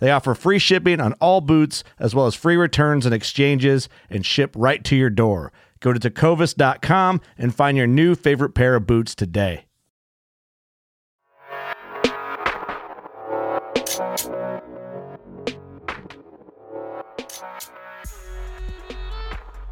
[0.00, 4.26] They offer free shipping on all boots, as well as free returns and exchanges, and
[4.26, 5.52] ship right to your door.
[5.78, 9.66] Go to tecovas.com and find your new favorite pair of boots today.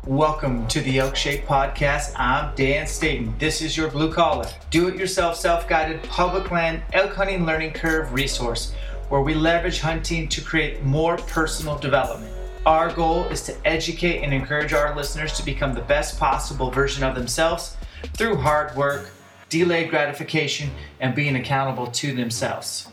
[0.05, 2.15] Welcome to the Elk Shape Podcast.
[2.17, 3.35] I'm Dan Staton.
[3.39, 7.73] This is your blue collar, do it yourself, self guided public land elk hunting learning
[7.73, 8.73] curve resource
[9.09, 12.33] where we leverage hunting to create more personal development.
[12.67, 17.03] Our goal is to educate and encourage our listeners to become the best possible version
[17.03, 17.77] of themselves
[18.15, 19.11] through hard work,
[19.49, 22.89] delayed gratification, and being accountable to themselves.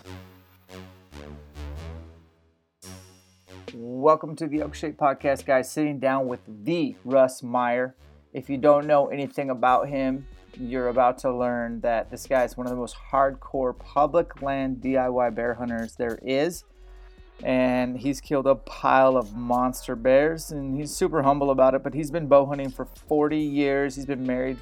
[3.73, 5.69] Welcome to the Elk Shape Podcast, guys.
[5.69, 7.95] Sitting down with the Russ Meyer.
[8.31, 10.25] If you don't know anything about him,
[10.59, 14.77] you're about to learn that this guy is one of the most hardcore public land
[14.77, 16.63] DIY bear hunters there is.
[17.43, 21.83] And he's killed a pile of monster bears, and he's super humble about it.
[21.83, 23.95] But he's been bow hunting for 40 years.
[23.95, 24.57] He's been married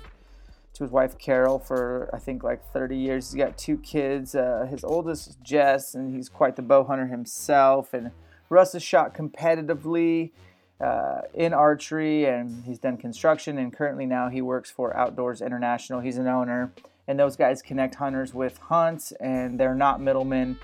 [0.74, 3.32] to his wife Carol for I think like 30 years.
[3.32, 4.34] He's got two kids.
[4.34, 7.94] Uh, his oldest is Jess, and he's quite the bow hunter himself.
[7.94, 8.12] And
[8.50, 10.32] Russ has shot competitively
[10.80, 16.00] uh, in archery and he's done construction and currently now he works for Outdoors International.
[16.00, 16.72] He's an owner
[17.08, 20.58] and those guys connect hunters with hunts and they're not middlemen.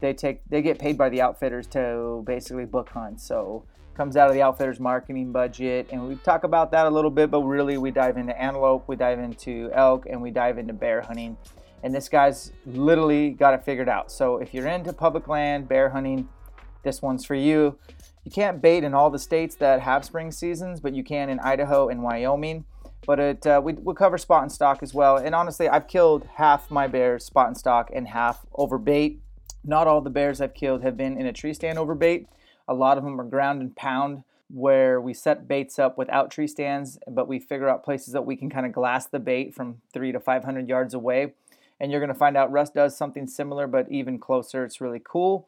[0.00, 3.24] They take they get paid by the outfitters to basically book hunts.
[3.24, 3.64] So
[3.94, 7.30] comes out of the outfitters marketing budget and we talk about that a little bit
[7.30, 11.00] but really we dive into antelope, we dive into elk and we dive into bear
[11.00, 11.36] hunting.
[11.82, 14.10] And this guy's literally got it figured out.
[14.10, 16.28] So if you're into public land, bear hunting,
[16.82, 17.78] this one's for you.
[18.26, 21.38] You can't bait in all the states that have spring seasons, but you can in
[21.38, 22.64] Idaho and Wyoming.
[23.06, 25.16] But it uh, we we cover spot and stalk as well.
[25.16, 29.20] And honestly, I've killed half my bears spot and stalk and half over bait.
[29.62, 32.26] Not all the bears I've killed have been in a tree stand over bait.
[32.66, 36.48] A lot of them are ground and pound where we set baits up without tree
[36.48, 39.82] stands, but we figure out places that we can kind of glass the bait from
[39.92, 41.34] three to 500 yards away.
[41.78, 44.64] And you're going to find out Russ does something similar, but even closer.
[44.64, 45.46] It's really cool.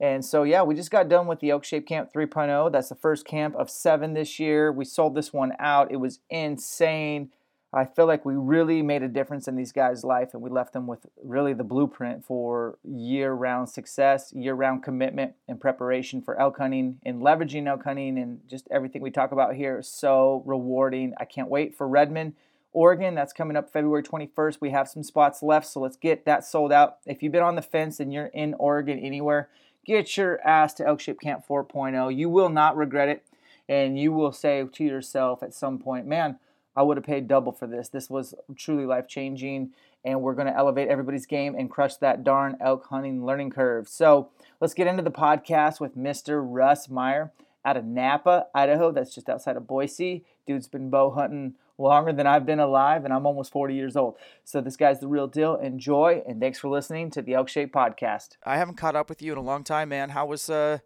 [0.00, 2.72] And so, yeah, we just got done with the Elk Shape Camp 3.0.
[2.72, 4.72] That's the first camp of seven this year.
[4.72, 5.92] We sold this one out.
[5.92, 7.30] It was insane.
[7.72, 10.72] I feel like we really made a difference in these guys' life, and we left
[10.72, 16.40] them with really the blueprint for year round success, year round commitment, and preparation for
[16.40, 18.18] elk hunting and leveraging elk hunting.
[18.18, 21.12] And just everything we talk about here so rewarding.
[21.20, 22.32] I can't wait for Redmond.
[22.72, 24.58] Oregon, that's coming up February 21st.
[24.60, 26.98] We have some spots left, so let's get that sold out.
[27.04, 29.48] If you've been on the fence and you're in Oregon anywhere,
[29.84, 32.16] get your ass to Elk Shape Camp 4.0.
[32.16, 33.24] You will not regret it.
[33.68, 36.38] And you will say to yourself at some point, man,
[36.76, 37.88] I would have paid double for this.
[37.88, 39.70] This was truly life changing.
[40.04, 43.88] And we're going to elevate everybody's game and crush that darn elk hunting learning curve.
[43.88, 46.42] So let's get into the podcast with Mr.
[46.42, 47.32] Russ Meyer
[47.64, 48.90] out of Nampa, Idaho.
[48.90, 50.24] That's just outside of Boise.
[50.46, 54.16] Dude's been bow hunting longer than I've been alive, and I'm almost 40 years old.
[54.44, 55.56] So this guy's the real deal.
[55.56, 58.36] Enjoy, and thanks for listening to the Elk Shape Podcast.
[58.44, 60.10] I haven't caught up with you in a long time, man.
[60.10, 60.78] How was uh,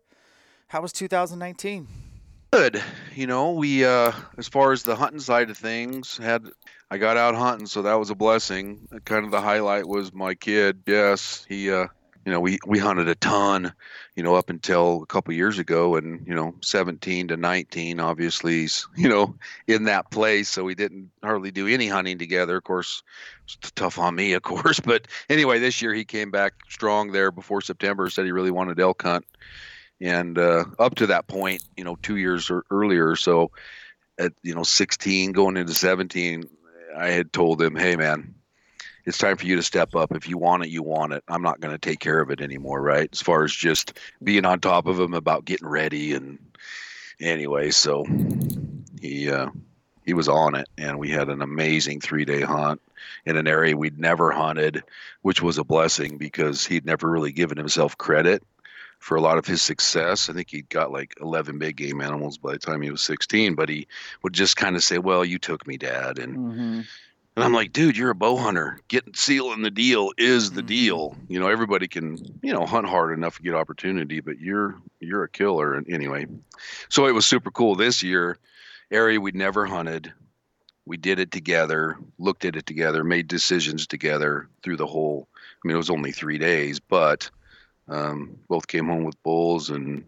[0.68, 1.88] how was 2019?
[2.52, 2.82] Good.
[3.14, 6.46] You know, we uh, as far as the hunting side of things, had
[6.90, 8.86] I got out hunting, so that was a blessing.
[9.04, 10.82] Kind of the highlight was my kid.
[10.86, 11.88] Yes, he uh,
[12.24, 13.72] you know, we we hunted a ton,
[14.16, 18.66] you know, up until a couple years ago, and you know, 17 to 19, obviously,
[18.96, 19.36] you know,
[19.66, 20.48] in that place.
[20.48, 22.56] So we didn't hardly do any hunting together.
[22.56, 23.02] Of course,
[23.44, 24.80] it's tough on me, of course.
[24.84, 28.08] But anyway, this year he came back strong there before September.
[28.08, 29.26] Said he really wanted elk hunt,
[30.00, 33.50] and uh, up to that point, you know, two years or earlier, so
[34.18, 36.44] at you know 16 going into 17,
[36.96, 38.34] I had told him, hey man
[39.04, 40.14] it's time for you to step up.
[40.14, 41.22] If you want it, you want it.
[41.28, 43.08] I'm not going to take care of it anymore, right?
[43.12, 46.38] As far as just being on top of him about getting ready and
[47.20, 48.04] anyway, so
[49.00, 49.48] he uh,
[50.04, 52.80] he was on it, and we had an amazing three day hunt
[53.26, 54.82] in an area we'd never hunted,
[55.22, 58.42] which was a blessing because he'd never really given himself credit
[58.98, 60.28] for a lot of his success.
[60.28, 63.54] I think he'd got like 11 big game animals by the time he was 16,
[63.54, 63.86] but he
[64.22, 66.80] would just kind of say, "Well, you took me, Dad," and mm-hmm.
[67.36, 68.78] And I'm like, dude, you're a bow hunter.
[68.88, 70.66] Getting sealing the deal is the mm-hmm.
[70.68, 71.16] deal.
[71.28, 75.24] You know, everybody can, you know, hunt hard enough to get opportunity, but you're you're
[75.24, 75.74] a killer.
[75.74, 76.26] And anyway,
[76.88, 78.38] so it was super cool this year.
[78.90, 80.12] Area we'd never hunted.
[80.86, 85.28] We did it together, looked at it together, made decisions together through the whole.
[85.34, 87.30] I mean, it was only three days, but
[87.88, 90.04] um, both came home with bulls, and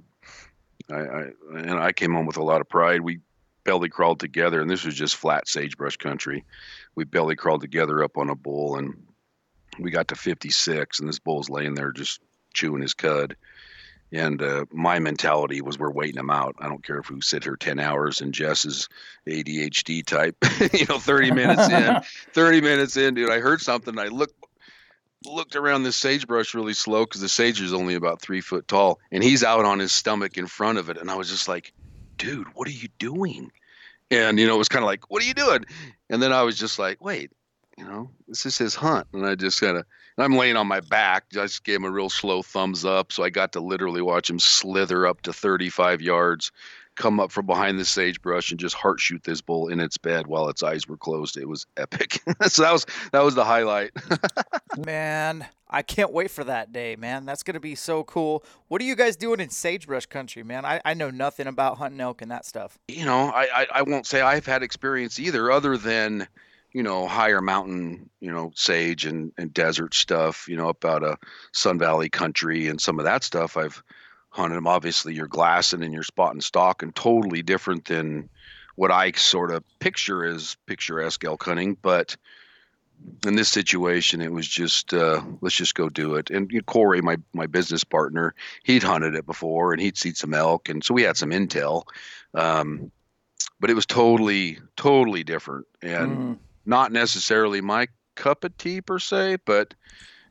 [0.90, 3.00] I, I and I came home with a lot of pride.
[3.00, 3.20] We
[3.66, 6.44] belly crawled together, and this was just flat sagebrush country.
[6.94, 8.94] We belly crawled together up on a bull, and
[9.78, 12.20] we got to 56, and this bull's laying there just
[12.54, 13.36] chewing his cud.
[14.12, 16.54] And uh, my mentality was, we're waiting him out.
[16.60, 18.20] I don't care if we sit here 10 hours.
[18.20, 18.88] And Jess is
[19.28, 20.36] ADHD type,
[20.72, 22.00] you know, 30 minutes in,
[22.32, 23.32] 30 minutes in, dude.
[23.32, 23.98] I heard something.
[23.98, 24.34] I looked
[25.24, 29.00] looked around this sagebrush really slow because the sage is only about three foot tall,
[29.10, 30.98] and he's out on his stomach in front of it.
[30.98, 31.72] And I was just like,
[32.16, 33.50] dude, what are you doing?
[34.10, 35.64] And, you know, it was kind of like, what are you doing?
[36.10, 37.32] And then I was just like, wait,
[37.76, 39.06] you know, this is his hunt.
[39.12, 39.84] And I just kind of,
[40.18, 41.24] I'm laying on my back.
[41.32, 43.12] I just gave him a real slow thumbs up.
[43.12, 46.52] So I got to literally watch him slither up to 35 yards,
[46.96, 50.26] come up from behind the sagebrush and just heart shoot this bull in its bed
[50.26, 51.36] while its eyes were closed.
[51.36, 52.20] It was epic.
[52.46, 53.92] so that was, that was the highlight.
[54.86, 57.26] Man, I can't wait for that day, man.
[57.26, 58.44] That's going to be so cool.
[58.68, 60.64] What are you guys doing in sagebrush country, man?
[60.64, 62.78] I, I know nothing about hunting elk and that stuff.
[62.88, 66.28] You know, I, I, I won't say I've had experience either, other than,
[66.72, 71.02] you know, higher mountain, you know, sage and, and desert stuff, you know, up out
[71.02, 71.18] of
[71.52, 73.56] Sun Valley country and some of that stuff.
[73.56, 73.82] I've
[74.36, 74.66] hunted them.
[74.66, 78.28] Obviously, you're glassing and you're spotting stock and totally different than
[78.76, 81.76] what I sort of picture as picturesque elk hunting.
[81.80, 82.16] But,
[83.26, 86.30] in this situation, it was just uh, let's just go do it.
[86.30, 88.34] And you know, Corey, my my business partner,
[88.64, 91.84] he'd hunted it before, and he'd seen some elk, and so we had some intel.
[92.34, 92.90] Um,
[93.60, 96.38] but it was totally totally different, and mm.
[96.64, 99.74] not necessarily my cup of tea per se, but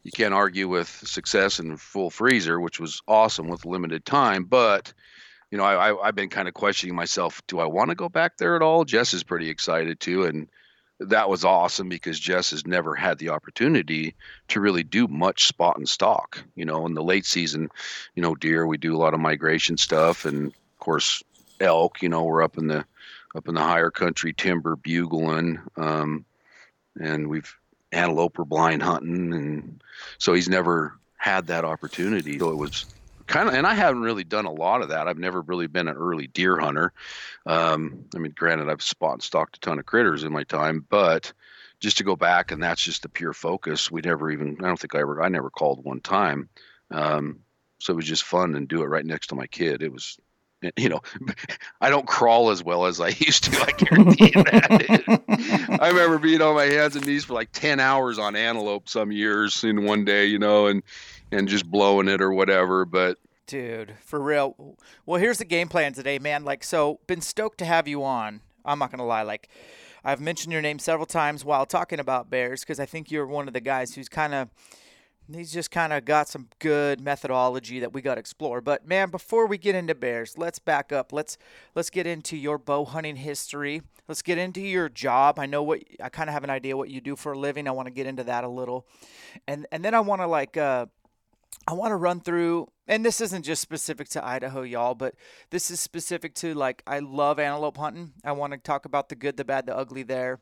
[0.06, 4.44] you can't argue with success in full freezer, which was awesome with limited time.
[4.44, 4.94] But
[5.50, 8.08] you know, I, I I've been kind of questioning myself: Do I want to go
[8.08, 8.86] back there at all?
[8.86, 10.48] Jess is pretty excited too, and
[11.00, 14.14] that was awesome because Jess has never had the opportunity
[14.50, 16.44] to really do much spot and stalk.
[16.54, 17.70] You know, in the late season,
[18.14, 21.24] you know, deer we do a lot of migration stuff, and of course
[21.60, 22.04] elk.
[22.04, 22.86] You know, we're up in the
[23.36, 26.26] up in the higher country, timber bugling, um,
[27.02, 27.58] and we've
[27.96, 29.84] antelope or blind hunting, and
[30.18, 32.38] so he's never had that opportunity.
[32.38, 32.86] So it was
[33.28, 35.08] kind of, and I haven't really done a lot of that.
[35.08, 36.94] I've never really been an early deer hunter.
[37.46, 40.86] Um, I mean, granted, I've spot and stalked a ton of critters in my time,
[40.90, 41.34] but
[41.80, 43.92] just to go back and that's just the pure focus.
[43.92, 46.50] We never even, I don't think I ever, I never called one time.
[46.92, 47.40] Um,
[47.80, 49.82] so it was just fun and do it right next to my kid.
[49.82, 50.18] It was,
[50.78, 51.02] you know,
[51.82, 53.62] I don't crawl as well as I used to.
[53.62, 55.78] I guarantee you that.
[55.82, 59.12] I remember being on my hands and knees for like 10 hours on antelope some
[59.12, 60.84] years in one day, you know, and,
[61.32, 62.86] and just blowing it or whatever.
[62.86, 64.78] But dude, for real.
[65.06, 66.44] Well, here's the game plan today, man.
[66.44, 68.42] Like, so been stoked to have you on.
[68.64, 69.50] I'm not gonna lie, like.
[70.08, 73.48] I've mentioned your name several times while talking about bears because I think you're one
[73.48, 74.50] of the guys who's kind of
[75.34, 78.62] he's just kind of got some good methodology that we got to explore.
[78.62, 81.14] But man, before we get into bears, let's back up.
[81.14, 81.38] Let's
[81.74, 83.82] let's get into your bow hunting history.
[84.08, 85.40] Let's get into your job.
[85.40, 87.68] I know what I kind of have an idea what you do for a living.
[87.68, 88.86] I want to get into that a little,
[89.48, 90.86] and and then I want to like uh,
[91.68, 95.16] I want to run through, and this isn't just specific to Idaho, y'all, but
[95.50, 98.14] this is specific to like I love antelope hunting.
[98.24, 100.40] I want to talk about the good, the bad, the ugly there,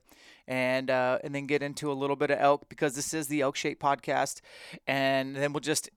[0.48, 3.42] and uh, and then get into a little bit of elk because this is the
[3.42, 4.42] Elk Shape podcast,
[4.88, 5.90] and then we'll just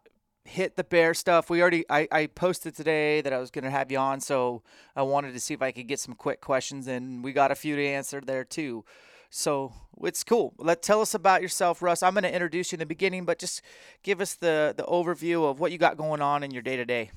[0.44, 1.50] hit the bear stuff.
[1.50, 4.62] We already I, I posted today that I was gonna have you on, so
[4.94, 7.54] I wanted to see if I could get some quick questions, and we got a
[7.54, 8.84] few to answer there too.
[9.30, 9.72] So
[10.02, 10.54] it's cool.
[10.58, 12.02] Let tell us about yourself, Russ.
[12.02, 13.62] I'm going to introduce you in the beginning, but just
[14.02, 16.84] give us the the overview of what you got going on in your day to
[16.84, 17.10] day.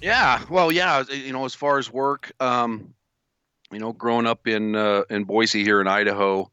[0.00, 2.94] Yeah, well, yeah, you know, as far as work, um,
[3.70, 6.50] you know, growing up in uh, in Boise here in Idaho,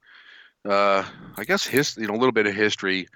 [0.69, 1.03] uh,
[1.38, 3.07] I guess his, you know, a little bit of history.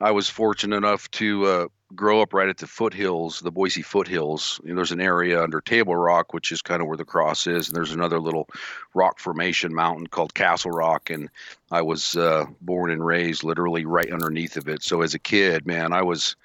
[0.00, 4.60] I was fortunate enough to uh, grow up right at the foothills, the Boise foothills.
[4.62, 7.46] You know, there's an area under Table Rock, which is kind of where the cross
[7.46, 8.48] is, and there's another little
[8.94, 11.30] rock formation mountain called Castle Rock, and
[11.70, 14.82] I was uh, born and raised literally right underneath of it.
[14.82, 16.36] So as a kid, man, I was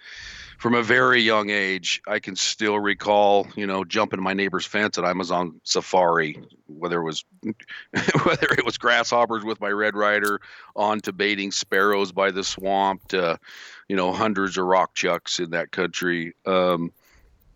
[0.61, 4.99] from a very young age, I can still recall, you know, jumping my neighbor's fence
[4.99, 7.25] at Amazon safari, whether it was
[8.23, 10.39] whether it was grasshoppers with my Red Ryder,
[10.75, 13.39] on to baiting sparrows by the swamp, to,
[13.87, 16.35] you know, hundreds of rock chucks in that country.
[16.45, 16.91] Um,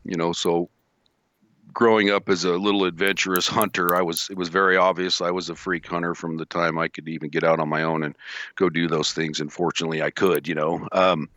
[0.03, 0.71] you know, so
[1.75, 5.49] growing up as a little adventurous hunter, I was it was very obvious I was
[5.49, 8.15] a freak hunter from the time I could even get out on my own and
[8.55, 9.39] go do those things.
[9.39, 10.47] And fortunately, I could.
[10.47, 11.29] You know, um,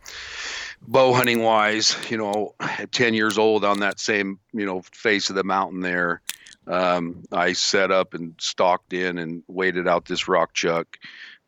[0.87, 5.29] bow hunting wise, you know, at 10 years old on that same, you know, face
[5.29, 6.21] of the mountain there,
[6.67, 10.97] um, I set up and stalked in and waited out this rock chuck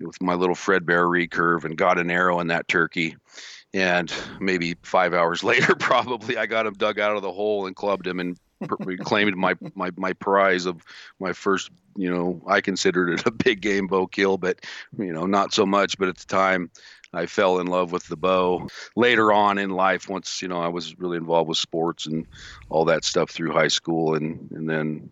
[0.01, 3.15] with my little Fred Bear recurve and got an arrow in that turkey.
[3.73, 7.75] And maybe five hours later, probably I got him dug out of the hole and
[7.75, 8.37] clubbed him and
[8.79, 10.83] reclaimed my, my, my prize of
[11.19, 14.59] my first, you know, I considered it a big game bow kill, but,
[14.97, 15.97] you know, not so much.
[15.97, 16.71] But at the time,
[17.13, 18.67] I fell in love with the bow.
[18.95, 22.25] Later on in life, once you know I was really involved with sports and
[22.69, 25.11] all that stuff through high school, and and then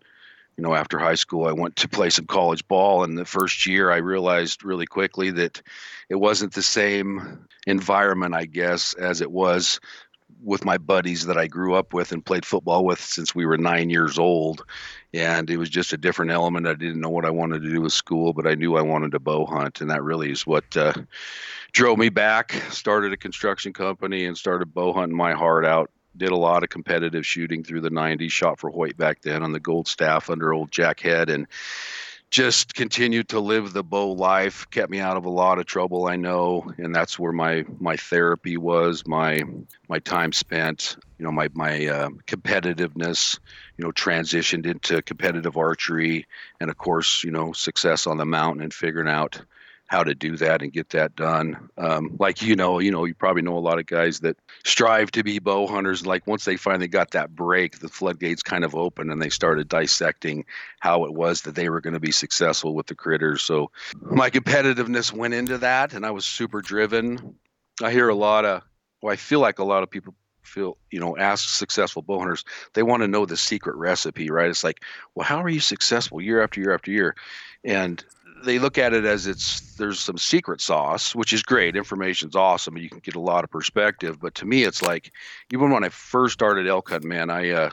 [0.57, 3.03] you know after high school I went to play some college ball.
[3.03, 5.61] And the first year I realized really quickly that
[6.09, 9.79] it wasn't the same environment, I guess, as it was
[10.43, 13.57] with my buddies that I grew up with and played football with since we were
[13.57, 14.65] nine years old.
[15.13, 16.67] And it was just a different element.
[16.67, 19.11] I didn't know what I wanted to do with school, but I knew I wanted
[19.11, 19.81] to bow hunt.
[19.81, 20.93] And that really is what uh,
[21.71, 22.53] drove me back.
[22.69, 25.89] Started a construction company and started bow hunting my heart out.
[26.15, 29.51] Did a lot of competitive shooting through the 90s, shot for Hoyt back then on
[29.51, 31.29] the gold staff under old Jack Head.
[31.29, 31.47] And
[32.29, 36.07] just continued to live the bow life kept me out of a lot of trouble
[36.07, 39.41] i know and that's where my my therapy was my
[39.87, 43.39] my time spent you know my my uh, competitiveness
[43.77, 46.27] you know transitioned into competitive archery
[46.59, 49.41] and of course you know success on the mountain and figuring out
[49.89, 51.67] how to do that and get that done.
[51.75, 55.09] Um, like you know, you know, you probably know a lot of guys that strive
[55.11, 56.05] to be bow hunters.
[56.05, 59.67] Like once they finally got that break, the floodgates kind of opened and they started
[59.67, 60.45] dissecting
[60.79, 63.41] how it was that they were going to be successful with the critters.
[63.41, 67.35] So my competitiveness went into that, and I was super driven.
[67.81, 68.61] I hear a lot of,
[69.01, 72.43] well, I feel like a lot of people feel you know ask successful bow hunters
[72.73, 76.19] they want to know the secret recipe right it's like well how are you successful
[76.19, 77.15] year after year after year
[77.63, 78.03] and
[78.43, 81.75] they look at it as it's there's some secret sauce, which is great.
[81.75, 84.19] Information's awesome, and you can get a lot of perspective.
[84.19, 85.11] But to me, it's like
[85.51, 87.69] even when I first started elk hunting, man, I uh,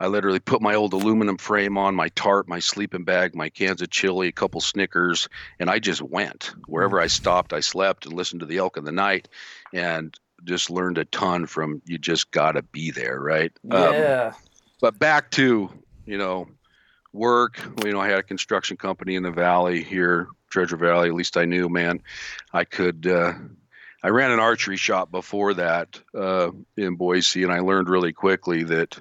[0.00, 3.82] I literally put my old aluminum frame on, my tarp, my sleeping bag, my cans
[3.82, 7.52] of chili, a couple Snickers, and I just went wherever I stopped.
[7.52, 9.28] I slept and listened to the elk in the night,
[9.74, 11.98] and just learned a ton from you.
[11.98, 13.52] Just gotta be there, right?
[13.62, 14.32] Yeah.
[14.34, 14.42] Um,
[14.80, 15.70] but back to
[16.06, 16.48] you know
[17.12, 17.60] work.
[17.84, 21.08] You know, I had a construction company in the valley here, Treasure Valley.
[21.08, 22.02] At least I knew, man,
[22.52, 23.06] I could.
[23.06, 23.34] Uh,
[24.02, 28.62] I ran an archery shop before that uh, in Boise, and I learned really quickly
[28.64, 28.98] that,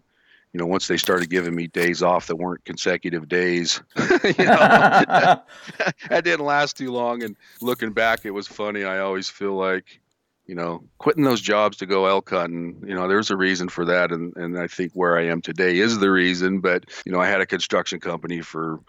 [0.52, 4.58] you know, once they started giving me days off that weren't consecutive days, you know,
[4.58, 5.46] that,
[6.10, 7.24] that didn't last too long.
[7.24, 8.84] And looking back, it was funny.
[8.84, 10.02] I always feel like
[10.50, 13.86] you know, quitting those jobs to go elk hunting, you know, there's a reason for
[13.86, 14.12] that.
[14.12, 16.60] And, and I think where I am today is the reason.
[16.60, 18.80] But, you know, I had a construction company for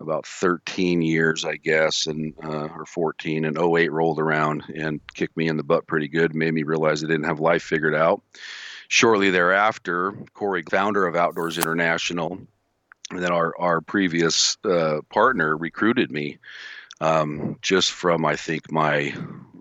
[0.00, 5.36] about 13 years, I guess, and uh, or 14, and 08 rolled around and kicked
[5.36, 8.22] me in the butt pretty good, made me realize I didn't have life figured out.
[8.88, 12.38] Shortly thereafter, Corey, founder of Outdoors International,
[13.10, 16.38] and then our, our previous uh, partner recruited me
[17.00, 19.14] um, just from, I think, my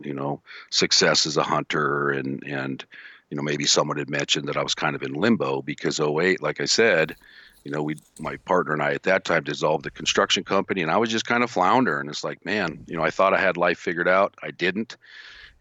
[0.03, 2.85] you know success as a hunter and and
[3.29, 6.41] you know maybe someone had mentioned that I was kind of in limbo because 08
[6.41, 7.15] like I said
[7.63, 10.91] you know we my partner and I at that time dissolved the construction company and
[10.91, 12.09] I was just kind of floundering.
[12.09, 14.35] It's like man you know I thought I had life figured out.
[14.41, 14.97] I didn't.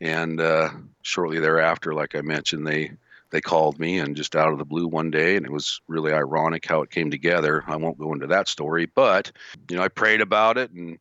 [0.00, 0.70] And uh,
[1.02, 2.92] shortly thereafter like I mentioned they
[3.30, 6.12] they called me and just out of the blue one day and it was really
[6.12, 7.62] ironic how it came together.
[7.66, 9.32] I won't go into that story but
[9.68, 10.99] you know I prayed about it and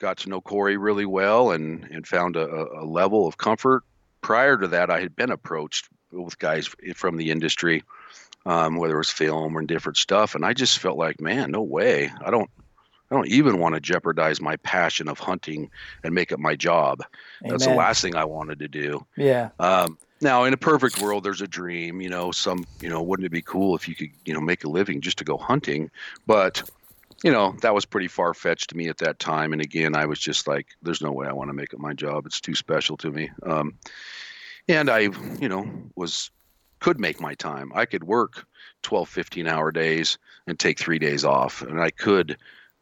[0.00, 2.46] got to know Corey really well and and found a,
[2.80, 3.84] a level of comfort.
[4.22, 7.84] Prior to that, I had been approached with guys from the industry,
[8.44, 11.62] um, whether it was film or different stuff, and I just felt like, man, no
[11.62, 12.10] way.
[12.24, 12.50] I don't,
[13.10, 15.70] I don't even want to jeopardize my passion of hunting
[16.02, 17.02] and make it my job.
[17.42, 17.50] Amen.
[17.50, 19.06] That's the last thing I wanted to do.
[19.16, 19.50] Yeah.
[19.58, 22.00] Um, now, in a perfect world, there's a dream.
[22.00, 24.64] You know, some, you know, wouldn't it be cool if you could, you know, make
[24.64, 25.90] a living just to go hunting?
[26.26, 26.68] But,
[27.22, 29.52] you know, that was pretty far fetched to me at that time.
[29.52, 31.92] And again, I was just like, there's no way I want to make it my
[31.92, 32.26] job.
[32.26, 33.30] It's too special to me.
[33.42, 33.74] Um,
[34.68, 35.00] and I,
[35.40, 36.30] you know, was
[36.78, 37.72] could make my time.
[37.74, 38.46] I could work
[38.82, 42.38] 12, 15 hour days and take three days off, and I could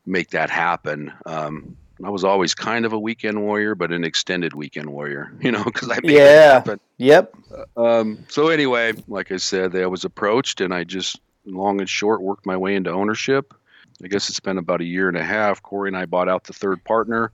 [0.06, 1.12] make that happen.
[1.26, 5.50] Um, I was always kind of a weekend warrior, but an extended weekend warrior, you
[5.50, 6.20] know, because I made yeah.
[6.20, 6.80] it happen.
[6.98, 7.36] Yep.
[7.76, 11.88] Uh, um, so anyway, like I said, I was approached, and I just long and
[11.88, 13.54] short worked my way into ownership.
[14.02, 15.62] I guess it's been about a year and a half.
[15.62, 17.32] Corey and I bought out the third partner,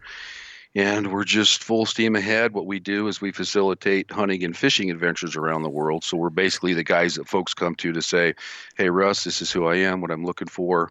[0.74, 2.52] and we're just full steam ahead.
[2.52, 6.04] What we do is we facilitate hunting and fishing adventures around the world.
[6.04, 8.34] So we're basically the guys that folks come to to say,
[8.76, 10.00] "Hey, Russ, this is who I am.
[10.00, 10.90] What I'm looking for."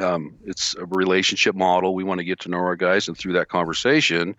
[0.00, 1.94] Um, it's a relationship model.
[1.94, 4.36] We want to get to know our guys, and through that conversation,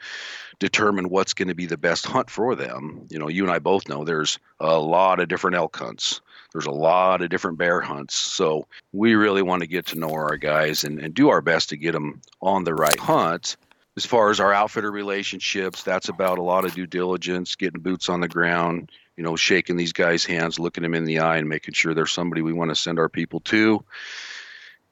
[0.60, 3.08] determine what's going to be the best hunt for them.
[3.10, 6.22] You know, you and I both know there's a lot of different elk hunts.
[6.54, 8.16] There's a lot of different bear hunts.
[8.16, 11.70] So we really want to get to know our guys and, and do our best
[11.70, 13.58] to get them on the right hunt
[13.96, 18.10] as far as our outfitter relationships, that's about a lot of due diligence, getting boots
[18.10, 21.48] on the ground, you know, shaking these guys' hands, looking them in the eye, and
[21.48, 23.84] making sure they're somebody we want to send our people to.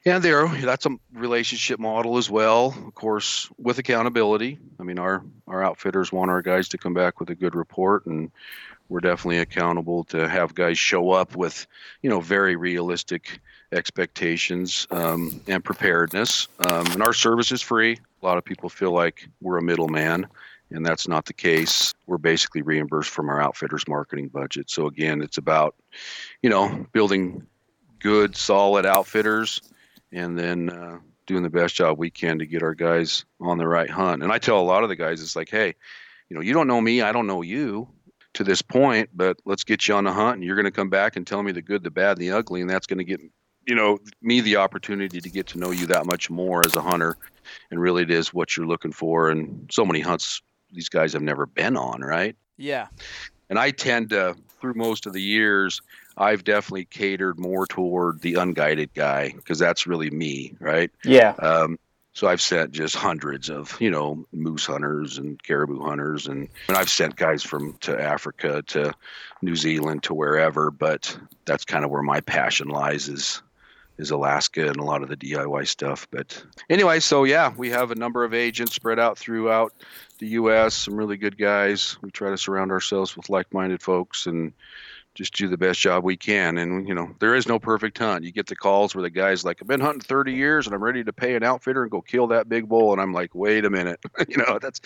[0.04, 4.58] And there, that's a relationship model as well, of course, with accountability.
[4.80, 8.06] I mean, our our outfitters want our guys to come back with a good report,
[8.06, 8.32] and
[8.88, 11.66] we're definitely accountable to have guys show up with,
[12.02, 13.40] you know, very realistic
[13.72, 16.48] expectations um, and preparedness.
[16.66, 17.98] Um, and our service is free.
[18.22, 20.26] A lot of people feel like we're a middleman,
[20.70, 21.94] and that's not the case.
[22.06, 24.70] We're basically reimbursed from our outfitters marketing budget.
[24.70, 25.74] So again, it's about,
[26.42, 27.46] you know, building
[27.98, 29.62] good, solid outfitters,
[30.12, 33.66] and then uh, doing the best job we can to get our guys on the
[33.66, 34.22] right hunt.
[34.22, 35.74] And I tell a lot of the guys, it's like, hey,
[36.28, 37.88] you know, you don't know me, I don't know you
[38.34, 40.90] to this point, but let's get you on the hunt, and you're going to come
[40.90, 43.04] back and tell me the good, the bad, and the ugly, and that's going to
[43.04, 43.20] get
[43.66, 46.82] you know me the opportunity to get to know you that much more as a
[46.82, 47.16] hunter.
[47.70, 51.22] And really it is what you're looking for and so many hunts these guys have
[51.22, 52.36] never been on right?
[52.56, 52.88] Yeah.
[53.50, 55.82] And i tend to through most of the years
[56.16, 60.90] i've definitely catered more toward the unguided guy because that's really me right?
[61.04, 61.32] Yeah.
[61.38, 61.78] Um,
[62.14, 66.76] so I've sent just hundreds of, you know, moose hunters and caribou hunters, and, and
[66.76, 68.94] I've sent guys from to Africa to
[69.40, 70.70] New Zealand to wherever.
[70.70, 73.42] But that's kind of where my passion lies is
[73.98, 76.06] is Alaska and a lot of the DIY stuff.
[76.10, 79.72] But anyway, so yeah, we have a number of agents spread out throughout
[80.18, 80.74] the U.S.
[80.74, 81.96] Some really good guys.
[82.02, 84.52] We try to surround ourselves with like-minded folks and
[85.14, 86.58] just do the best job we can.
[86.58, 88.24] And you know, there is no perfect hunt.
[88.24, 90.82] You get the calls where the guy's like, "I've been hunting 30 years and I'm
[90.82, 93.64] ready to pay an outfitter and go kill that big bull," and I'm like, "Wait
[93.64, 94.80] a minute, you know, that's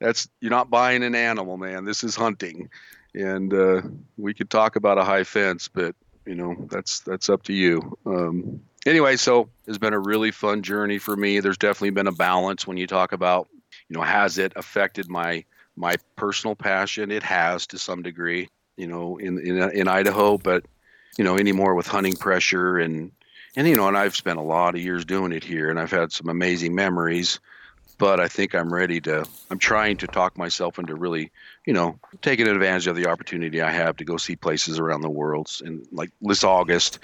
[0.00, 1.84] that's you're not buying an animal, man.
[1.84, 2.70] This is hunting."
[3.14, 3.82] And uh,
[4.16, 5.96] we could talk about a high fence, but
[6.28, 10.62] you know that's that's up to you um, anyway so it's been a really fun
[10.62, 13.48] journey for me there's definitely been a balance when you talk about
[13.88, 15.42] you know has it affected my
[15.74, 20.64] my personal passion it has to some degree you know in in, in idaho but
[21.16, 23.10] you know anymore with hunting pressure and
[23.56, 25.90] and you know and i've spent a lot of years doing it here and i've
[25.90, 27.40] had some amazing memories
[27.98, 29.26] but I think I'm ready to.
[29.50, 31.30] I'm trying to talk myself into really,
[31.66, 35.10] you know, taking advantage of the opportunity I have to go see places around the
[35.10, 35.50] world.
[35.64, 37.00] And like this August,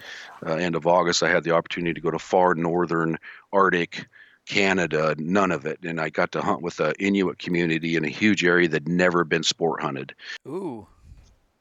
[0.47, 3.19] uh, end of August, I had the opportunity to go to far northern
[3.53, 4.07] Arctic
[4.47, 8.69] Canada, Nunavut, and I got to hunt with an Inuit community in a huge area
[8.69, 10.15] that never been sport hunted.
[10.47, 10.87] Ooh.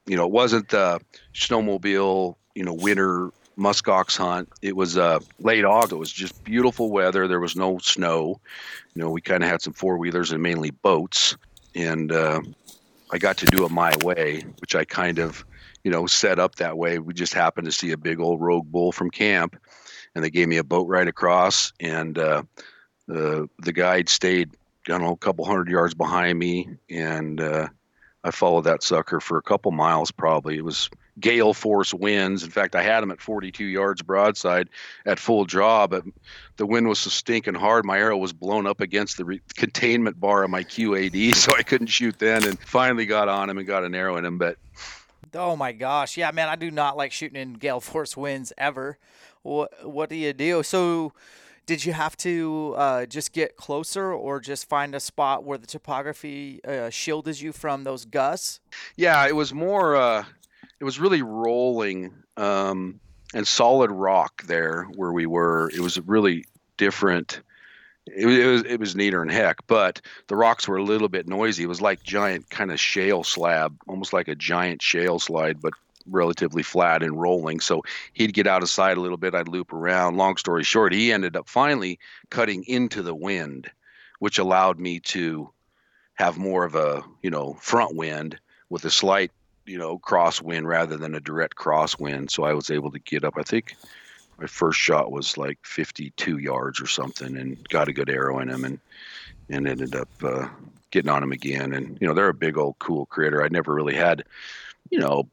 [0.06, 1.00] You know, it wasn't the
[1.34, 4.48] snowmobile, you know, winter muskox hunt.
[4.62, 5.92] It was uh, late August.
[5.92, 7.26] It was just beautiful weather.
[7.28, 8.40] There was no snow.
[8.94, 11.36] You know, we kind of had some four wheelers and mainly boats,
[11.74, 12.40] and uh,
[13.10, 15.44] I got to do it my way, which I kind of,
[15.84, 16.98] you know, set up that way.
[16.98, 19.56] We just happened to see a big old rogue bull from camp,
[20.14, 22.42] and they gave me a boat ride across, and uh,
[23.06, 24.50] the the guide stayed,
[24.86, 27.68] I don't know, a couple hundred yards behind me, and uh,
[28.24, 30.56] I followed that sucker for a couple miles probably.
[30.56, 30.88] It was
[31.20, 32.42] gale force winds.
[32.42, 34.68] In fact, I had them at 42 yards broadside
[35.06, 36.04] at full draw, but
[36.56, 37.84] the wind was so stinking hard.
[37.84, 41.62] My arrow was blown up against the re- containment bar of my QAD, so I
[41.62, 42.44] couldn't shoot then.
[42.44, 44.38] And finally got on him and got an arrow in him.
[44.38, 44.56] But
[45.34, 48.98] oh my gosh, yeah, man, I do not like shooting in gale force winds ever.
[49.42, 50.62] What what do you do?
[50.62, 51.12] So.
[51.66, 55.66] Did you have to uh, just get closer or just find a spot where the
[55.66, 58.60] topography uh, shielded you from those gusts?
[58.96, 60.24] Yeah, it was more uh,
[60.80, 63.00] it was really rolling um,
[63.32, 65.70] and solid rock there where we were.
[65.74, 66.44] It was really
[66.76, 67.40] different
[68.06, 69.66] it, it was it was neater than heck.
[69.66, 71.64] But the rocks were a little bit noisy.
[71.64, 75.72] It was like giant kind of shale slab, almost like a giant shale slide, but
[76.10, 77.60] relatively flat and rolling.
[77.60, 79.34] So he'd get out of sight a little bit.
[79.34, 80.16] I'd loop around.
[80.16, 81.98] Long story short, he ended up finally
[82.30, 83.70] cutting into the wind,
[84.18, 85.50] which allowed me to
[86.14, 88.38] have more of a you know front wind
[88.68, 89.30] with a slight
[89.66, 92.30] you know crosswind rather than a direct crosswind.
[92.30, 93.34] So I was able to get up.
[93.36, 93.74] I think
[94.38, 98.48] my first shot was like 52 yards or something, and got a good arrow in
[98.48, 98.78] him, and
[99.50, 100.48] and ended up uh,
[100.90, 101.72] getting on him again.
[101.72, 103.42] And you know they're a big old cool critter.
[103.42, 104.24] I never really had
[104.90, 105.28] you know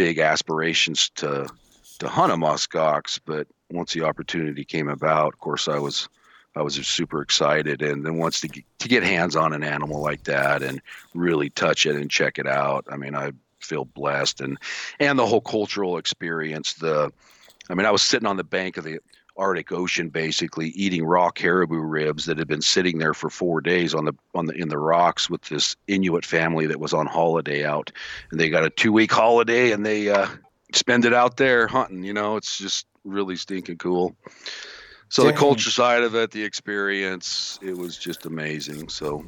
[0.00, 1.46] big aspirations to
[1.98, 6.08] to hunt a muskox, but once the opportunity came about, of course I was
[6.56, 7.82] I was super excited.
[7.82, 10.80] And then once to get, to get hands on an animal like that and
[11.12, 14.56] really touch it and check it out, I mean, I feel blessed and
[15.00, 16.72] and the whole cultural experience.
[16.72, 17.12] The,
[17.68, 19.00] I mean, I was sitting on the bank of the
[19.40, 23.94] Arctic Ocean, basically eating raw caribou ribs that had been sitting there for four days
[23.94, 27.64] on the on the in the rocks with this Inuit family that was on holiday
[27.64, 27.90] out,
[28.30, 30.28] and they got a two week holiday and they uh,
[30.74, 32.04] spend it out there hunting.
[32.04, 34.14] You know, it's just really stinking cool.
[35.08, 38.90] So the culture side of it, the experience, it was just amazing.
[38.90, 39.24] So,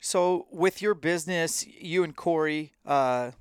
[0.00, 3.32] so with your business, you and Corey uh,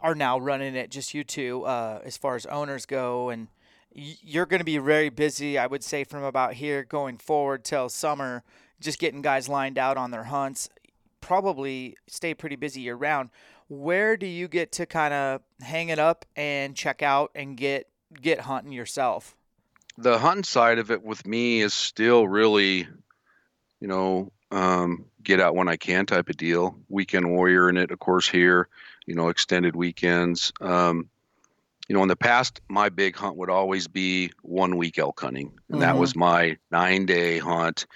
[0.00, 3.46] are now running it, just you two, uh, as far as owners go, and
[4.22, 5.58] you're going to be very busy.
[5.58, 8.44] I would say from about here going forward till summer,
[8.80, 10.68] just getting guys lined out on their hunts.
[11.20, 13.30] Probably stay pretty busy year round.
[13.68, 17.88] Where do you get to kind of hang it up and check out and get
[18.22, 19.34] get hunting yourself?
[19.98, 22.86] the hunting side of it with me is still really,
[23.80, 26.78] you know, um, get out when I can type of deal.
[26.88, 28.68] Weekend warrior in it, of course, here,
[29.06, 30.52] you know, extended weekends.
[30.60, 31.10] Um,
[31.88, 35.52] you know, in the past, my big hunt would always be one week elk hunting,
[35.68, 35.80] and mm-hmm.
[35.80, 37.86] that was my nine day hunt.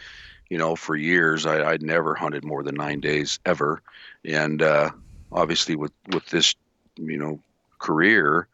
[0.49, 3.83] You know, for years, I, would never hunted more than nine days ever,
[4.25, 4.91] and uh,
[5.31, 6.55] obviously with with this,
[6.97, 7.41] you know,
[7.79, 8.49] career,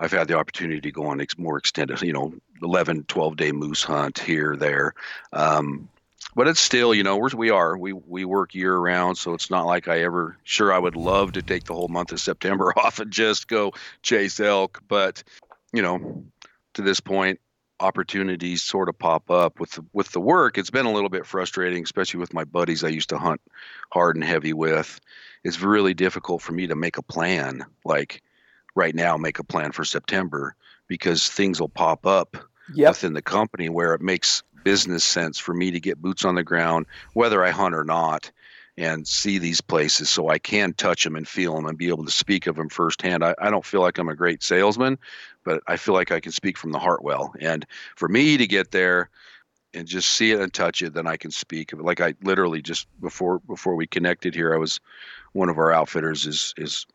[0.00, 3.52] I've had the opportunity to go on ex- more extended, you know, 11, 12 day
[3.52, 4.94] moose hunt here, there.
[5.32, 5.88] Um,
[6.34, 9.18] but it's still, you know, we're, we are, we, we work year round.
[9.18, 12.12] So it's not like I ever, sure, I would love to take the whole month
[12.12, 14.82] of September off and just go chase elk.
[14.88, 15.22] But,
[15.72, 16.24] you know,
[16.74, 17.40] to this point,
[17.80, 20.58] opportunities sort of pop up with the, with the work.
[20.58, 23.40] It's been a little bit frustrating, especially with my buddies I used to hunt
[23.92, 25.00] hard and heavy with.
[25.42, 27.64] It's really difficult for me to make a plan.
[27.84, 28.22] Like,
[28.74, 30.56] right now make a plan for September
[30.88, 32.36] because things will pop up
[32.72, 32.90] yep.
[32.90, 36.42] within the company where it makes business sense for me to get boots on the
[36.42, 38.30] ground, whether I hunt or not,
[38.76, 42.04] and see these places so I can touch them and feel them and be able
[42.04, 43.22] to speak of them firsthand.
[43.22, 44.98] I, I don't feel like I'm a great salesman,
[45.44, 47.32] but I feel like I can speak from the heart well.
[47.38, 49.10] And for me to get there,
[49.74, 51.84] and just see it and touch it, then I can speak of it.
[51.84, 54.80] Like I literally just before before we connected here, I was
[55.32, 56.86] one of our outfitters is is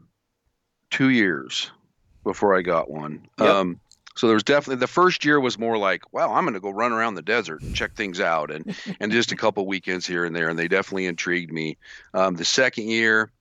[0.91, 1.71] two years
[2.23, 3.27] before I got one.
[3.41, 3.49] Yep.
[3.49, 3.81] Um,
[4.15, 6.69] So there was definitely the first year was more like, wow, I'm going to go
[6.69, 10.27] run around the desert and check things out, and and just a couple weekends here
[10.27, 11.79] and there, and they definitely intrigued me.
[12.13, 13.33] Um, the second year,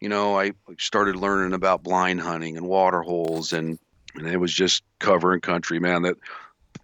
[0.00, 3.78] you know, I started learning about blind hunting and water holes, and
[4.14, 6.02] and it was just covering country, man.
[6.02, 6.16] That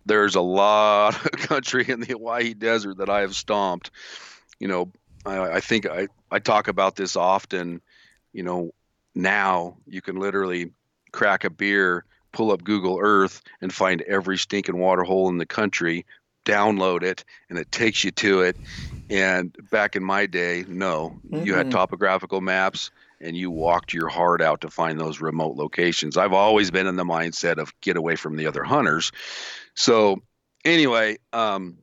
[0.04, 3.90] there's a lot of country in the Owyhee desert that I have stomped.
[4.58, 4.92] You know,
[5.24, 7.80] I, I think I I talk about this often.
[8.32, 8.72] You know,
[9.14, 10.72] now you can literally
[11.12, 12.04] crack a beer
[12.36, 16.04] pull up Google Earth and find every stinking water hole in the country,
[16.44, 18.56] download it, and it takes you to it.
[19.08, 21.46] And back in my day, no, mm-hmm.
[21.46, 26.16] you had topographical maps and you walked your heart out to find those remote locations.
[26.16, 29.12] I've always been in the mindset of get away from the other hunters.
[29.74, 30.22] So,
[30.64, 31.78] anyway, um,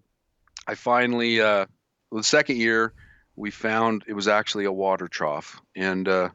[0.67, 1.65] I finally, uh,
[2.11, 2.93] the second year,
[3.35, 5.59] we found it was actually a water trough.
[5.75, 6.29] And, uh,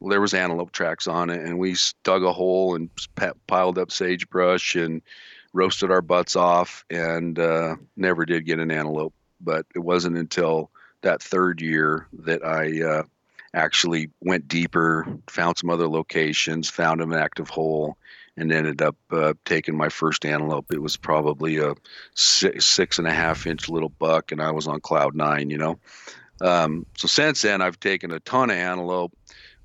[0.00, 2.90] there was antelope tracks on it, and we dug a hole and
[3.46, 5.00] piled up sagebrush and
[5.52, 9.14] roasted our butts off, and uh, never did get an antelope.
[9.40, 10.70] But it wasn't until
[11.02, 13.02] that third year that I uh,
[13.54, 17.96] actually went deeper, found some other locations, found an active hole,
[18.36, 20.72] and ended up uh, taking my first antelope.
[20.72, 21.74] It was probably a
[22.14, 25.58] six, six and a half inch little buck, and I was on cloud nine, you
[25.58, 25.78] know.
[26.40, 29.12] Um, so since then, I've taken a ton of antelope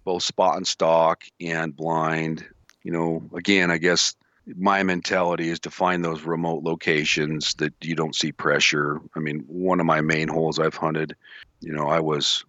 [0.10, 2.44] both spot and stalk and blind.
[2.82, 4.16] You know, again, I guess
[4.58, 9.02] my mentality is to find those remote locations that you don't see pressure.
[9.16, 11.16] I mean, one of my main holes I've hunted,
[11.62, 12.44] you know, I was,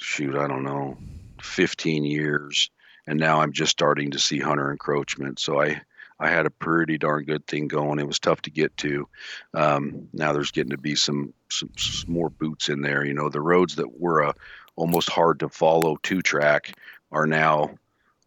[0.00, 0.96] shoot, I don't know,
[1.42, 2.70] 15 years,
[3.06, 5.38] and now I'm just starting to see hunter encroachment.
[5.38, 5.80] So I,
[6.18, 7.98] I had a pretty darn good thing going.
[7.98, 9.08] It was tough to get to.
[9.54, 13.04] Um, now there's getting to be some, some, some more boots in there.
[13.04, 14.34] You know, the roads that were a
[14.76, 16.72] almost hard to follow two track
[17.12, 17.70] are now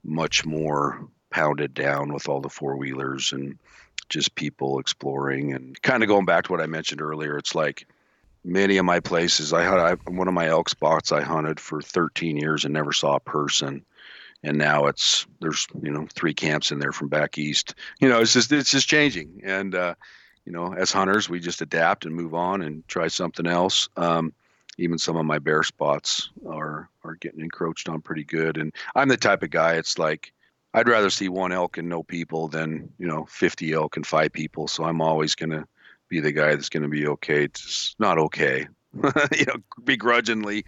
[0.03, 3.57] much more pounded down with all the four wheelers and
[4.09, 7.37] just people exploring and kind of going back to what I mentioned earlier.
[7.37, 7.87] It's like
[8.43, 11.81] many of my places I had I, one of my elk spots I hunted for
[11.81, 13.85] 13 years and never saw a person
[14.43, 18.19] and now it's there's you know three camps in there from back east you know
[18.19, 19.95] it's just it's just changing and uh,
[20.45, 24.33] you know as hunters we just adapt and move on and try something else um,
[24.77, 28.57] even some of my bear spots are are getting encroached on pretty good.
[28.57, 29.73] And I'm the type of guy.
[29.75, 30.33] It's like
[30.73, 34.31] I'd rather see one elk and no people than you know 50 elk and five
[34.31, 34.67] people.
[34.67, 35.67] So I'm always gonna
[36.13, 37.43] be the guy that's gonna be okay.
[37.43, 38.67] It's not okay,
[39.35, 40.65] you know, begrudgingly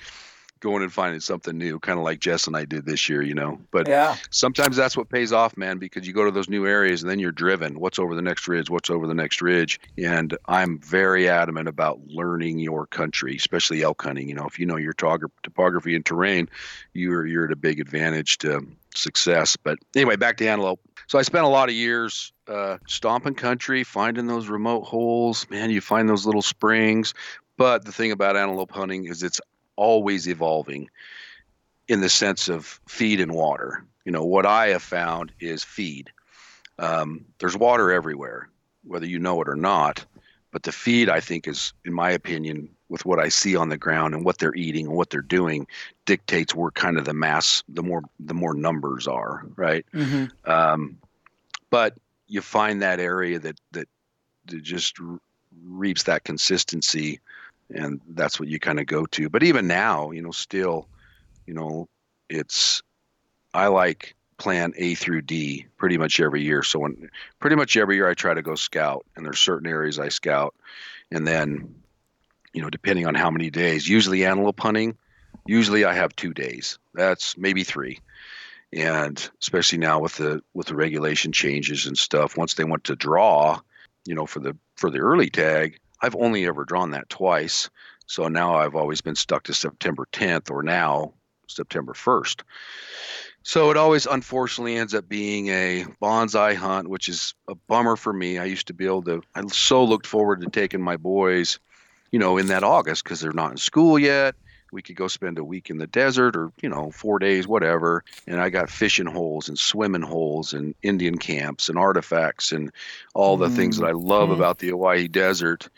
[0.61, 3.35] going and finding something new, kind of like Jess and I did this year, you
[3.35, 3.59] know.
[3.69, 4.15] But yeah.
[4.31, 7.19] sometimes that's what pays off, man, because you go to those new areas and then
[7.19, 7.79] you're driven.
[7.79, 8.67] What's over the next ridge?
[8.67, 9.79] What's over the next ridge?
[9.97, 14.27] And I'm very adamant about learning your country, especially elk hunting.
[14.27, 16.49] You know, if you know your topography and terrain,
[16.93, 19.55] you're you're at a big advantage to success.
[19.57, 20.79] But anyway, back to antelope.
[21.07, 25.47] So I spent a lot of years uh, stomping country, finding those remote holes.
[25.49, 27.13] Man, you find those little springs.
[27.57, 29.41] But the thing about antelope hunting is it's
[29.75, 30.89] always evolving
[31.87, 33.85] in the sense of feed and water.
[34.03, 36.11] You know, what I have found is feed.
[36.77, 38.49] Um, there's water everywhere,
[38.83, 40.05] whether you know it or not.
[40.51, 43.77] But the feed, I think, is, in my opinion, with what I see on the
[43.77, 45.67] ground and what they're eating and what they're doing,
[46.05, 49.85] dictates where kind of the mass, the more the more numbers are, right?
[49.93, 50.49] Mm-hmm.
[50.49, 50.97] Um,
[51.69, 53.87] but you find that area that that,
[54.45, 54.97] that just
[55.63, 57.19] reaps that consistency
[57.73, 59.29] and that's what you kind of go to.
[59.29, 60.87] But even now, you know, still,
[61.45, 61.87] you know,
[62.29, 62.81] it's
[63.53, 66.61] I like plan A through D pretty much every year.
[66.63, 67.09] So when
[67.39, 70.53] pretty much every year I try to go scout, and there's certain areas I scout,
[71.11, 71.75] and then,
[72.53, 74.97] you know, depending on how many days, usually antelope hunting,
[75.45, 76.77] usually I have two days.
[76.93, 77.99] That's maybe three.
[78.73, 82.95] And especially now with the with the regulation changes and stuff, once they went to
[82.95, 83.59] draw,
[84.05, 87.69] you know, for the for the early tag, I've only ever drawn that twice.
[88.07, 91.13] So now I've always been stuck to September 10th or now
[91.47, 92.41] September 1st.
[93.43, 98.11] So it always unfortunately ends up being a bonsai hunt, which is a bummer for
[98.11, 98.39] me.
[98.39, 101.59] I used to be able to, I so looked forward to taking my boys,
[102.11, 104.35] you know, in that August because they're not in school yet
[104.75, 108.03] we could go spend a week in the desert or you know four days whatever
[108.27, 112.71] and i got fishing holes and swimming holes and indian camps and artifacts and
[113.13, 113.55] all the mm-hmm.
[113.55, 114.37] things that i love mm-hmm.
[114.37, 115.69] about the Owyhee desert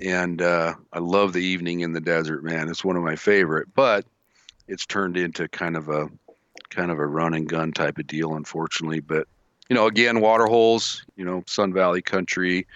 [0.00, 3.68] and uh, i love the evening in the desert man it's one of my favorite
[3.74, 4.04] but
[4.66, 6.10] it's turned into kind of a
[6.68, 9.28] kind of a run and gun type of deal unfortunately but
[9.68, 12.66] you know again water holes you know sun valley country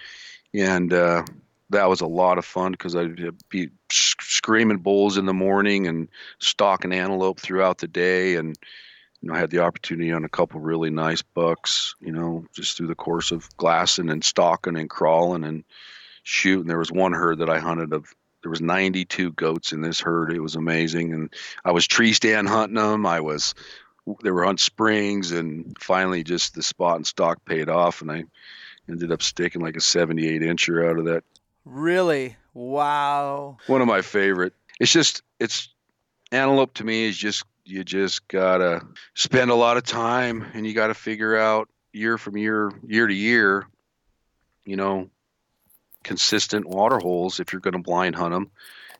[0.53, 1.23] and uh,
[1.69, 6.07] that was a lot of fun because I'd be screaming bulls in the morning and
[6.39, 8.35] stalking antelope throughout the day.
[8.35, 8.57] And
[9.21, 12.77] you know, I had the opportunity on a couple really nice bucks, you know, just
[12.77, 15.63] through the course of glassing and stalking and crawling and
[16.23, 16.67] shooting.
[16.67, 20.31] There was one herd that I hunted of there was 92 goats in this herd.
[20.31, 21.33] It was amazing, and
[21.65, 23.05] I was tree stand hunting them.
[23.05, 23.55] I was
[24.23, 28.23] they were on springs, and finally, just the spot and stalk paid off, and I
[28.87, 31.23] ended up sticking like a 78 incher out of that.
[31.69, 32.35] Really?
[32.53, 33.57] Wow.
[33.67, 34.53] One of my favorite.
[34.79, 35.69] It's just it's
[36.31, 40.73] antelope to me is just you just gotta spend a lot of time and you
[40.73, 43.67] gotta figure out year from year year to year
[44.65, 45.09] you know
[46.03, 48.51] consistent water holes if you're going to blind hunt them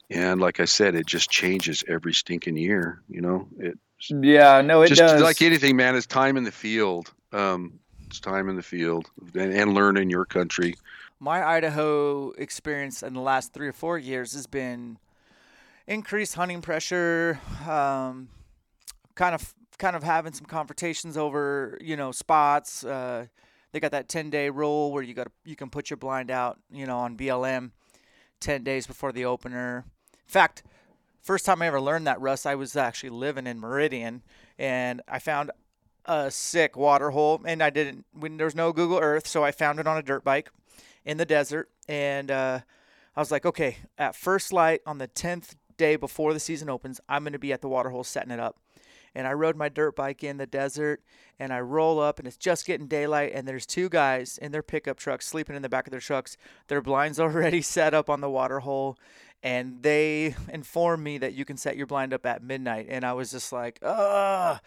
[0.10, 3.77] and like i said it just changes every stinking year you know it
[4.10, 8.19] yeah no it just does like anything man it's time in the field um it's
[8.19, 10.75] time in the field and, and learn in your country
[11.19, 14.99] My Idaho experience in the last three or four years has been
[15.88, 18.30] increased hunting pressure, um,
[19.15, 22.84] kind of kind of having some confrontations over you know spots.
[22.84, 23.25] Uh,
[23.71, 26.60] they got that 10 day rule where you got you can put your blind out
[26.71, 27.71] you know on BLM
[28.39, 29.86] 10 days before the opener.
[30.13, 30.62] In fact,
[31.23, 34.21] first time I ever learned that, Russ, I was actually living in Meridian
[34.60, 35.49] and I found
[36.06, 39.80] a sick water hole and I didn't when there's no Google Earth, so I found
[39.80, 40.49] it on a dirt bike
[41.08, 42.60] in the desert and uh,
[43.15, 47.00] I was like, okay, at first light on the 10th day before the season opens,
[47.08, 48.60] I'm going to be at the water hole setting it up.
[49.15, 51.02] And I rode my dirt bike in the desert
[51.39, 54.62] and I roll up and it's just getting daylight and there's two guys in their
[54.62, 56.36] pickup trucks sleeping in the back of their trucks.
[56.67, 58.98] Their blinds already set up on the water hole
[59.41, 63.13] and they inform me that you can set your blind up at midnight and I
[63.13, 64.60] was just like, "Ugh."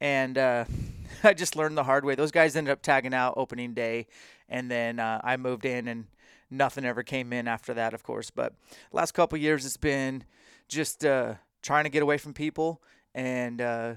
[0.00, 0.64] And uh,
[1.22, 2.14] I just learned the hard way.
[2.14, 4.06] Those guys ended up tagging out opening day
[4.52, 6.04] and then uh, I moved in and
[6.50, 8.30] nothing ever came in after that, of course.
[8.30, 8.54] But
[8.92, 10.24] last couple years, it's been
[10.68, 12.82] just uh, trying to get away from people,
[13.14, 13.94] and uh,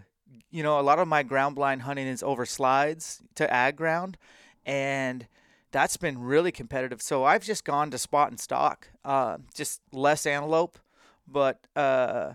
[0.49, 4.17] you know, a lot of my ground blind hunting is over slides to ag ground,
[4.65, 5.27] and
[5.71, 7.01] that's been really competitive.
[7.01, 10.79] So I've just gone to spot and stalk, uh, just less antelope,
[11.27, 12.33] but uh,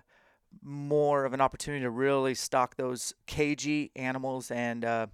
[0.63, 5.07] more of an opportunity to really stalk those cagey animals and uh,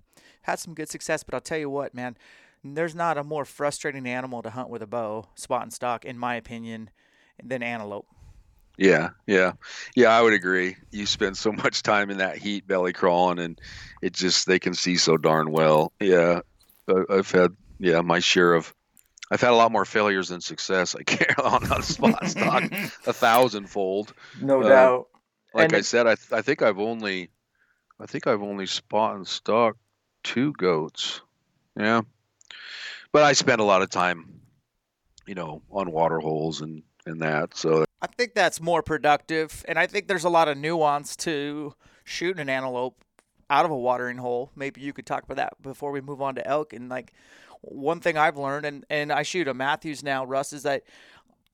[0.42, 1.22] had some good success.
[1.22, 2.16] But I'll tell you what, man,
[2.74, 6.18] there's not a more frustrating animal to hunt with a bow, spot and stalk, in
[6.18, 6.90] my opinion,
[7.42, 8.06] than antelope.
[8.78, 9.52] Yeah, yeah,
[9.94, 10.08] yeah.
[10.08, 10.76] I would agree.
[10.90, 13.58] You spend so much time in that heat, belly crawling, and
[14.02, 15.92] it just they can see so darn well.
[16.00, 16.40] Yeah,
[17.10, 18.74] I've had yeah my share of.
[19.30, 20.94] I've had a lot more failures than success.
[20.94, 22.64] I care on on spot stalk,
[23.06, 24.12] a thousandfold.
[24.40, 25.08] no uh, doubt
[25.54, 27.30] Like And I said, I I think I've only,
[28.00, 29.76] I think I've only spot and stalk
[30.22, 31.22] two goats.
[31.76, 32.02] Yeah,
[33.16, 34.42] but I spend a lot of time,
[35.26, 37.56] you know, on water holes and and that.
[37.56, 41.72] So I think that's more productive, and I think there's a lot of nuance to
[42.04, 43.02] shooting an antelope
[43.48, 44.50] out of a watering hole.
[44.54, 46.74] Maybe you could talk about that before we move on to elk.
[46.74, 47.14] And like
[47.62, 50.82] one thing I've learned, and and I shoot a Mathews now, Russ, is that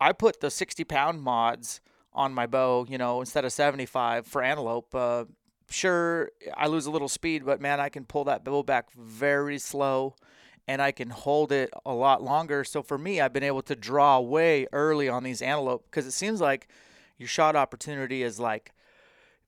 [0.00, 1.80] I put the 60 pound mods
[2.12, 4.92] on my bow, you know, instead of 75 for antelope.
[4.92, 5.26] Uh,
[5.70, 9.60] sure, I lose a little speed, but man, I can pull that bow back very
[9.60, 10.16] slow
[10.72, 12.64] and I can hold it a lot longer.
[12.64, 16.12] So for me, I've been able to draw way early on these antelope because it
[16.12, 16.66] seems like
[17.18, 18.72] your shot opportunity is like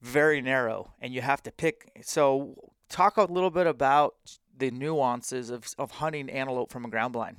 [0.02, 1.90] very narrow and you have to pick.
[2.02, 4.16] So talk a little bit about
[4.58, 7.38] the nuances of, of hunting antelope from a ground blind.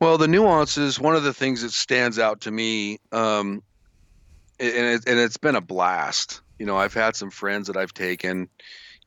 [0.00, 0.98] Well, the nuances.
[0.98, 3.62] One of the things that stands out to me, um,
[4.58, 6.40] and it, and it's been a blast.
[6.58, 8.48] You know, I've had some friends that I've taken,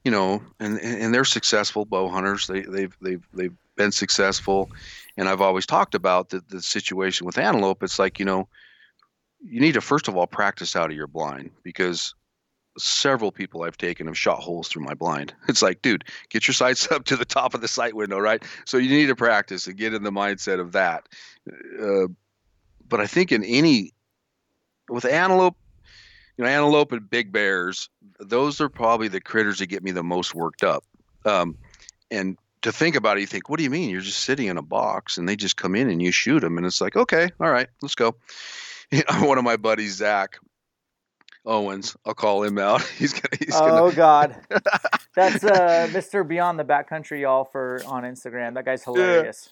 [0.04, 2.48] you know, and and they're successful bow hunters.
[2.48, 4.70] They they've they've they've been successful,
[5.18, 7.84] and I've always talked about the the situation with antelope.
[7.84, 8.48] It's like you know,
[9.44, 12.14] you need to first of all practice out of your blind because
[12.78, 15.34] several people I've taken have shot holes through my blind.
[15.48, 18.44] It's like, dude, get your sights up to the top of the sight window, right?
[18.66, 21.08] So you need to practice and get in the mindset of that.
[21.80, 22.08] Uh,
[22.90, 23.94] but I think in any
[24.90, 25.56] with antelope,
[26.38, 30.04] you know, antelope and big bears, those are probably the critters that get me the
[30.04, 30.84] most worked up.
[31.26, 31.58] Um,
[32.12, 33.90] and to think about it, you think, what do you mean?
[33.90, 36.58] You're just sitting in a box and they just come in and you shoot them,
[36.58, 38.16] and it's like, okay, all right, let's go.
[39.20, 40.38] One of my buddies, Zach
[41.46, 42.82] Owens, I'll call him out.
[42.98, 43.38] He's gonna.
[43.52, 43.96] Oh gonna.
[43.96, 44.36] God,
[45.16, 46.26] that's uh, Mr.
[46.28, 48.54] Beyond the Backcountry, y'all, for on Instagram.
[48.54, 49.50] That guy's hilarious.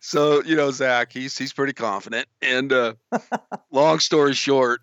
[0.00, 2.28] So you know, Zach, he's he's pretty confident.
[2.42, 2.94] And uh,
[3.70, 4.80] long story short,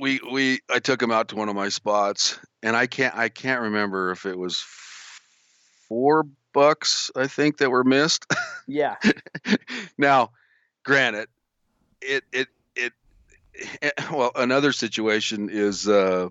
[0.00, 3.28] we we I took him out to one of my spots, and I can't I
[3.28, 4.58] can't remember if it was
[5.88, 8.26] four bucks I think that were missed.
[8.66, 8.96] Yeah,
[9.98, 10.30] now,
[10.84, 11.28] granted,
[12.00, 12.92] it it it,
[13.54, 16.28] it well another situation is uh,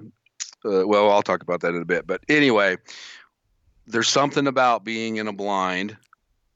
[0.66, 2.08] uh, well, I'll talk about that in a bit.
[2.08, 2.78] But anyway,
[3.88, 5.98] there's something about being in a blind.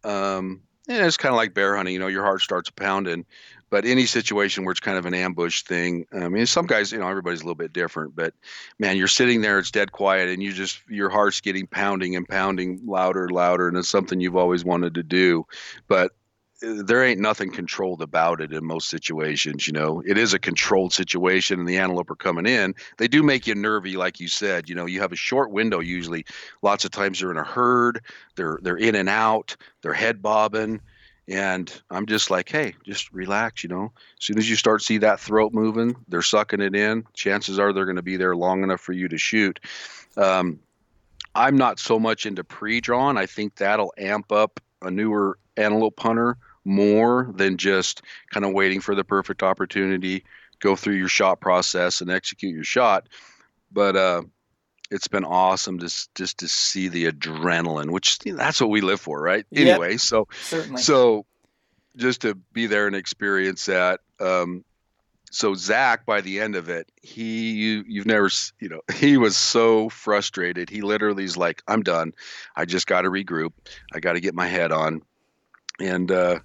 [0.03, 1.93] Um, and it's kind of like bear hunting.
[1.93, 3.25] You know, your heart starts pounding.
[3.69, 6.99] But any situation where it's kind of an ambush thing, I mean, some guys, you
[6.99, 8.15] know, everybody's a little bit different.
[8.15, 8.33] But
[8.79, 12.27] man, you're sitting there, it's dead quiet, and you just your heart's getting pounding and
[12.27, 15.45] pounding louder, and louder, and it's something you've always wanted to do.
[15.87, 16.11] But
[16.63, 19.67] uh, there ain't nothing controlled about it in most situations.
[19.67, 22.75] You know, it is a controlled situation, and the antelope are coming in.
[22.97, 24.69] They do make you nervy, like you said.
[24.69, 26.25] You know, you have a short window usually.
[26.61, 28.01] Lots of times they're in a herd.
[28.35, 29.57] They're they're in and out.
[29.81, 30.81] They're head bobbing,
[31.27, 33.63] and I'm just like, hey, just relax.
[33.63, 37.05] You know, as soon as you start see that throat moving, they're sucking it in.
[37.13, 39.59] Chances are they're going to be there long enough for you to shoot.
[40.17, 40.59] Um,
[41.33, 43.17] I'm not so much into pre-drawn.
[43.17, 48.01] I think that'll amp up a newer antelope hunter more than just
[48.31, 50.23] kind of waiting for the perfect opportunity,
[50.59, 53.07] go through your shot process and execute your shot.
[53.71, 54.23] But uh,
[54.95, 58.81] it's been awesome just just to see the adrenaline, which you know, that's what we
[58.81, 59.45] live for, right?
[59.51, 60.81] Yep, anyway, so certainly.
[60.81, 61.25] so
[61.97, 63.99] just to be there and experience that.
[64.19, 64.63] Um,
[65.31, 68.29] so Zach, by the end of it, he you you've never
[68.59, 70.69] you know he was so frustrated.
[70.69, 72.13] He literally is like, "I'm done.
[72.55, 73.51] I just got to regroup.
[73.93, 75.01] I got to get my head on."
[75.79, 76.39] And uh,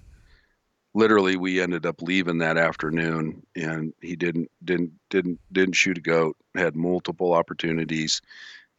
[0.93, 6.01] literally, we ended up leaving that afternoon, and he didn't didn't didn't didn't shoot a
[6.01, 6.37] goat.
[6.55, 8.21] Had multiple opportunities.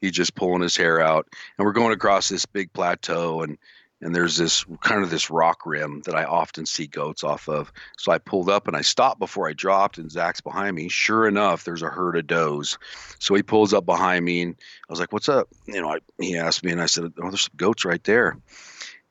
[0.00, 3.56] He just pulling his hair out, and we're going across this big plateau, and
[4.02, 7.72] and there's this kind of this rock rim that I often see goats off of.
[7.96, 10.88] So I pulled up and I stopped before I dropped, and Zach's behind me.
[10.88, 12.78] Sure enough, there's a herd of does.
[13.20, 14.56] So he pulls up behind me, and
[14.88, 17.28] I was like, "What's up?" You know, I, he asked me, and I said, "Oh,
[17.28, 18.36] there's some goats right there."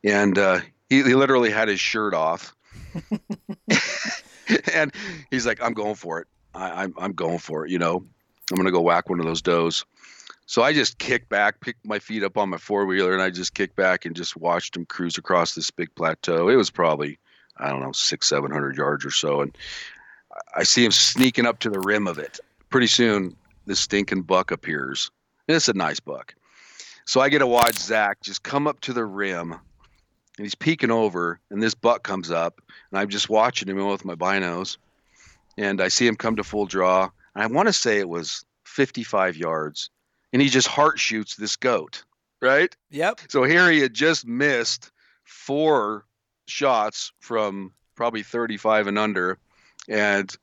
[0.04, 2.54] And uh, he, he literally had his shirt off,
[4.74, 4.92] and
[5.30, 6.28] he's like, "I'm going for it.
[6.54, 7.72] I, I'm I'm going for it.
[7.72, 8.04] You know,
[8.52, 9.86] I'm gonna go whack one of those does."
[10.46, 13.30] So I just kicked back, picked my feet up on my four wheeler, and I
[13.30, 16.50] just kicked back and just watched him cruise across this big plateau.
[16.50, 17.18] It was probably,
[17.56, 19.58] I don't know, six, seven hundred yards or so, and
[20.56, 22.40] I see him sneaking up to the rim of it.
[22.70, 25.12] Pretty soon, this stinking buck appears.
[25.48, 26.36] And it's a nice buck.
[27.06, 29.56] So I get to watch Zach just come up to the rim,
[30.42, 34.04] and he's peeking over, and this buck comes up, and I'm just watching him with
[34.04, 34.78] my binos,
[35.56, 38.44] and I see him come to full draw, and I want to say it was
[38.66, 39.92] 55 yards
[40.34, 42.04] and he just heart shoots this goat,
[42.42, 42.76] right?
[42.90, 43.22] Yep.
[43.30, 44.92] So here he had just missed
[45.24, 46.06] four
[46.48, 49.38] shots from probably 35 and under,
[49.88, 50.36] and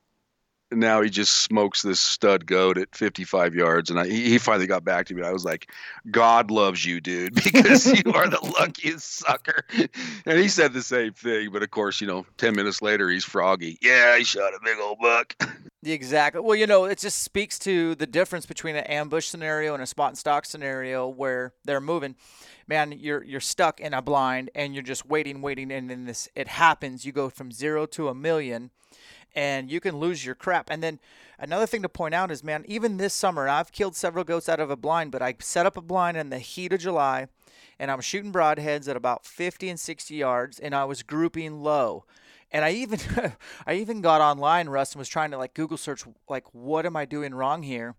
[0.71, 3.91] now he just smokes this stud goat at 55 yards.
[3.91, 5.23] And I, he finally got back to me.
[5.23, 5.71] I was like,
[6.11, 9.65] God loves you, dude, because you are the luckiest sucker.
[10.27, 11.51] And he said the same thing.
[11.53, 13.79] But of course, you know, 10 minutes later, he's froggy.
[13.81, 15.35] Yeah, he shot a big old buck.
[15.85, 16.41] Exactly.
[16.41, 19.87] Well, you know, it just speaks to the difference between an ambush scenario and a
[19.87, 22.17] spot and stalk scenario where they're moving.
[22.67, 26.29] Man, you're you're stuck in a blind and you're just waiting, waiting, and then this
[26.35, 27.05] it happens.
[27.05, 28.71] You go from zero to a million,
[29.35, 30.71] and you can lose your crap.
[30.71, 30.99] And then
[31.39, 34.61] another thing to point out is, man, even this summer, I've killed several goats out
[34.61, 37.29] of a blind, but I set up a blind in the heat of July,
[37.79, 42.05] and I'm shooting broadheads at about 50 and 60 yards, and I was grouping low.
[42.51, 42.99] And I even
[43.67, 46.97] I even got online, Russ, and was trying to like Google search like what am
[46.97, 47.95] I doing wrong here?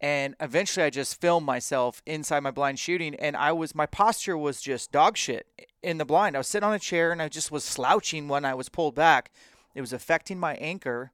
[0.00, 4.38] And eventually I just filmed myself inside my blind shooting and I was my posture
[4.38, 5.46] was just dog shit
[5.82, 6.36] in the blind.
[6.36, 8.94] I was sitting on a chair and I just was slouching when I was pulled
[8.94, 9.32] back.
[9.78, 11.12] It was affecting my anchor.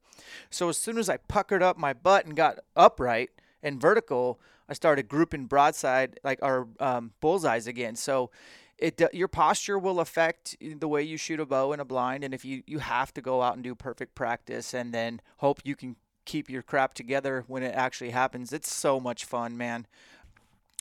[0.49, 3.29] So as soon as I puckered up my butt and got upright
[3.63, 4.41] and vertical,
[4.71, 7.95] I started grouping broadside like our um, bullseyes again.
[7.95, 8.31] So
[8.79, 12.33] it your posture will affect the way you shoot a bow in a blind and
[12.33, 15.77] if you you have to go out and do perfect practice and then hope you
[15.77, 15.95] can
[16.25, 19.87] keep your crap together when it actually happens it's so much fun man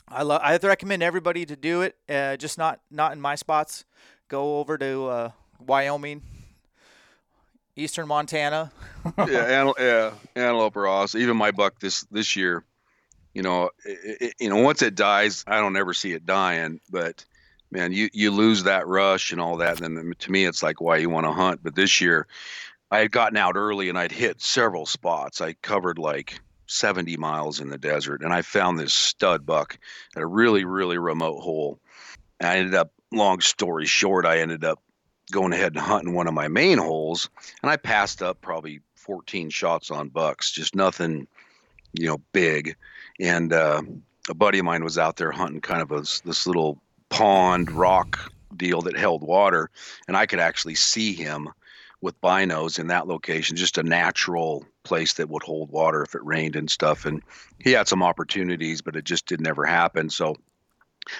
[0.08, 3.84] i love i recommend everybody to do it uh, just not not in my spots
[4.26, 5.30] go over to uh,
[5.64, 6.20] wyoming
[7.76, 8.70] eastern montana
[9.26, 12.64] yeah yeah antelope are awesome even my buck this this year
[13.32, 16.80] you know it, it, you know once it dies i don't ever see it dying
[16.90, 17.24] but
[17.74, 19.80] man, you you lose that rush and all that.
[19.80, 21.60] And then to me, it's like why you want to hunt.
[21.62, 22.26] But this year,
[22.90, 25.40] I had gotten out early and I'd hit several spots.
[25.40, 29.76] I covered like 70 miles in the desert, and I found this stud buck
[30.16, 31.80] at a really really remote hole.
[32.40, 34.80] And I ended up, long story short, I ended up
[35.30, 37.30] going ahead and hunting one of my main holes,
[37.62, 41.26] and I passed up probably 14 shots on bucks, just nothing,
[41.92, 42.76] you know, big.
[43.20, 43.82] And uh,
[44.28, 48.32] a buddy of mine was out there hunting kind of a, this little pond rock
[48.56, 49.70] deal that held water,
[50.08, 51.50] and I could actually see him
[52.00, 56.24] with binos in that location, just a natural place that would hold water if it
[56.24, 57.06] rained and stuff.
[57.06, 57.22] And
[57.58, 60.10] he had some opportunities, but it just did never happen.
[60.10, 60.36] So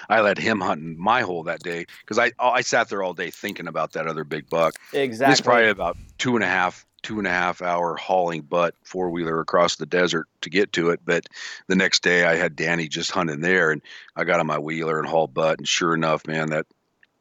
[0.09, 3.13] I let him hunt in my hole that day because I I sat there all
[3.13, 4.75] day thinking about that other big buck.
[4.93, 5.31] Exactly.
[5.31, 9.11] It's probably about two and a half two and a half hour hauling butt four
[9.11, 10.99] wheeler across the desert to get to it.
[11.05, 11.27] But
[11.67, 13.83] the next day I had Danny just hunting there and
[14.15, 16.65] I got on my wheeler and hauled butt and sure enough, man, that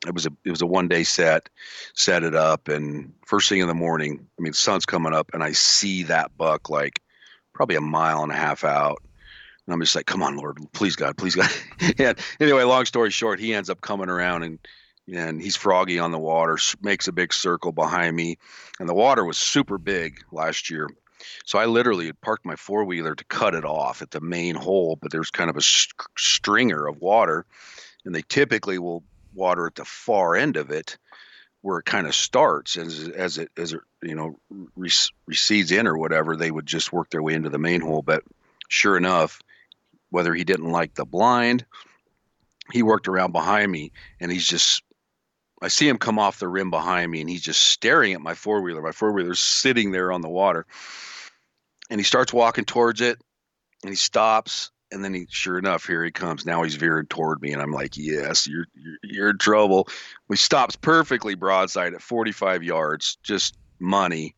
[0.06, 1.50] it was a it was a one day set,
[1.92, 5.30] set it up and first thing in the morning, I mean the sun's coming up
[5.34, 7.02] and I see that buck like
[7.52, 9.02] probably a mile and a half out.
[9.66, 11.50] And I'm just like, come on, Lord, please God, please God.
[11.98, 14.58] and anyway, long story short, he ends up coming around and
[15.12, 18.38] and he's froggy on the water, makes a big circle behind me,
[18.80, 20.88] and the water was super big last year.
[21.44, 24.54] So I literally had parked my four wheeler to cut it off at the main
[24.54, 27.44] hole, but there's kind of a st- stringer of water,
[28.04, 29.04] and they typically will
[29.34, 30.96] water at the far end of it,
[31.60, 34.38] where it kind of starts as as it as it you know
[35.26, 36.36] recedes in or whatever.
[36.36, 38.22] They would just work their way into the main hole, but
[38.68, 39.40] sure enough,
[40.14, 41.66] whether he didn't like the blind,
[42.72, 43.90] he worked around behind me,
[44.20, 44.82] and he's just
[45.60, 48.34] I see him come off the rim behind me and he's just staring at my
[48.34, 48.82] four wheeler.
[48.82, 50.66] My four wheeler's sitting there on the water.
[51.88, 53.18] And he starts walking towards it
[53.82, 54.70] and he stops.
[54.92, 56.44] And then he, sure enough, here he comes.
[56.44, 57.52] Now he's veering toward me.
[57.52, 59.88] And I'm like, yes, you're, you're, you're in trouble.
[60.28, 64.34] He stops perfectly broadside at 45 yards, just money.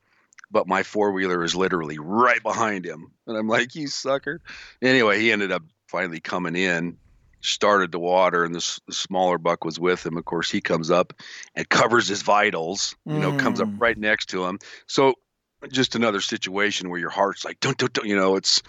[0.51, 3.13] But my four wheeler is literally right behind him.
[3.27, 4.41] And I'm like, you sucker.
[4.81, 6.97] Anyway, he ended up finally coming in
[7.47, 10.91] started the water and the, the, smaller buck was with him of course he comes
[10.91, 11.13] up
[11.55, 13.39] and covers his vitals you know mm.
[13.39, 13.81] comes up mm.
[13.81, 15.15] right next to him so
[15.71, 18.63] just another situation where your heart's like don't don't, don't you know it's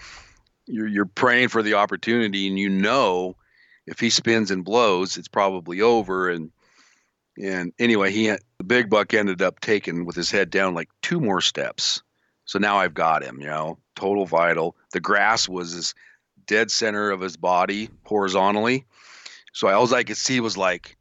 [0.66, 3.34] you're you're praying for the opportunity and you know
[3.86, 6.50] if he spins and blows it's probably over and
[7.42, 11.20] and anyway he the big buck ended up taking with his head down like two
[11.20, 12.02] more steps
[12.44, 15.94] so now i've got him you know total vital the grass was as
[16.48, 18.86] dead center of his body horizontally.
[19.52, 20.96] So all I could see was like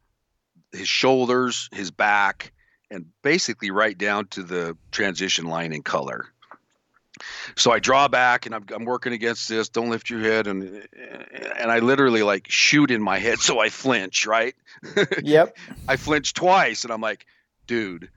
[0.71, 2.53] his shoulders, his back,
[2.91, 6.27] and basically right down to the transition line in color.
[7.55, 9.69] So I draw back and I'm, I'm working against this.
[9.69, 10.87] Don't lift your head, and
[11.57, 14.25] and I literally like shoot in my head, so I flinch.
[14.25, 14.55] Right?
[15.21, 15.57] Yep.
[15.87, 17.25] I flinch twice, and I'm like,
[17.65, 18.09] dude,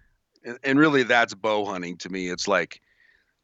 [0.45, 2.29] and, and really that's bow hunting to me.
[2.29, 2.81] It's like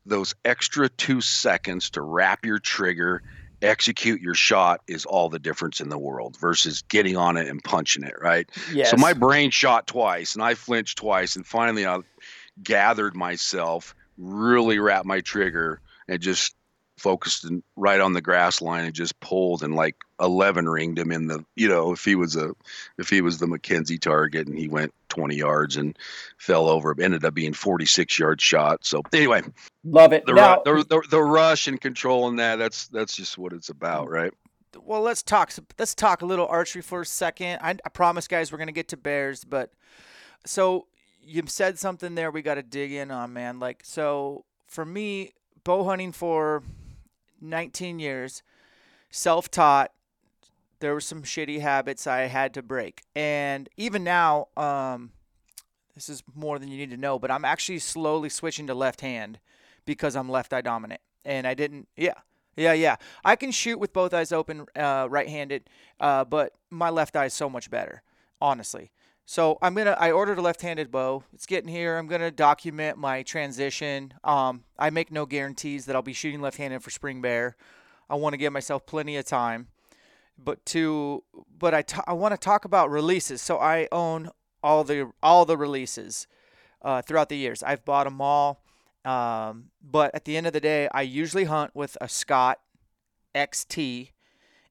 [0.04, 3.22] those extra two seconds to wrap your trigger
[3.62, 7.62] execute your shot is all the difference in the world versus getting on it and
[7.64, 8.48] punching it, right?
[8.72, 8.90] Yes.
[8.90, 12.00] So my brain shot twice and I flinched twice and finally I
[12.62, 16.54] gathered myself, really wrapped my trigger and just
[16.96, 21.12] focused in, right on the grass line and just pulled and like 11 ringed him
[21.12, 22.54] in the you know if he was a
[22.96, 25.98] if he was the mckenzie target and he went 20 yards and
[26.38, 28.84] fell over ended up being 46 yard shot.
[28.84, 29.42] So anyway.
[29.84, 30.26] Love it.
[30.26, 34.10] The, now, the, the, the rush and controlling that that's that's just what it's about
[34.10, 34.32] right?
[34.78, 37.58] Well let's talk let's talk a little archery for a second.
[37.62, 39.72] I, I promise guys we're gonna get to bears but
[40.46, 40.86] so
[41.26, 45.32] you've said something there we got to dig in on man like so for me
[45.66, 46.62] bow hunting for
[47.40, 48.42] 19 years,
[49.10, 49.92] self taught.
[50.78, 53.02] There were some shitty habits I had to break.
[53.14, 55.12] And even now, um,
[55.94, 59.00] this is more than you need to know, but I'm actually slowly switching to left
[59.00, 59.40] hand
[59.86, 61.00] because I'm left eye dominant.
[61.24, 62.14] And I didn't, yeah,
[62.56, 62.96] yeah, yeah.
[63.24, 65.68] I can shoot with both eyes open, uh, right handed,
[65.98, 68.02] uh, but my left eye is so much better,
[68.40, 68.92] honestly.
[69.28, 69.96] So I'm gonna.
[69.98, 71.24] I ordered a left-handed bow.
[71.32, 71.98] It's getting here.
[71.98, 74.14] I'm gonna document my transition.
[74.22, 77.56] Um, I make no guarantees that I'll be shooting left-handed for spring bear.
[78.08, 79.66] I want to give myself plenty of time.
[80.38, 81.24] But to,
[81.58, 83.42] but I, t- I want to talk about releases.
[83.42, 84.30] So I own
[84.62, 86.28] all the all the releases
[86.82, 87.64] uh, throughout the years.
[87.64, 88.62] I've bought them all.
[89.04, 92.60] Um, but at the end of the day, I usually hunt with a Scott
[93.34, 94.10] XT.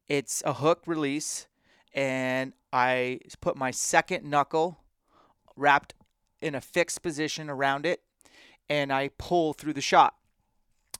[0.07, 1.47] It's a hook release,
[1.93, 4.79] and I put my second knuckle
[5.55, 5.93] wrapped
[6.41, 8.01] in a fixed position around it,
[8.69, 10.15] and I pull through the shot.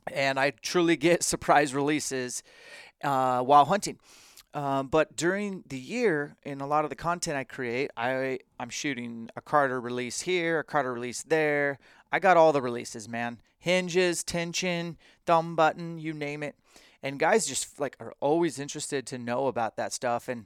[0.10, 2.44] And I truly get surprise releases
[3.04, 4.00] uh, while hunting.
[4.54, 8.70] Uh, but during the year, in a lot of the content I create, I I'm
[8.70, 11.78] shooting a Carter release here, a Carter release there.
[12.10, 13.42] I got all the releases, man.
[13.60, 14.96] Hinges, tension,
[15.26, 16.56] thumb button, you name it.
[17.04, 20.30] And guys just like are always interested to know about that stuff.
[20.30, 20.46] And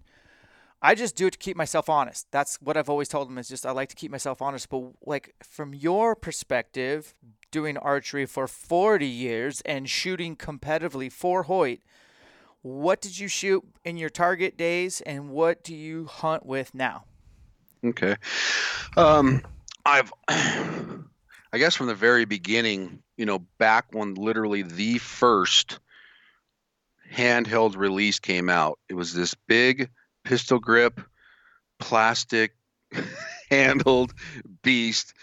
[0.81, 2.27] I just do it to keep myself honest.
[2.31, 4.69] That's what I've always told them is just I like to keep myself honest.
[4.69, 7.15] But like from your perspective,
[7.51, 11.79] doing archery for 40 years and shooting competitively for Hoyt,
[12.61, 17.03] what did you shoot in your target days and what do you hunt with now?
[17.83, 18.15] Okay.
[18.95, 19.41] Um,
[19.85, 25.79] I've I guess from the very beginning, you know, back when literally the first
[27.11, 29.89] handheld release came out, it was this big
[30.23, 31.01] pistol grip,
[31.79, 32.55] plastic
[33.49, 34.13] handled
[34.61, 35.13] beast.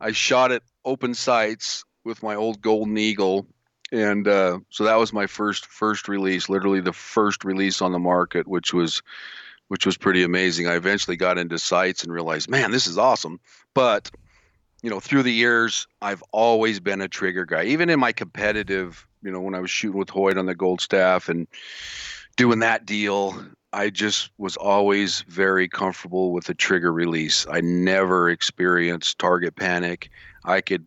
[0.00, 3.46] I shot it open sights with my old Golden Eagle,
[3.92, 7.98] and uh, so that was my first first release, literally the first release on the
[7.98, 9.02] market, which was
[9.68, 10.66] which was pretty amazing.
[10.66, 13.40] I eventually got into sights and realized, man, this is awesome.
[13.72, 14.10] But
[14.82, 17.64] you know, through the years, I've always been a trigger guy.
[17.64, 20.82] Even in my competitive, you know, when I was shooting with Hoyt on the Gold
[20.82, 21.46] Staff and
[22.36, 23.42] doing that deal,
[23.74, 27.44] I just was always very comfortable with the trigger release.
[27.50, 30.10] I never experienced target panic.
[30.44, 30.86] I could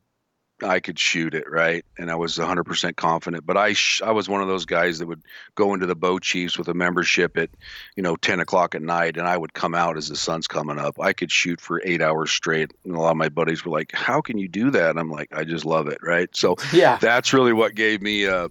[0.63, 3.45] I could shoot it right, and I was 100% confident.
[3.45, 5.21] But I sh- I was one of those guys that would
[5.53, 7.51] go into the bow chiefs with a membership at,
[7.95, 10.79] you know, 10 o'clock at night, and I would come out as the sun's coming
[10.79, 10.99] up.
[10.99, 13.91] I could shoot for eight hours straight, and a lot of my buddies were like,
[13.91, 16.35] "How can you do that?" And I'm like, "I just love it." Right.
[16.35, 16.97] So Yeah.
[16.99, 18.49] that's really what gave me a,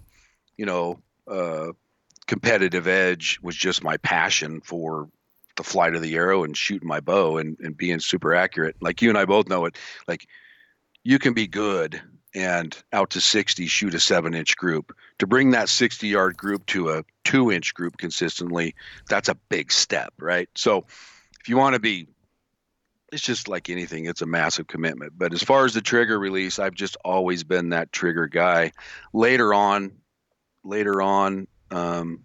[0.56, 1.72] you know, a
[2.26, 5.08] competitive edge was just my passion for
[5.56, 8.76] the flight of the arrow and shooting my bow and, and being super accurate.
[8.80, 9.76] Like you and I both know it.
[10.06, 10.26] Like
[11.02, 12.00] you can be good
[12.34, 16.66] and out to 60 shoot a seven inch group to bring that 60 yard group
[16.66, 18.74] to a two inch group consistently
[19.08, 20.84] that's a big step right so
[21.40, 22.06] if you want to be
[23.12, 26.58] it's just like anything it's a massive commitment but as far as the trigger release
[26.58, 28.70] i've just always been that trigger guy
[29.14, 29.92] later on
[30.62, 32.20] later on um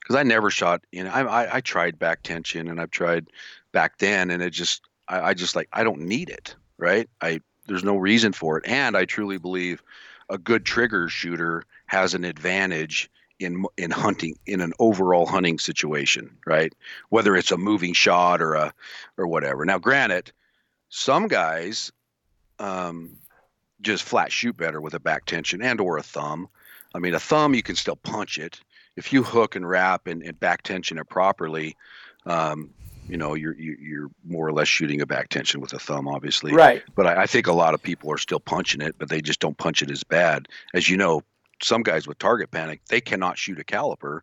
[0.00, 3.26] because i never shot you know I, I tried back tension and i've tried
[3.72, 7.08] back then and it just I, I just like i don't need it right?
[7.20, 8.64] I there's no reason for it.
[8.66, 9.82] And i truly believe
[10.28, 13.08] a good trigger shooter has an advantage
[13.38, 16.74] in in hunting in an overall hunting situation right?
[17.08, 18.74] Whether it's a moving shot or a
[19.16, 19.64] or whatever.
[19.64, 20.32] Now granted
[20.88, 21.92] some guys
[22.58, 23.16] um
[23.80, 26.48] just flat shoot better with a back tension and or a thumb.
[26.94, 28.60] I mean a thumb you can still punch it
[28.96, 31.76] if you hook and wrap and, and back tension it properly
[32.26, 32.70] um
[33.08, 36.06] you know you're you- you're more or less shooting a back tension with a thumb
[36.08, 36.82] obviously Right.
[36.94, 39.40] but I, I think a lot of people are still punching it, but they just
[39.40, 40.46] don't punch it as bad.
[40.74, 41.22] As you know,
[41.62, 44.20] some guys with target panic, they cannot shoot a caliper,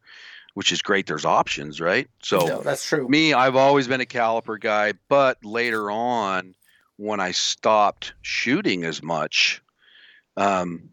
[0.54, 1.08] which is great.
[1.08, 2.08] There's options, right?
[2.22, 3.08] So no, that's true.
[3.10, 6.54] me, I've always been a caliper guy, but later on,
[6.98, 9.62] when I stopped shooting as much,
[10.38, 10.90] um,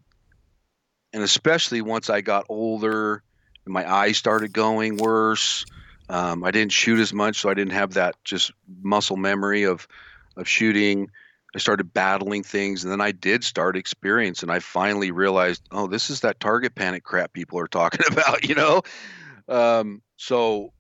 [1.12, 3.22] and especially once I got older,
[3.66, 5.64] my eyes started going worse.
[6.08, 8.52] Um, I didn't shoot as much, so I didn't have that just
[8.82, 9.88] muscle memory of
[10.36, 11.10] of shooting.
[11.54, 15.86] I started battling things, and then I did start experience, and I finally realized, oh,
[15.86, 18.82] this is that target panic crap people are talking about, you know.
[19.48, 20.72] Um, so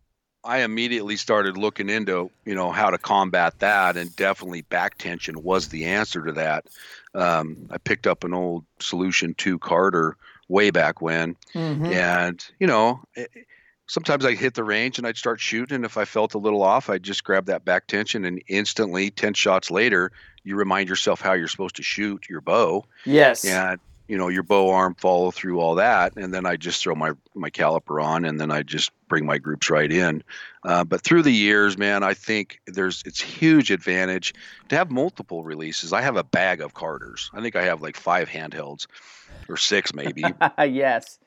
[0.44, 5.42] I immediately started looking into, you know, how to combat that, and definitely back tension
[5.42, 6.66] was the answer to that.
[7.14, 10.16] Um, I picked up an old Solution Two Carter
[10.48, 11.92] way back when, Mhm.
[11.92, 13.30] and you know, it,
[13.86, 15.76] sometimes I hit the range and I'd start shooting.
[15.76, 19.10] And if I felt a little off, I'd just grab that back tension, and instantly,
[19.10, 20.10] ten shots later,
[20.44, 23.44] you remind yourself how you're supposed to shoot your bow, Yes.
[23.44, 26.94] and you know your bow arm follow through all that and then i just throw
[26.94, 30.22] my my caliper on and then i just bring my groups right in
[30.62, 34.32] uh, but through the years man i think there's it's huge advantage
[34.68, 37.96] to have multiple releases i have a bag of carters i think i have like
[37.96, 38.86] five handhelds
[39.48, 40.24] or six maybe.
[40.58, 41.18] Yes.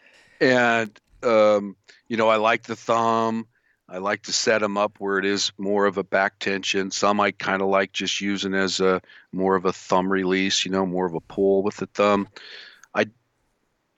[0.42, 1.76] and um,
[2.08, 3.48] you know i like the thumb.
[3.92, 6.92] I like to set them up where it is more of a back tension.
[6.92, 9.02] Some i kind of like just using as a
[9.32, 12.28] more of a thumb release you know more of a pull with the thumb.
[12.94, 13.08] I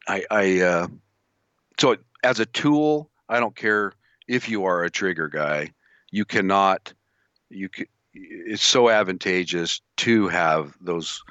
[0.07, 0.87] i i uh,
[1.79, 3.93] so as a tool i don't care
[4.27, 5.71] if you are a trigger guy
[6.11, 6.93] you cannot
[7.49, 11.23] you can it's so advantageous to have those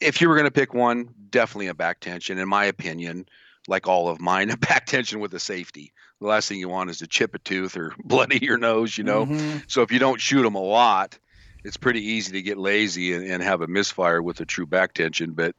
[0.00, 3.26] if you were going to pick one definitely a back tension in my opinion
[3.68, 5.92] like all of mine, a back tension with a safety.
[6.20, 9.04] The last thing you want is to chip a tooth or bloody your nose, you
[9.04, 9.26] know.
[9.26, 9.64] Mhm.
[9.68, 11.18] So if you don't shoot them a lot,
[11.64, 14.94] it's pretty easy to get lazy and, and have a misfire with a true back
[14.94, 15.32] tension.
[15.32, 15.54] But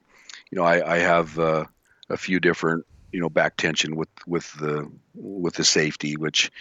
[0.51, 1.65] you know, I, I have uh,
[2.09, 6.51] a few different you know back tension with with the with the safety, which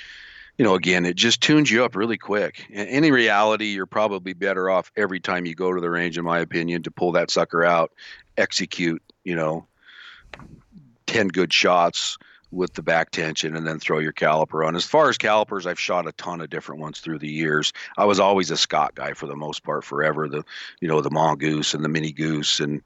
[0.59, 2.67] you know again it just tunes you up really quick.
[2.71, 6.25] In any reality, you're probably better off every time you go to the range, in
[6.25, 7.93] my opinion, to pull that sucker out,
[8.37, 9.67] execute, you know,
[11.07, 12.19] 10 good shots
[12.53, 14.77] with the back tension and then throw your caliper on.
[14.77, 17.73] As far as calipers, I've shot a ton of different ones through the years.
[17.97, 20.29] I was always a Scott guy for the most part forever.
[20.29, 20.45] The
[20.81, 22.83] you know, the mongoose and the mini goose and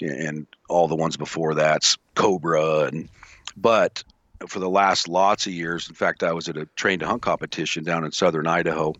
[0.00, 3.08] and all the ones before that's Cobra and
[3.56, 4.02] but
[4.48, 7.22] for the last lots of years, in fact, I was at a train to hunt
[7.22, 8.94] competition down in southern Idaho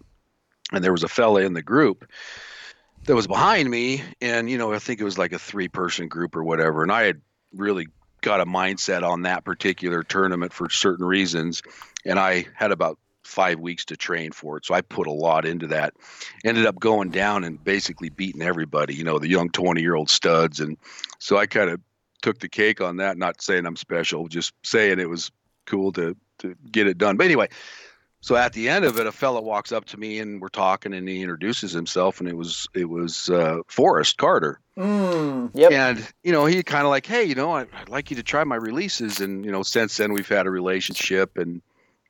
[0.73, 2.09] and there was a fella in the group
[3.05, 6.09] that was behind me, and you know I think it was like a three person
[6.09, 7.21] group or whatever, and I had
[7.53, 7.89] really
[8.23, 11.63] got a mindset on that particular tournament for certain reasons,
[12.05, 14.65] and I had about five weeks to train for it.
[14.65, 15.95] So I put a lot into that.
[16.45, 20.11] Ended up going down and basically beating everybody, you know, the young 20 year old
[20.11, 20.61] studs.
[20.61, 20.77] And
[21.19, 21.81] so I kind of
[22.23, 25.31] took the cake on that, not saying I'm special, just saying it was
[25.67, 27.17] cool to, to get it done.
[27.17, 27.49] But anyway,
[28.21, 30.95] so at the end of it, a fellow walks up to me and we're talking
[30.95, 34.61] and he introduces himself and it was, it was uh, Forrest Carter.
[34.77, 35.73] Mm, yep.
[35.73, 38.23] And, you know, he kind of like, Hey, you know, I, I'd like you to
[38.23, 39.21] try my releases.
[39.21, 41.61] And, you know, since then we've had a relationship and,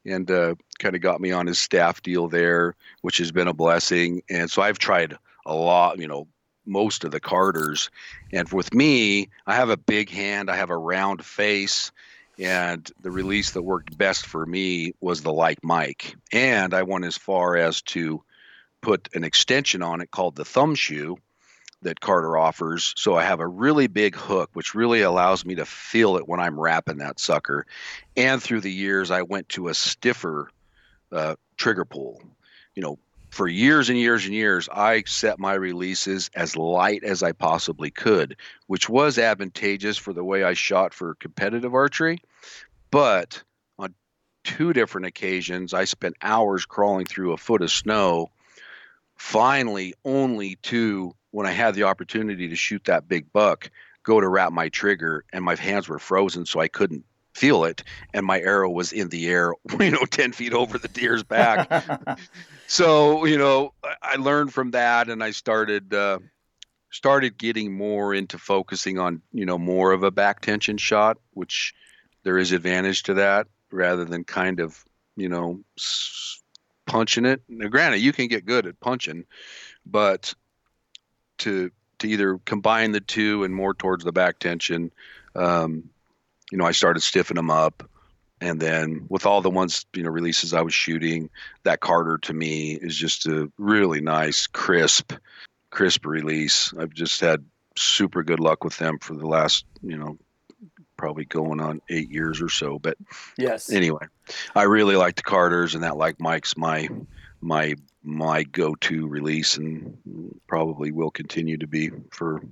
[0.05, 3.55] and uh, kind of got me on his staff deal there, which has been a
[3.55, 4.23] blessing.
[4.29, 6.27] And so I've tried a lot, you know,
[6.67, 7.91] most of the Carters.
[8.33, 11.93] And with me, I have a big hand, I have a round face,
[12.39, 16.17] and the release that worked best for me was the Like Mike.
[16.33, 18.23] And I went as far as to
[18.81, 21.17] put an extension on it called the Thumb Shoe
[21.83, 22.95] that Carter offers.
[22.97, 26.41] So I have a really big hook, which really allows me to feel it when
[26.41, 27.67] I'm wrapping that sucker.
[28.17, 30.51] And through the years, I went to a stiffer
[31.11, 32.23] uh, trigger pull.
[32.75, 32.99] You know,
[33.33, 37.91] for years and years and years, I set my releases as light as I possibly
[37.91, 42.19] could, which was advantageous for the way I shot for competitive archery.
[42.91, 43.43] But
[43.79, 43.95] on
[44.45, 48.31] two different occasions, I spent hours crawling through a foot of snow,
[49.17, 53.71] finally, only to when I had the opportunity to shoot that big buck,
[54.03, 57.83] go to wrap my trigger, and my hands were frozen, so I couldn't feel it,
[58.13, 62.19] and my arrow was in the air, you know, ten feet over the deer's back.
[62.67, 63.73] so you know,
[64.03, 66.19] I learned from that, and I started uh,
[66.91, 71.75] started getting more into focusing on you know more of a back tension shot, which
[72.23, 74.85] there is advantage to that rather than kind of
[75.17, 75.61] you know
[76.87, 77.43] punching it.
[77.49, 79.25] Now, granted, you can get good at punching,
[79.87, 80.35] but
[81.39, 84.93] to to either combine the two and more towards the back tension.
[85.35, 85.91] Um,
[86.53, 87.83] you know, I started stiffing them up,
[88.43, 91.31] and then with all the ones you know releases I was shooting,
[91.65, 95.15] that Carter to me is just a really nice, crisp,
[95.71, 96.73] crisp release.
[96.79, 97.43] I've just had
[97.75, 100.19] super good luck with them for the last you know
[100.99, 102.79] probably going on eight years or so.
[102.79, 102.99] But
[103.39, 104.07] yes, anyway,
[104.55, 106.87] I really like the Carters, and that like Mike's my
[107.41, 109.97] my my go-to release and
[110.47, 112.43] probably will continue to be for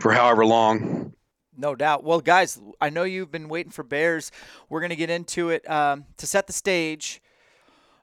[0.00, 1.12] for however long
[1.56, 2.04] no doubt.
[2.04, 4.30] Well guys i know you've been waiting for bears.
[4.68, 7.22] We're going to get into it um, to set the stage.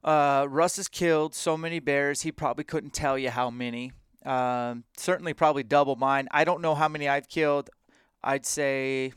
[0.04, 3.92] Uh, russ has killed so many bears he probably couldn't tell you how many.
[4.26, 6.28] Um, certainly probably double mine.
[6.32, 7.70] I don't know how many i've killed.
[8.24, 9.14] I'd say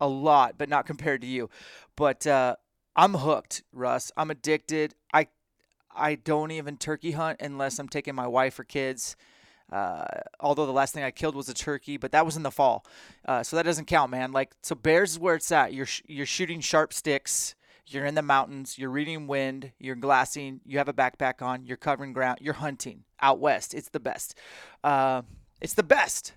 [0.00, 1.50] a lot but not compared to you.
[1.96, 2.56] But uh,
[2.96, 4.12] i'm hooked russ.
[4.16, 4.94] I'm addicted.
[5.12, 5.28] I
[5.94, 9.16] I don't even turkey hunt unless I'm taking my wife or kids.
[9.70, 10.04] Uh,
[10.40, 12.86] although the last thing I killed was a turkey, but that was in the fall,
[13.26, 14.32] uh, so that doesn't count, man.
[14.32, 15.74] Like so, bears is where it's at.
[15.74, 17.54] You're sh- you're shooting sharp sticks.
[17.86, 18.78] You're in the mountains.
[18.78, 19.72] You're reading wind.
[19.78, 20.60] You're glassing.
[20.64, 21.64] You have a backpack on.
[21.66, 22.38] You're covering ground.
[22.40, 23.74] You're hunting out west.
[23.74, 24.34] It's the best.
[24.84, 25.22] Uh,
[25.60, 26.32] it's the best.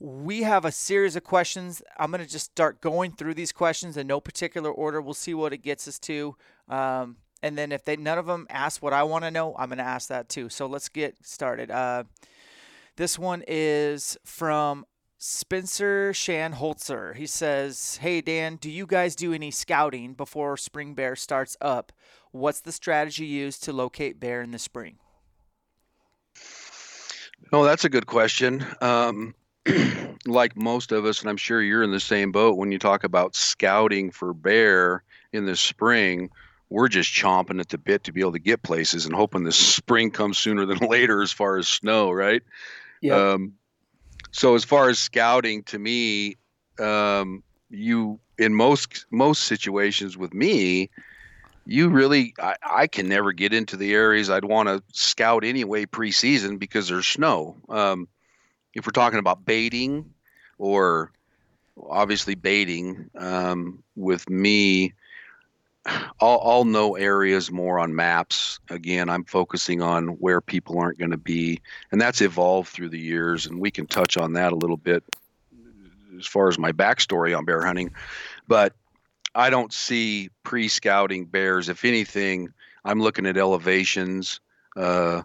[0.00, 1.82] We have a series of questions.
[1.98, 5.00] I'm gonna just start going through these questions in no particular order.
[5.00, 6.36] We'll see what it gets us to.
[6.68, 9.70] Um, and then if they none of them ask what I want to know, I'm
[9.70, 10.48] to ask that too.
[10.48, 11.70] So let's get started.
[12.98, 14.84] This one is from
[15.18, 17.14] Spencer Shan Holzer.
[17.14, 21.92] He says, "Hey Dan, do you guys do any scouting before spring bear starts up?
[22.32, 24.98] What's the strategy used to locate bear in the spring?"
[27.52, 28.66] Oh, that's a good question.
[28.80, 29.36] Um,
[30.26, 33.04] like most of us, and I'm sure you're in the same boat when you talk
[33.04, 36.30] about scouting for bear in the spring
[36.70, 39.52] we're just chomping at the bit to be able to get places and hoping the
[39.52, 42.42] spring comes sooner than later as far as snow, right?
[43.00, 43.32] Yeah.
[43.32, 43.54] Um,
[44.30, 46.36] so as far as scouting, to me,
[46.78, 50.90] um, you in most most situations with me,
[51.66, 55.86] you really I, I can never get into the areas I'd want to scout anyway
[55.86, 57.56] preseason because there's snow.
[57.68, 58.08] Um,
[58.74, 60.14] if we're talking about baiting
[60.58, 61.12] or
[61.88, 64.94] obviously baiting um, with me
[66.20, 68.58] I'll, I'll know areas more on maps.
[68.70, 71.60] Again, I'm focusing on where people aren't going to be,
[71.92, 73.46] and that's evolved through the years.
[73.46, 75.04] And we can touch on that a little bit
[76.18, 77.92] as far as my backstory on bear hunting.
[78.46, 78.74] But
[79.34, 81.68] I don't see pre-scouting bears.
[81.68, 82.52] If anything,
[82.84, 84.40] I'm looking at elevations
[84.76, 85.22] uh,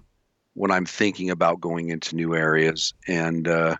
[0.53, 3.77] when I'm thinking about going into new areas and uh,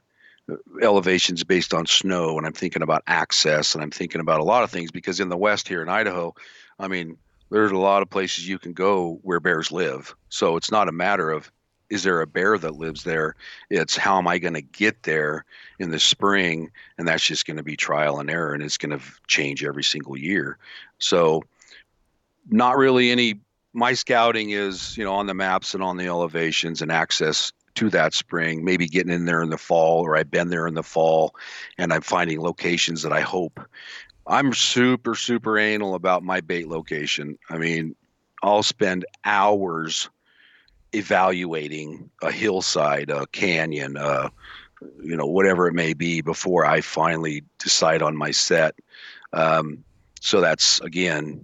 [0.81, 2.37] elevations based on snow.
[2.37, 5.29] And I'm thinking about access, and I'm thinking about a lot of things because in
[5.29, 6.33] the West here in Idaho
[6.79, 7.17] I mean,
[7.49, 10.15] there's a lot of places you can go where bears live.
[10.29, 11.51] So it's not a matter of
[11.89, 13.35] is there a bear that lives there?
[13.69, 15.45] It's how am I going to get there
[15.77, 16.71] in the spring?
[16.97, 19.83] And that's just going to be trial and error, and it's going to change every
[19.83, 20.57] single year.
[20.97, 21.43] So,
[22.49, 23.39] not really any.
[23.73, 27.89] My scouting is, you know, on the maps and on the elevations and access to
[27.91, 30.83] that spring, maybe getting in there in the fall, or I've been there in the
[30.83, 31.35] fall
[31.77, 33.59] and I'm finding locations that I hope.
[34.25, 37.37] I'm super, super anal about my bait location.
[37.49, 37.95] I mean,
[38.41, 40.09] I'll spend hours
[40.93, 44.29] evaluating a hillside, a canyon, uh,
[45.01, 48.75] you know, whatever it may be before I finally decide on my set.
[49.33, 49.83] Um,
[50.21, 51.43] so that's again,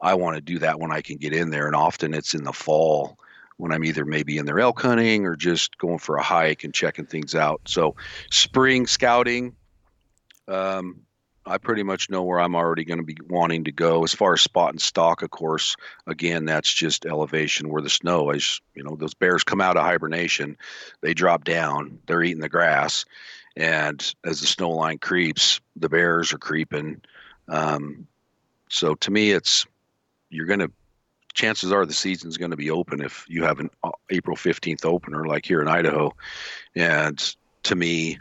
[0.00, 2.44] I want to do that when I can get in there, and often it's in
[2.44, 3.18] the fall
[3.56, 6.72] when I'm either maybe in there elk hunting or just going for a hike and
[6.72, 7.60] checking things out.
[7.66, 7.94] So
[8.30, 9.54] spring scouting,
[10.48, 11.00] um,
[11.46, 14.04] I pretty much know where I'm already going to be wanting to go.
[14.04, 15.74] As far as spot and stalk, of course,
[16.06, 18.60] again, that's just elevation where the snow is.
[18.74, 20.56] You know, those bears come out of hibernation,
[21.00, 23.04] they drop down, they're eating the grass,
[23.56, 27.00] and as the snow line creeps, the bears are creeping.
[27.48, 28.06] Um,
[28.68, 29.66] so to me, it's
[30.28, 30.70] you're going to.
[31.32, 34.84] Chances are the season's going to be open if you have an uh, April 15th
[34.84, 36.12] opener like here in Idaho,
[36.74, 38.18] and to me,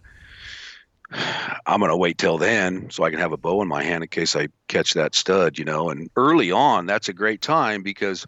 [1.11, 4.03] I'm going to wait till then so I can have a bow in my hand
[4.03, 5.89] in case I catch that stud, you know.
[5.89, 8.25] And early on, that's a great time because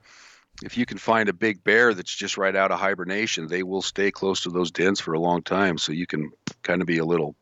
[0.63, 3.81] if you can find a big bear that's just right out of hibernation, they will
[3.81, 5.77] stay close to those dens for a long time.
[5.77, 6.31] So you can
[6.63, 7.35] kind of be a little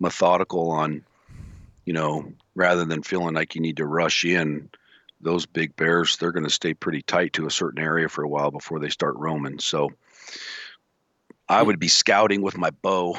[0.00, 1.04] methodical on,
[1.84, 4.68] you know, rather than feeling like you need to rush in.
[5.20, 8.28] Those big bears, they're going to stay pretty tight to a certain area for a
[8.28, 9.60] while before they start roaming.
[9.60, 9.90] So
[11.48, 11.66] I hmm.
[11.66, 13.14] would be scouting with my bow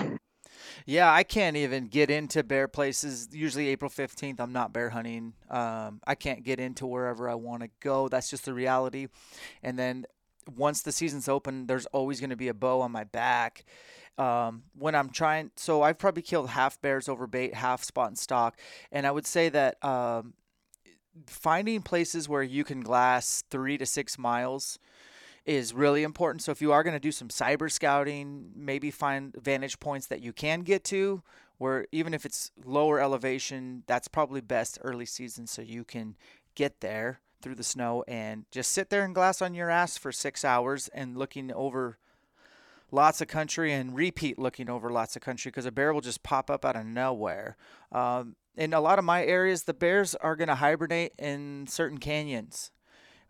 [0.86, 3.30] yeah, I can't even get into bear places.
[3.32, 5.34] Usually April 15th, I'm not bear hunting.
[5.50, 8.10] Um, I can't get into wherever I want to go.
[8.10, 9.08] That's just the reality.
[9.62, 10.06] And then
[10.56, 13.66] once the season's open, there's always going to be a bow on my back.
[14.18, 18.18] Um, when I'm trying, so I've probably killed half bears over bait, half spot and
[18.18, 18.60] stalk.
[18.92, 20.34] And I would say that um,
[21.28, 24.78] finding places where you can glass three to six miles
[25.46, 26.42] is really important.
[26.42, 30.22] So if you are going to do some cyber scouting, maybe find vantage points that
[30.22, 31.22] you can get to
[31.58, 36.16] where even if it's lower elevation, that's probably best early season so you can
[36.56, 40.12] get there through the snow and just sit there and glass on your ass for
[40.12, 41.98] 6 hours and looking over
[42.92, 46.22] lots of country and repeat looking over lots of country because a bear will just
[46.22, 47.56] pop up out of nowhere.
[47.92, 51.98] Um, in a lot of my areas, the bears are going to hibernate in certain
[51.98, 52.72] canyons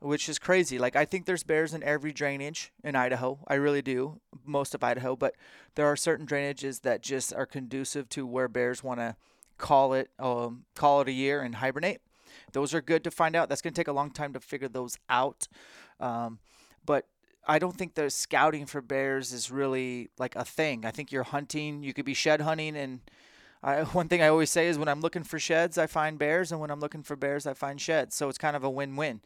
[0.03, 0.77] which is crazy.
[0.77, 3.39] Like I think there's bears in every drainage in Idaho.
[3.47, 5.35] I really do, most of Idaho, but
[5.75, 9.15] there are certain drainages that just are conducive to where bears want to
[9.57, 12.01] call it um, call it a year and hibernate.
[12.51, 13.47] Those are good to find out.
[13.47, 15.47] That's going to take a long time to figure those out.
[15.99, 16.39] Um,
[16.85, 17.07] but
[17.47, 20.85] I don't think the scouting for bears is really like a thing.
[20.85, 21.83] I think you're hunting.
[21.83, 22.99] You could be shed hunting and
[23.63, 26.51] I, one thing I always say is when I'm looking for sheds, I find bears,
[26.51, 28.15] and when I'm looking for bears, I find sheds.
[28.15, 29.21] So it's kind of a win-win.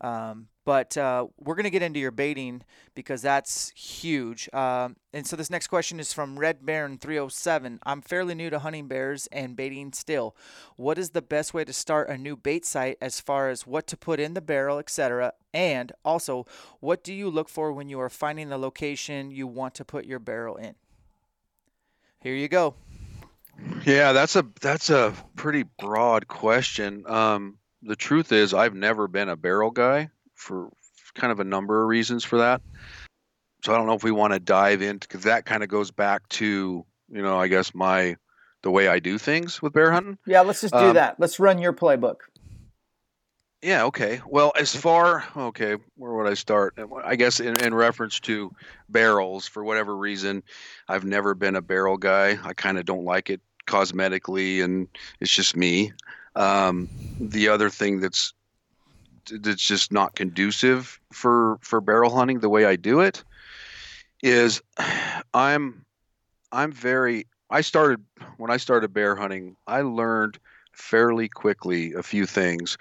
[0.00, 2.62] Um, but uh, we're going to get into your baiting
[2.94, 4.48] because that's huge.
[4.52, 7.80] Um, and so this next question is from Red Baron 307.
[7.84, 10.36] I'm fairly new to hunting bears and baiting still.
[10.76, 13.86] What is the best way to start a new bait site as far as what
[13.88, 15.34] to put in the barrel, etc.?
[15.52, 16.46] And also,
[16.80, 20.04] what do you look for when you are finding the location you want to put
[20.04, 20.74] your barrel in?
[22.20, 22.74] Here you go.
[23.84, 27.04] Yeah, that's a that's a pretty broad question.
[27.06, 30.70] Um, the truth is, I've never been a barrel guy for
[31.14, 32.62] kind of a number of reasons for that.
[33.64, 35.90] So I don't know if we want to dive into because that kind of goes
[35.90, 38.16] back to you know I guess my
[38.62, 40.18] the way I do things with bear hunting.
[40.26, 41.18] Yeah, let's just do um, that.
[41.18, 42.16] Let's run your playbook.
[43.62, 43.84] Yeah.
[43.84, 44.20] Okay.
[44.26, 46.78] Well, as far okay, where would I start?
[47.04, 48.50] I guess in, in reference to
[48.88, 50.42] barrels, for whatever reason,
[50.88, 52.38] I've never been a barrel guy.
[52.42, 54.88] I kind of don't like it cosmetically, and
[55.20, 55.92] it's just me.
[56.36, 56.88] Um,
[57.20, 58.32] the other thing that's
[59.30, 63.22] that's just not conducive for for barrel hunting the way I do it
[64.22, 64.60] is
[65.34, 65.84] I'm
[66.50, 68.02] I'm very I started
[68.38, 70.38] when I started bear hunting I learned
[70.72, 72.78] fairly quickly a few things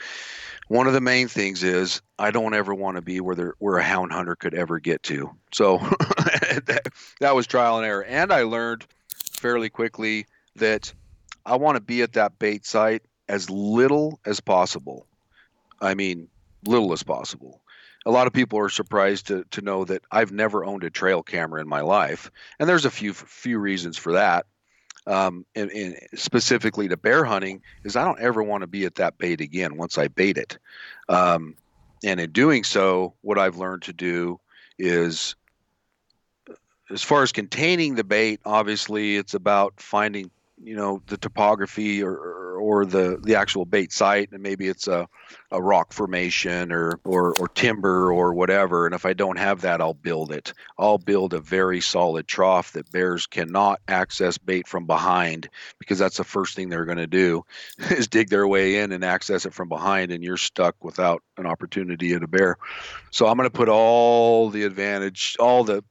[0.72, 3.78] one of the main things is I don't ever want to be where there where
[3.78, 5.30] a hound hunter could ever get to.
[5.52, 5.78] So
[6.18, 6.88] that,
[7.20, 8.06] that was trial and error.
[8.06, 8.86] And I learned
[9.34, 10.94] fairly quickly that
[11.46, 15.08] I want to be at that bait site as little as possible.
[15.82, 16.28] I mean,
[16.66, 17.62] little as possible.
[18.06, 21.22] A lot of people are surprised to, to know that I've never owned a trail
[21.22, 24.46] camera in my life, and there's a few few reasons for that
[25.08, 28.96] um, and, and, specifically to bear hunting is I don't ever want to be at
[28.96, 30.58] that bait again once I bait it.
[31.10, 31.56] Um,
[32.04, 34.40] and in doing so, what I've learned to do
[34.78, 35.36] is
[36.90, 40.30] as far as containing the bait, obviously it's about finding
[40.64, 42.16] you know the topography or,
[42.56, 45.08] or the the actual bait site and maybe it's a,
[45.52, 48.86] a rock formation or, or or timber or whatever.
[48.86, 50.54] And if i don't have that i'll build it.
[50.78, 55.50] I'll build a very solid trough that bears cannot access bait from behind
[55.80, 57.44] because that's the first thing they're going to do
[57.90, 61.46] is dig their way in and access it from behind and you're stuck without an
[61.46, 62.58] opportunity at a bear.
[63.10, 65.84] So i'm going to put all the advantage all the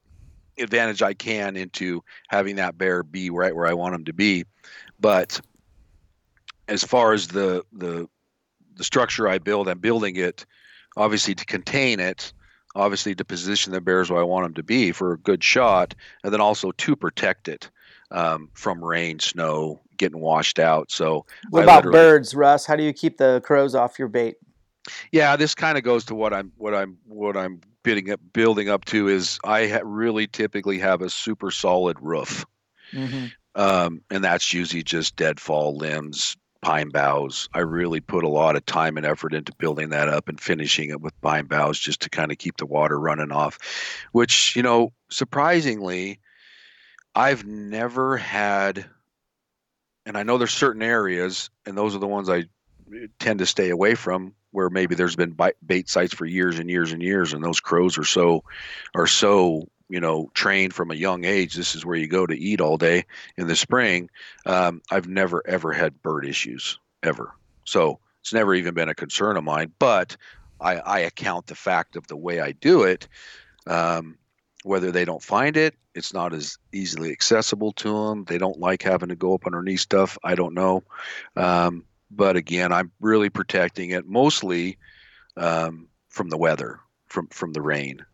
[0.60, 4.44] advantage I can into having that bear be right where I want him to be.
[4.98, 5.40] But
[6.68, 8.08] as far as the the
[8.76, 10.46] the structure I build, I'm building it
[10.96, 12.32] obviously to contain it,
[12.74, 15.94] obviously to position the bears where I want them to be for a good shot,
[16.24, 17.70] and then also to protect it
[18.10, 20.90] um, from rain, snow, getting washed out.
[20.90, 22.66] So what I about birds, Russ?
[22.66, 24.36] How do you keep the crows off your bait?
[25.12, 28.68] Yeah, this kind of goes to what I'm what I'm what I'm building up building
[28.68, 32.44] up to is I ha- really typically have a super solid roof,
[32.92, 33.26] mm-hmm.
[33.54, 37.48] um, and that's usually just deadfall limbs, pine boughs.
[37.54, 40.90] I really put a lot of time and effort into building that up and finishing
[40.90, 43.58] it with pine boughs just to kind of keep the water running off,
[44.12, 46.20] which you know surprisingly,
[47.14, 48.86] I've never had.
[50.06, 52.44] And I know there's certain areas, and those are the ones I
[53.18, 56.92] tend to stay away from where maybe there's been bait sites for years and years
[56.92, 58.42] and years and those crows are so
[58.94, 62.38] are so you know trained from a young age this is where you go to
[62.38, 63.04] eat all day
[63.36, 64.10] in the spring.
[64.46, 67.32] Um, i've never ever had bird issues ever.
[67.64, 70.16] So it's never even been a concern of mine but
[70.60, 73.08] i, I account the fact of the way i do it
[73.66, 74.18] um,
[74.64, 78.82] whether they don't find it it's not as easily accessible to them they don't like
[78.82, 80.18] having to go up underneath stuff.
[80.22, 80.82] I don't know.
[81.36, 84.78] Um, but again, I'm really protecting it mostly
[85.36, 88.04] um, from the weather, from from the rain.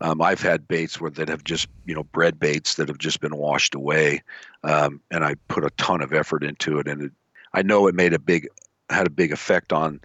[0.00, 3.20] Um, I've had baits where that have just you know bread baits that have just
[3.20, 4.22] been washed away,
[4.64, 7.12] um, and I put a ton of effort into it, and it,
[7.52, 8.48] I know it made a big
[8.90, 10.00] had a big effect on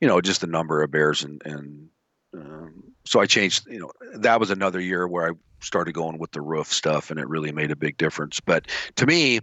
[0.00, 1.88] you know just the number of bears and and
[2.34, 6.32] um, so I changed you know that was another year where I started going with
[6.32, 8.40] the roof stuff, and it really made a big difference.
[8.40, 9.40] But to me,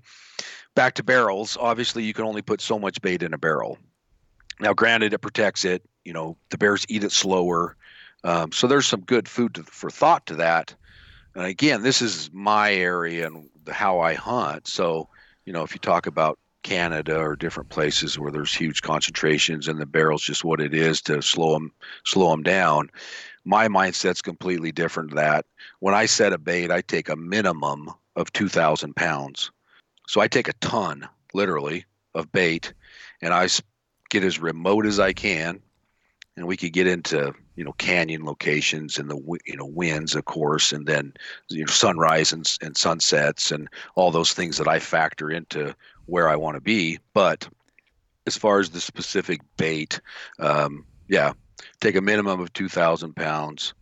[0.78, 3.80] back to barrels, obviously you can only put so much bait in a barrel.
[4.60, 5.84] Now, granted, it protects it.
[6.06, 7.76] You know, the bears eat it slower.
[8.24, 10.76] Um, so there's some good food to, for thought to that.
[11.34, 14.68] And again, this is my area and how I hunt.
[14.68, 15.10] So,
[15.46, 19.80] you know, if you talk about Canada or different places where there's huge concentrations and
[19.80, 21.72] the barrel's just what it is to slow them
[22.06, 22.90] slow them down.
[23.46, 25.10] My mindset's completely different.
[25.10, 25.46] To that
[25.80, 29.50] when I set a bait, I take a minimum of 2,000 pounds.
[30.08, 31.86] So I take a ton, literally,
[32.16, 32.74] of bait,
[33.22, 33.48] and I
[34.10, 35.62] get as remote as I can,
[36.38, 40.26] and we could get into you know canyon locations and the you know winds, of
[40.26, 41.14] course, and then
[41.50, 46.30] you know sunrise and, and sunsets and all those things that I factor into where
[46.30, 47.00] I want to be.
[47.14, 47.48] But
[48.26, 50.00] as far as the specific bait,
[50.40, 51.34] um, yeah,
[51.82, 53.74] take a minimum of two thousand pounds.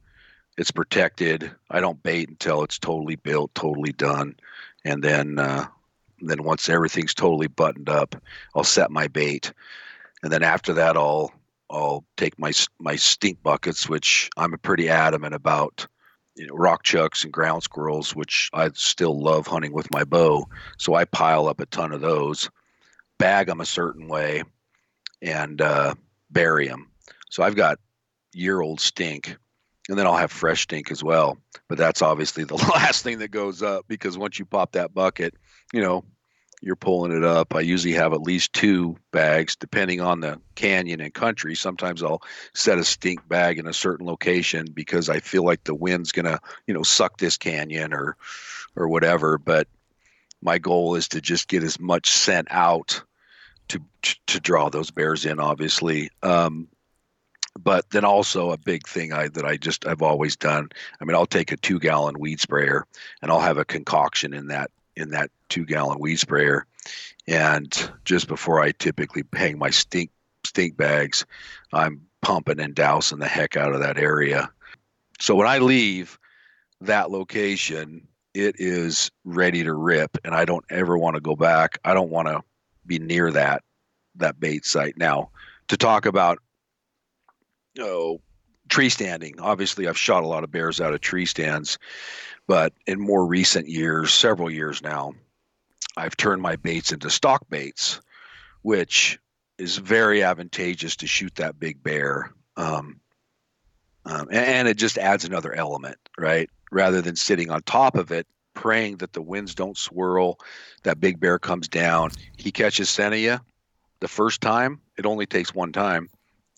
[0.58, 1.52] It's protected.
[1.70, 4.38] I don't bait until it's totally built, totally done,
[4.86, 5.68] and then uh,
[6.20, 8.16] and then once everything's totally buttoned up,
[8.56, 9.54] I'll set my bait.
[10.24, 11.34] And then after that, I'll
[11.70, 15.88] I'll take my my stink buckets, which I'm a pretty adamant about.
[16.36, 20.46] You know, rock chucks and ground squirrels, which I still love hunting with my bow.
[20.78, 22.50] So I pile up a ton of those,
[23.18, 24.44] bag them a certain way,
[25.22, 25.96] and uh,
[26.32, 26.92] bury them.
[27.30, 27.80] So I've got
[28.34, 29.38] year old stink
[29.90, 31.38] and then I'll have fresh stink as well.
[31.68, 35.36] But that's obviously the last thing that goes up because once you pop that bucket,
[35.74, 36.04] you know,
[36.62, 37.54] you're pulling it up.
[37.54, 41.54] I usually have at least two bags, depending on the canyon and country.
[41.54, 42.22] Sometimes I'll
[42.54, 46.40] set a stink bag in a certain location because I feel like the wind's gonna,
[46.66, 48.18] you know, suck this canyon or,
[48.76, 49.38] or whatever.
[49.38, 49.68] But
[50.42, 53.04] my goal is to just get as much scent out
[53.68, 53.80] to
[54.28, 56.10] to draw those bears in, obviously.
[56.24, 56.68] Um,
[57.58, 60.70] but then also a big thing I that I just I've always done.
[61.00, 62.86] I mean, I'll take a two gallon weed sprayer
[63.22, 66.66] and I'll have a concoction in that in that two gallon weed sprayer.
[67.28, 70.12] And just before I typically hang my stink
[70.46, 71.26] stink bags,
[71.74, 74.50] I'm pumping and dousing the heck out of that area.
[75.20, 76.20] So when I leave
[76.82, 81.80] that location, it is ready to rip and I don't ever want to go back.
[81.86, 82.42] I don't want to
[82.86, 83.64] be near that
[84.16, 84.98] that bait site.
[84.98, 85.30] Now,
[85.68, 86.40] to talk about
[87.80, 88.22] oh,
[88.70, 89.40] tree standing.
[89.40, 91.78] Obviously, I've shot a lot of bears out of tree stands.
[92.48, 95.14] But in more recent years, several years now,
[95.98, 98.02] I've turned my baits into stalk baits,
[98.62, 99.20] which
[99.58, 102.32] is very advantageous to shoot that big bear.
[102.58, 103.00] Um,
[104.06, 106.50] um, and, and, it just adds another element, right?
[106.72, 110.40] Rather than sitting on top of it praying that the winds don't swirl,
[110.84, 112.12] that big bear comes down.
[112.38, 113.40] He catches you
[114.00, 114.82] the first time.
[114.98, 116.10] It only takes one time,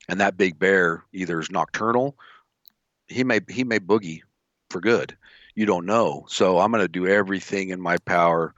[0.08, 2.16] and that big bear either is nocturnal.
[3.08, 4.22] He may he may boogie
[4.70, 5.18] for good.
[5.56, 6.26] You don't know.
[6.30, 8.54] So I'm going to do everything in my power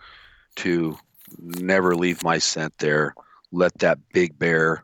[0.58, 0.97] to
[1.38, 3.16] never leave my scent there.
[3.52, 4.84] Let that big bear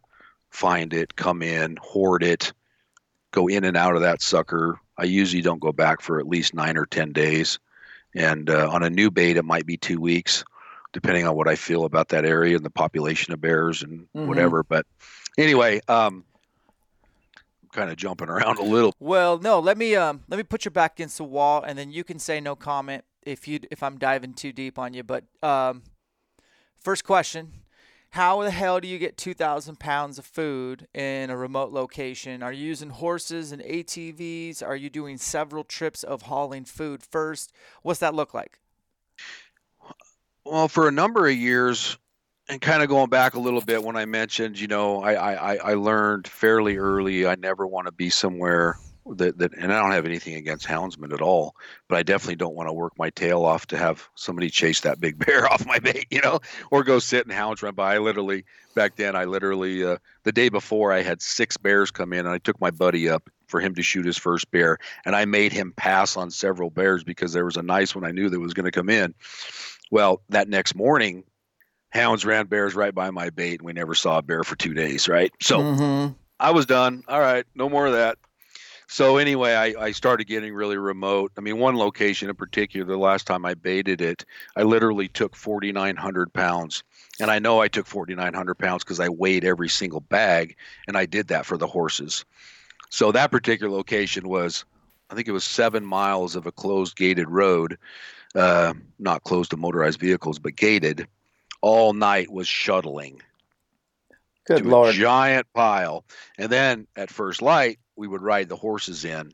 [0.49, 2.53] find it, come in, hoard it,
[3.31, 4.79] go in and out of that sucker.
[4.97, 7.59] I usually don't go back for at least nine or 10 days.
[8.15, 10.45] And uh, on a new bait, it might be two weeks,
[10.93, 14.27] depending on what I feel about that area and the population of bears and mm-hmm.
[14.27, 14.63] whatever.
[14.63, 14.85] But
[15.37, 16.23] anyway, um,
[17.75, 18.93] kind of jumping around a little.
[18.99, 21.91] Well, no, let me um, let me put you back against the wall, and then
[21.91, 25.03] you can say no comment if you if I'm diving too deep on you.
[25.03, 25.83] But um,
[26.77, 27.51] first question
[28.15, 32.41] how the hell do you get 2,000 pounds of food in a remote location?
[32.41, 34.65] Are you using horses and ATVs?
[34.65, 37.51] Are you doing several trips of hauling food first?
[37.81, 38.59] What's that look like?
[40.45, 41.97] Well, for a number of years,
[42.47, 45.55] and kind of going back a little bit when I mentioned, you know, I, I,
[45.55, 49.91] I learned fairly early I never want to be somewhere that, that and I don't
[49.91, 51.55] have anything against houndsmen at all,
[51.87, 54.99] but I definitely don't want to work my tail off to have somebody chase that
[54.99, 56.39] big bear off my bait, you know,
[56.71, 57.95] or go sit and hounds run by.
[57.95, 62.13] I literally back then I literally uh, the day before I had six bears come
[62.13, 65.15] in and I took my buddy up for him to shoot his first bear and
[65.15, 68.29] I made him pass on several bears because there was a nice one I knew
[68.29, 69.13] that was going to come in.
[69.91, 71.23] Well, that next morning
[71.95, 74.73] hounds ran bears right by my bait and we never saw a bear for 2
[74.73, 75.31] days, right?
[75.41, 76.13] So mm-hmm.
[76.39, 77.03] I was done.
[77.07, 78.17] All right, no more of that
[78.87, 81.31] so anyway, I, I started getting really remote.
[81.37, 84.25] I mean, one location in particular, the last time I baited it,
[84.55, 86.83] I literally took 4,900 pounds.
[87.19, 90.55] And I know I took 4,900 pounds because I weighed every single bag,
[90.87, 92.25] and I did that for the horses.
[92.89, 94.65] So that particular location was,
[95.09, 97.77] I think it was seven miles of a closed gated road,
[98.35, 101.07] uh, not closed to motorized vehicles, but gated.
[101.65, 103.23] All night was shuttling.
[104.45, 104.93] Good lord!
[104.93, 106.05] giant pile,
[106.37, 109.31] and then at first light, we would ride the horses in.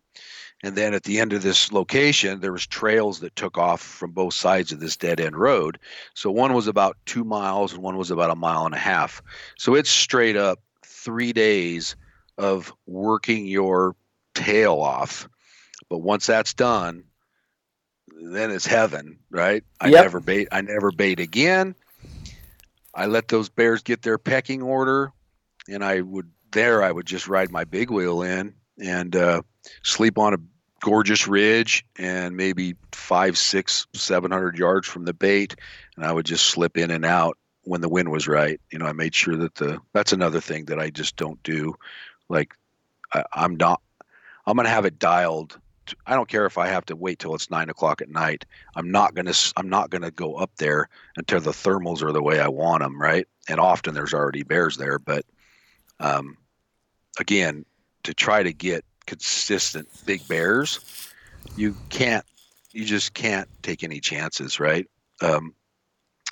[0.64, 4.12] And then at the end of this location, there was trails that took off from
[4.12, 5.78] both sides of this dead end road.
[6.14, 9.22] So one was about two miles and one was about a mile and a half.
[9.58, 11.98] So it's straight up three days
[12.38, 13.98] of working your
[14.36, 15.28] tail off.
[15.90, 17.04] But once that's done,
[18.22, 19.66] then it's heaven, right?
[19.82, 20.04] I yep.
[20.04, 20.48] never bait.
[20.54, 21.76] I never bait again.
[22.94, 25.12] I let those bears get their pecking order,
[25.70, 29.42] and I would there, I would just ride my big wheel in and uh,
[29.84, 30.38] sleep on a
[30.82, 35.56] gorgeous ridge and maybe five, six, seven hundred yards from the bait,
[35.96, 38.60] and I would just slip in and out when the wind was right.
[38.72, 41.76] You know, I made sure that the that's another thing that I just don't do.
[42.28, 42.54] Like,
[43.14, 43.82] I, I'm not.
[44.46, 45.60] I'm gonna have it dialed.
[46.06, 48.46] I don't care if I have to wait till it's nine o'clock at night.
[48.76, 49.34] I'm not gonna.
[49.58, 53.02] I'm not gonna go up there until the thermals are the way I want them,
[53.02, 53.28] right?
[53.50, 55.26] And often there's already bears there, but
[56.00, 56.38] um,
[57.20, 57.66] again,
[58.04, 60.80] to try to get consistent big bears,
[61.56, 62.26] you can't,
[62.72, 64.88] you just can't take any chances, right?
[65.22, 65.54] Um,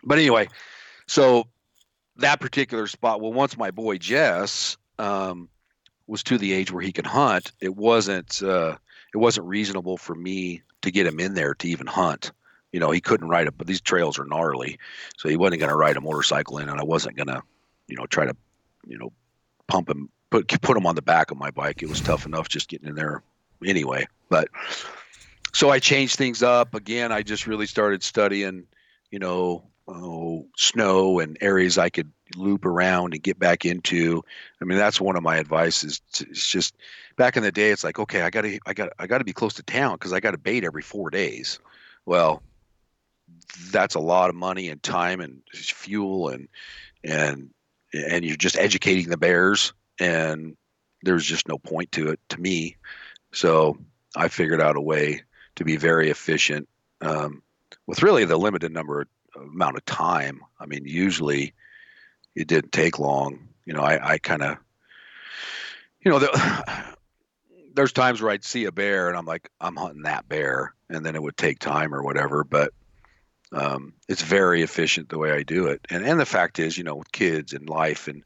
[0.03, 0.47] but anyway,
[1.07, 1.45] so
[2.17, 5.49] that particular spot, well, once my boy Jess um,
[6.07, 8.77] was to the age where he could hunt, it wasn't uh,
[9.13, 12.31] it wasn't reasonable for me to get him in there to even hunt.
[12.71, 14.77] You know, he couldn't ride it, but these trails are gnarly,
[15.17, 17.41] so he wasn't going to ride a motorcycle in, and I wasn't going to,
[17.87, 18.35] you know, try to,
[18.87, 19.11] you know,
[19.67, 21.81] pump him put put them on the back of my bike.
[21.81, 23.23] It was tough enough just getting in there
[23.65, 24.07] anyway.
[24.29, 24.49] But
[25.53, 27.11] so I changed things up again.
[27.11, 28.65] I just really started studying,
[29.11, 34.23] you know, oh, snow and areas I could loop around and get back into.
[34.61, 36.01] I mean, that's one of my advices.
[36.19, 36.75] It's just
[37.19, 39.33] back in the day, it's like, okay, I gotta, I got, I got to be
[39.33, 41.59] close to town because I got to bait every four days.
[42.05, 42.41] Well,
[43.71, 46.47] that's a lot of money and time and fuel and
[47.03, 47.49] and
[47.93, 50.55] and you're just educating the bears and
[51.03, 52.77] there's just no point to it to me.
[53.33, 53.77] So
[54.15, 55.23] I figured out a way
[55.55, 56.69] to be very efficient
[57.01, 57.43] um,
[57.85, 60.41] with really the limited number amount of time.
[60.57, 61.53] I mean, usually
[62.33, 63.49] it didn't take long.
[63.65, 64.57] You know, I, I kind of,
[66.01, 66.95] you know, the,
[67.79, 71.05] there's times where I'd see a bear and I'm like, I'm hunting that bear, and
[71.05, 72.43] then it would take time or whatever.
[72.43, 72.73] But
[73.53, 75.79] um, it's very efficient the way I do it.
[75.89, 78.21] And and the fact is, you know, with kids and life and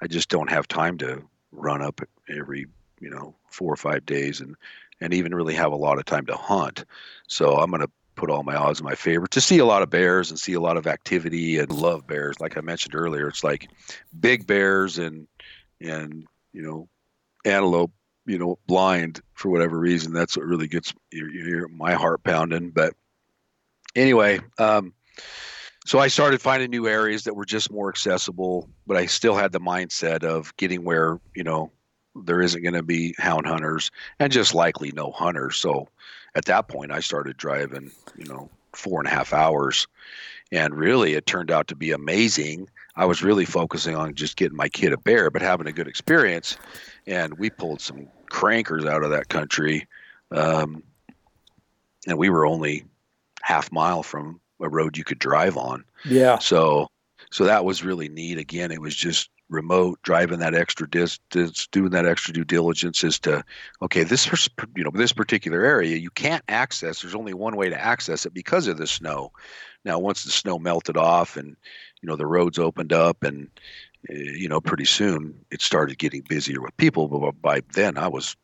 [0.00, 1.22] I just don't have time to
[1.52, 2.66] run up every
[2.98, 4.56] you know four or five days and
[5.00, 6.84] and even really have a lot of time to hunt.
[7.28, 9.90] So I'm to put all my odds in my favor to see a lot of
[9.90, 12.40] bears and see a lot of activity and love bears.
[12.40, 13.68] Like I mentioned earlier, it's like
[14.18, 15.28] big bears and
[15.80, 16.88] and you know
[17.44, 17.92] antelope
[18.26, 20.12] you know blind for whatever reason.
[20.12, 22.70] That's what really gets your, your my heart pounding.
[22.70, 22.94] But
[23.94, 24.92] anyway, um,
[25.86, 29.52] so I started finding new areas that were just more accessible, but I still had
[29.52, 31.70] the mindset of getting where you know
[32.24, 35.56] there isn't going to be hound hunters and just likely no hunters.
[35.56, 35.88] So
[36.34, 39.86] at that point, I started driving, you know, four and a half hours,
[40.52, 42.68] and really it turned out to be amazing.
[42.96, 45.88] I was really focusing on just getting my kid a bear, but having a good
[45.88, 46.56] experience,
[47.06, 49.86] and we pulled some crankers out of that country,
[50.30, 50.82] um,
[52.06, 52.84] and we were only
[53.42, 55.84] half mile from a road you could drive on.
[56.04, 56.38] Yeah.
[56.38, 56.88] So
[57.30, 58.38] so that was really neat.
[58.38, 63.18] Again, it was just remote driving that extra distance doing that extra due diligence as
[63.20, 63.44] to
[63.80, 64.28] okay this
[64.74, 68.34] you know this particular area you can't access there's only one way to access it
[68.34, 69.30] because of the snow
[69.84, 71.56] now once the snow melted off and
[72.00, 73.48] you know the roads opened up and
[74.08, 78.36] you know pretty soon it started getting busier with people but by then i was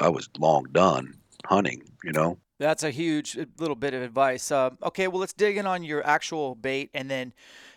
[0.00, 1.14] i was long done
[1.44, 4.50] hunting you know that's a huge uh, little bit of advice.
[4.50, 7.32] Uh, okay, well, let's dig in on your actual bait and then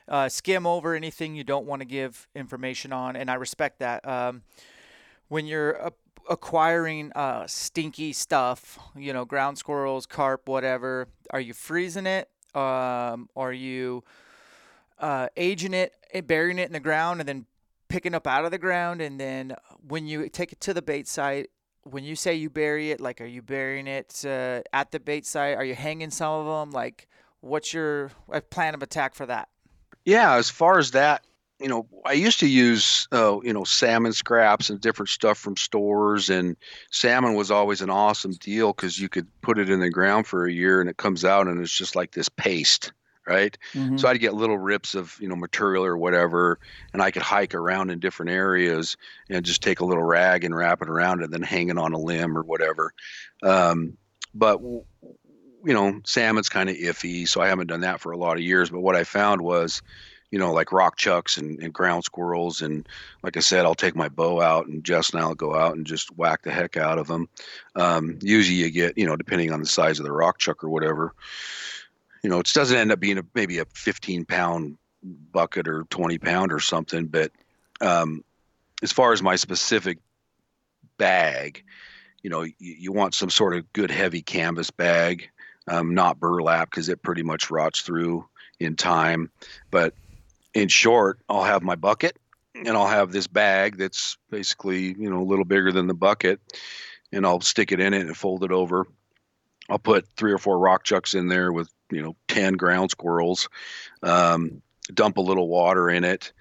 [0.07, 3.16] uh, skim over anything you don't want to give information on.
[3.16, 4.07] And I respect that.
[4.07, 4.44] Um,
[5.28, 5.90] when you're uh,
[6.30, 7.11] acquiring
[7.48, 12.30] stinky stuff, you know, ground squirrels, carp, whatever, are you freezing it?
[12.56, 14.03] Um, are you
[15.00, 15.94] uh, aging it,
[16.28, 17.46] burying it in the ground, and then
[17.88, 19.02] picking up out of the ground?
[19.02, 19.56] And then
[19.88, 21.50] when you take it to the bait site,
[21.84, 25.26] when you say you bury it, like, are you burying it uh, at the bait
[25.26, 25.58] site?
[25.58, 26.72] Are you hanging some of them?
[26.72, 27.08] Like,
[27.42, 28.12] what's your
[28.50, 29.50] plan of attack for that?
[30.06, 31.24] Yeah, as far as that,
[31.60, 35.58] you know, I used to use, uh, you know, salmon scraps and different stuff from
[35.58, 36.56] stores, and
[36.92, 40.46] salmon was always an awesome deal because you could put it in the ground for
[40.46, 42.94] a year and it comes out and it's just like this paste
[43.30, 43.58] right?
[43.74, 43.98] Mm-hmm.
[43.98, 46.60] So I'd get little rips of you know material or whatever,
[46.94, 48.98] and I could hike around in different areas
[49.30, 51.94] and just take a little rag and wrap it around and then hang it on
[51.94, 52.94] a limb or whatever.
[53.44, 53.98] Um,
[54.34, 58.38] but you know, salmon's kind of iffy, so I haven't done that for a lot
[58.38, 58.70] of years.
[58.70, 59.82] But what I found was,
[60.32, 62.88] you know, like rock chucks and, and ground squirrels, and
[63.24, 65.86] like I said, I'll take my bow out and Jess and I'll go out and
[65.86, 67.28] just whack the heck out of them.
[67.76, 70.70] Um, usually, you get, you know, depending on the size of the rock chuck or
[70.70, 71.14] whatever,
[72.24, 76.18] you know, it doesn't end up being a, maybe a 15 pound bucket or 20
[76.18, 77.08] pound or something.
[77.08, 77.32] But
[77.82, 78.24] um,
[78.82, 80.00] as far as my specific
[80.98, 81.64] bag,
[82.22, 85.30] you know, you, you want some sort of good heavy canvas bag,
[85.68, 88.28] um, not burlap because it pretty much rots through
[88.60, 89.32] in time.
[89.72, 89.94] But
[90.54, 92.18] in short, I'll have my bucket
[92.56, 96.41] and I'll have this bag that's basically, you know, a little bigger than the bucket
[97.12, 98.86] and I'll stick it in it and fold it over.
[99.70, 103.50] I'll put three or four rock chucks in there with you know 10 ground squirrels
[104.04, 104.62] um,
[104.94, 106.32] dump a little water in it.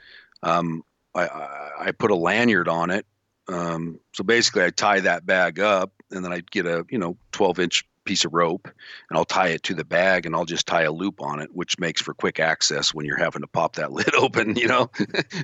[0.42, 0.84] Um,
[1.14, 3.04] I, I, put a lanyard on it.
[3.48, 7.16] Um, so basically i tie that bag up and then i get a you know
[7.32, 8.66] 12 inch piece of rope
[9.08, 11.48] and i'll tie it to the bag and i'll just tie a loop on it
[11.54, 14.90] which makes for quick access when you're having to pop that lid open you know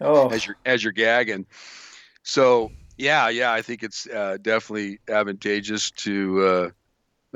[0.02, 0.28] oh.
[0.28, 1.46] as you're as you're gagging.
[2.24, 6.70] So yeah yeah i think it's uh, definitely advantageous to uh,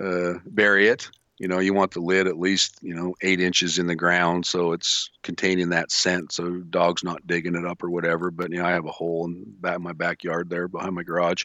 [0.00, 1.10] uh, bury it.
[1.38, 4.44] You know you want the lid at least you know eight inches in the ground
[4.44, 8.32] so it's containing that scent so dog's not digging it up or whatever.
[8.32, 11.44] But you know i have a hole in back my backyard there behind my garage.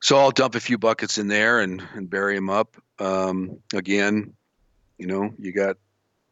[0.00, 2.76] So i'll dump a few buckets in there and, and bury them up.
[2.98, 4.32] Um, again
[4.96, 5.76] you know you got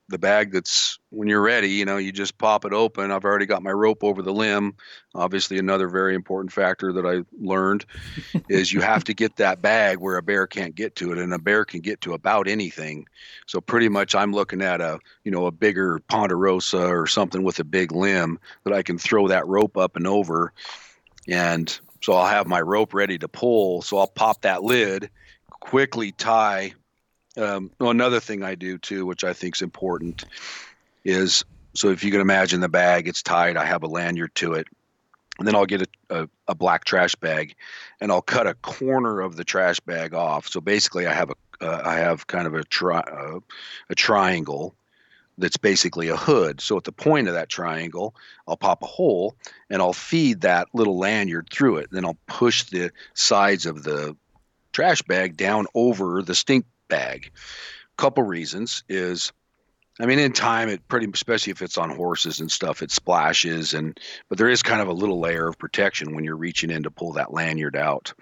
[0.09, 3.11] the bag that's when you're ready, you know, you just pop it open.
[3.11, 4.77] I've already got my rope over the limb.
[5.15, 7.87] Obviously, another very important factor that I learned
[8.49, 11.35] is you have to get that bag where a bear can't get to it, and
[11.35, 13.07] a bear can get to about anything.
[13.47, 17.59] So pretty much, I'm looking at a you know a bigger ponderosa or something with
[17.59, 20.53] a big limb that I can throw that rope up and over,
[21.27, 23.83] and so I'll have my rope ready to pull.
[23.83, 25.11] So I'll pop that lid,
[25.51, 26.75] quickly tie
[27.37, 30.25] um, well, another thing I do too, which I think is important,
[31.05, 31.45] is
[31.75, 33.57] so if you can imagine the bag, it's tied.
[33.57, 34.67] I have a lanyard to it,
[35.39, 37.55] and then I'll get a, a, a black trash bag,
[38.01, 40.49] and I'll cut a corner of the trash bag off.
[40.49, 43.41] So basically, I have a uh, I have kind of a tri- uh,
[43.89, 44.75] a triangle
[45.39, 46.61] that's basically a hood.
[46.61, 48.15] So at the point of that triangle,
[48.49, 49.37] I'll pop a hole
[49.69, 51.91] and I'll feed that little lanyard through it.
[51.91, 54.17] Then I'll push the sides of the
[54.73, 57.31] trash bag down over the stink bag.
[57.97, 59.33] Couple reasons is
[59.99, 63.73] I mean, in time, it pretty, especially if it's on horses and stuff, it splashes,
[63.73, 63.99] and
[64.29, 66.91] but there is kind of a little layer of protection when you're reaching in to
[66.91, 68.13] pull that lanyard out.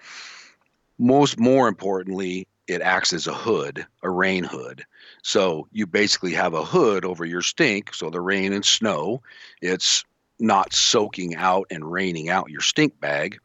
[0.97, 4.85] Most, more importantly, it acts as a hood, a rain hood.
[5.21, 7.93] So you basically have a hood over your stink.
[7.93, 9.21] So the rain and snow,
[9.61, 10.05] it's
[10.39, 13.37] not soaking out and raining out your stink bag.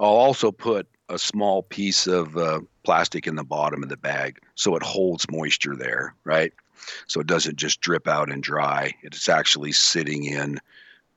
[0.00, 4.40] I'll also put a small piece of uh, plastic in the bottom of the bag
[4.54, 6.52] so it holds moisture there, right?
[7.06, 8.92] so it doesn't just drip out and dry.
[9.02, 10.58] It's actually sitting in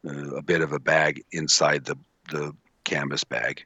[0.07, 1.97] uh, a bit of a bag inside the
[2.29, 3.63] the canvas bag.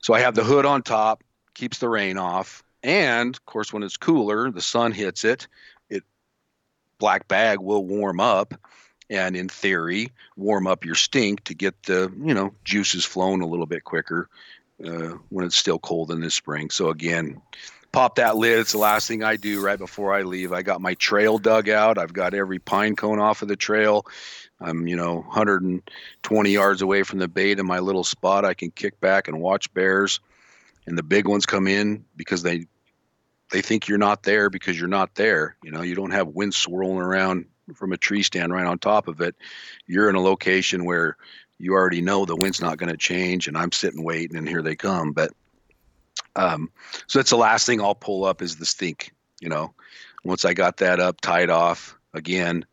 [0.00, 1.24] So I have the hood on top,
[1.54, 5.48] keeps the rain off, and of course when it's cooler, the sun hits it,
[5.88, 6.04] it
[6.98, 8.54] black bag will warm up
[9.10, 13.46] and in theory warm up your stink to get the you know juices flowing a
[13.46, 14.30] little bit quicker
[14.82, 16.70] uh, when it's still cold in the spring.
[16.70, 17.40] So again,
[17.92, 18.58] pop that lid.
[18.58, 20.52] It's the last thing I do right before I leave.
[20.52, 21.98] I got my trail dug out.
[21.98, 24.06] I've got every pine cone off of the trail.
[24.60, 28.44] I'm, you know, 120 yards away from the bait in my little spot.
[28.44, 30.20] I can kick back and watch bears,
[30.86, 32.66] and the big ones come in because they
[33.50, 35.56] they think you're not there because you're not there.
[35.62, 39.06] You know, you don't have wind swirling around from a tree stand right on top
[39.06, 39.36] of it.
[39.86, 41.16] You're in a location where
[41.58, 44.62] you already know the wind's not going to change, and I'm sitting waiting, and here
[44.62, 45.12] they come.
[45.12, 45.32] But
[46.36, 46.70] um,
[47.06, 49.12] so that's the last thing I'll pull up is the stink.
[49.40, 49.74] You know,
[50.24, 52.64] once I got that up, tied off again,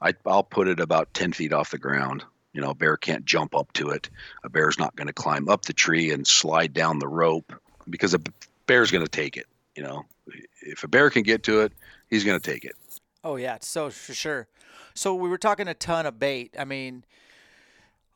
[0.00, 2.24] I, I'll put it about 10 feet off the ground.
[2.52, 4.10] You know, a bear can't jump up to it.
[4.44, 7.52] A bear's not going to climb up the tree and slide down the rope
[7.88, 8.20] because a
[8.66, 9.46] bear's going to take it.
[9.76, 10.04] You know,
[10.62, 11.72] if a bear can get to it,
[12.08, 12.74] he's going to take it.
[13.22, 14.48] Oh yeah, so for sure.
[14.94, 16.54] So we were talking a ton of bait.
[16.58, 17.04] I mean,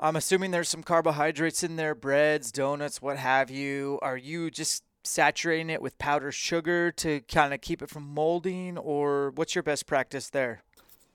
[0.05, 3.99] I'm assuming there's some carbohydrates in there, breads, donuts, what have you.
[4.03, 8.77] Are you just saturating it with powdered sugar to kind of keep it from molding,
[8.77, 10.63] or what's your best practice there?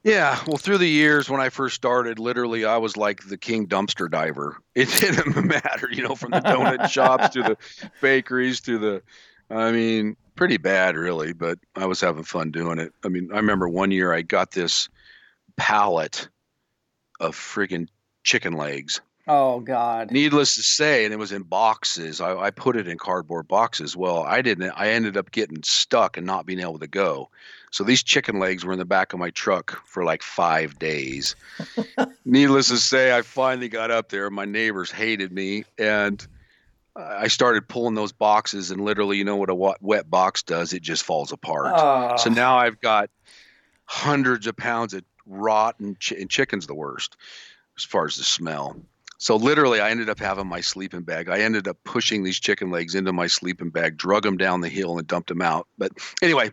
[0.02, 3.68] Yeah, well, through the years when I first started, literally I was like the king
[3.68, 4.58] dumpster diver.
[4.74, 7.56] It didn't matter, you know, from the donut shops to the
[8.00, 9.02] bakeries to the,
[9.50, 12.92] I mean, pretty bad really, but I was having fun doing it.
[13.04, 14.88] I mean, I remember one year I got this
[15.56, 16.28] pallet
[17.20, 17.86] of friggin'
[18.22, 19.00] chicken legs.
[19.26, 20.10] Oh God!
[20.10, 22.20] Needless to say, and it was in boxes.
[22.20, 23.96] I, I put it in cardboard boxes.
[23.96, 24.70] Well, I didn't.
[24.70, 27.28] I ended up getting stuck and not being able to go.
[27.70, 31.36] So these chicken legs were in the back of my truck for like five days.
[32.24, 34.30] Needless to say, I finally got up there.
[34.30, 36.26] My neighbors hated me, and
[36.96, 38.72] I started pulling those boxes.
[38.72, 40.72] And literally, you know what a wet box does?
[40.72, 41.74] It just falls apart.
[41.76, 42.16] Oh.
[42.16, 43.10] So now I've got
[43.84, 47.16] hundreds of pounds of rotten ch- and chicken's the worst
[47.80, 48.76] as far as the smell.
[49.18, 51.28] So literally, I ended up having my sleeping bag.
[51.28, 54.68] I ended up pushing these chicken legs into my sleeping bag, drug them down the
[54.68, 55.66] hill, and dumped them out.
[55.76, 55.92] But
[56.22, 56.52] anyway,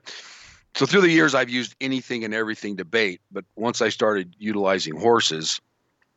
[0.76, 3.22] so through the years, I've used anything and everything to bait.
[3.32, 5.62] But once I started utilizing horses,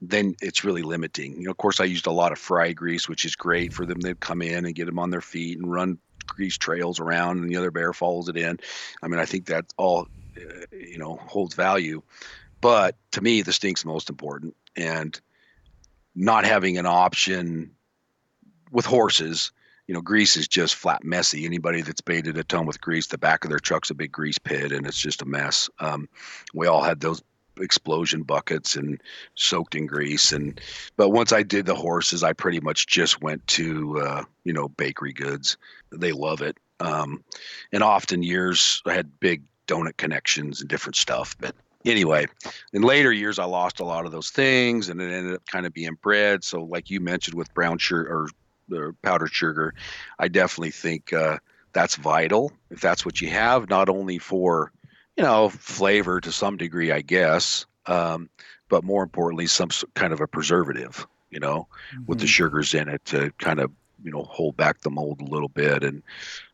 [0.01, 1.37] then it's really limiting.
[1.37, 3.87] You know, of course, I used a lot of fry grease, which is great for
[3.87, 7.39] them to come in and get them on their feet and run grease trails around,
[7.39, 8.59] and the other bear follows it in.
[9.03, 12.03] I mean, I think that all, uh, you know, holds value.
[12.61, 15.21] But to me, the stink's most important and
[16.15, 17.71] not having an option
[18.73, 19.53] with horses
[19.91, 21.45] you know grease is just flat messy.
[21.45, 24.39] Anybody that's baited a ton with grease the back of their truck's a big grease
[24.39, 25.69] pit and it's just a mess.
[25.81, 26.09] Um,
[26.55, 27.21] we all had those
[27.59, 29.03] explosion buckets and
[29.35, 30.61] soaked in grease and
[30.97, 34.69] but once i did the horses i pretty much just went to uh, you know
[34.69, 35.57] bakery goods.
[35.91, 36.57] They love it.
[36.79, 37.25] Um,
[37.73, 42.27] and often years i had big donut connections and different stuff but anyway,
[42.73, 45.67] in later years, I lost a lot of those things, and it ended up kind
[45.67, 46.45] of being bread.
[46.45, 48.29] So, like you mentioned with brown sugar
[48.71, 49.75] or powdered sugar,
[50.19, 51.39] I definitely think uh,
[51.73, 54.73] that's vital if that's what you have, not only for
[55.17, 58.29] you know flavor to some degree, I guess, um,
[58.69, 61.07] but more importantly, some kind of a preservative.
[61.31, 62.07] You know, mm-hmm.
[62.07, 62.31] with the mm-hmm.
[62.31, 63.71] sugars in it to kind of
[64.03, 66.03] you know hold back the mold a little bit and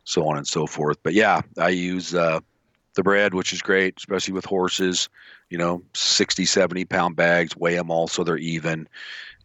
[0.05, 0.98] so on and so forth.
[1.03, 2.15] But yeah, I use.
[2.15, 2.40] Uh,
[2.97, 5.09] the bread, which is great, especially with horses,
[5.51, 8.89] you know, 60, 70 pound bags, weigh them all so they're even.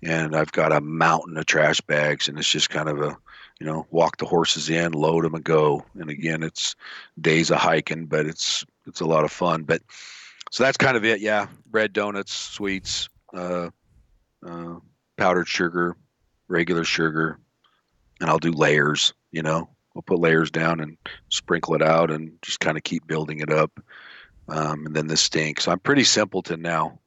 [0.02, 3.16] And I've got a mountain of trash bags, and it's just kind of a,
[3.60, 5.86] you know, walk the horses in, load them, and go.
[6.00, 6.76] And again, it's
[7.20, 9.64] days of hiking, but it's it's a lot of fun.
[9.64, 9.84] But
[10.50, 11.20] so that's kind of it.
[11.20, 13.70] Yeah, bread, donuts, sweets, uh,
[14.44, 14.76] uh,
[15.18, 15.96] powdered sugar,
[16.48, 17.38] regular sugar,
[18.20, 19.14] and I'll do layers.
[19.32, 20.98] You know, we'll put layers down and
[21.30, 23.80] sprinkle it out and just kind of keep building it up.
[24.48, 25.62] Um, and then the stink.
[25.62, 27.00] So I'm pretty simpleton now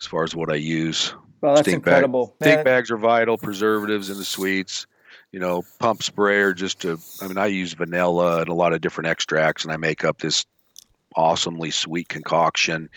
[0.00, 1.12] as far as what I use.
[1.40, 2.34] Well, that's stink incredible.
[2.38, 3.36] Bag, stink bags are vital.
[3.36, 4.86] Preservatives in the sweets.
[5.32, 6.98] You know, pump sprayer just to.
[7.20, 10.18] I mean, I use vanilla and a lot of different extracts, and I make up
[10.18, 10.46] this
[11.16, 12.88] awesomely sweet concoction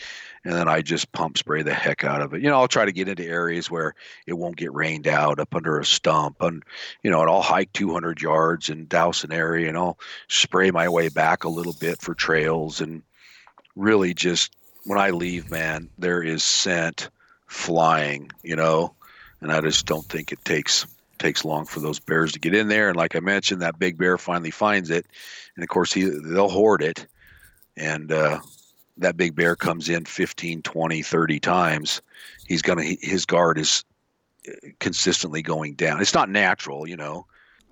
[0.43, 2.41] and then I just pump spray the heck out of it.
[2.41, 3.93] You know, I'll try to get into areas where
[4.25, 6.63] it won't get rained out up under a stump, and
[7.03, 10.89] you know, and I'll hike 200 yards and douse an area, and I'll spray my
[10.89, 13.03] way back a little bit for trails, and
[13.75, 14.55] really just
[14.85, 17.09] when I leave, man, there is scent
[17.47, 18.95] flying, you know,
[19.41, 20.87] and I just don't think it takes
[21.19, 22.87] takes long for those bears to get in there.
[22.87, 25.05] And like I mentioned, that big bear finally finds it,
[25.55, 27.05] and of course he they'll hoard it,
[27.77, 28.39] and uh,
[28.97, 32.01] that big bear comes in 15, 20, 30 times,
[32.47, 33.83] he's going to, his guard is
[34.47, 36.01] uh, consistently going down.
[36.01, 37.25] It's not natural, you know.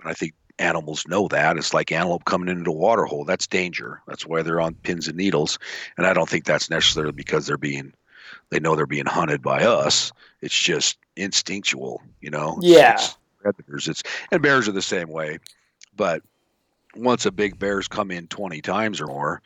[0.06, 1.58] I think animals know that.
[1.58, 3.26] It's like antelope coming into a water hole.
[3.26, 4.02] That's danger.
[4.08, 5.58] That's why they're on pins and needles.
[5.98, 7.94] And I don't think that's necessarily because they're being,
[8.50, 10.12] they know they're being hunted by us.
[10.42, 12.58] It's just instinctual, you know.
[12.62, 12.94] Yeah.
[12.94, 13.88] It's predators.
[13.88, 15.40] It's and bears are the same way,
[15.96, 16.22] but
[16.96, 19.42] once a big bear's come in 20 times or more,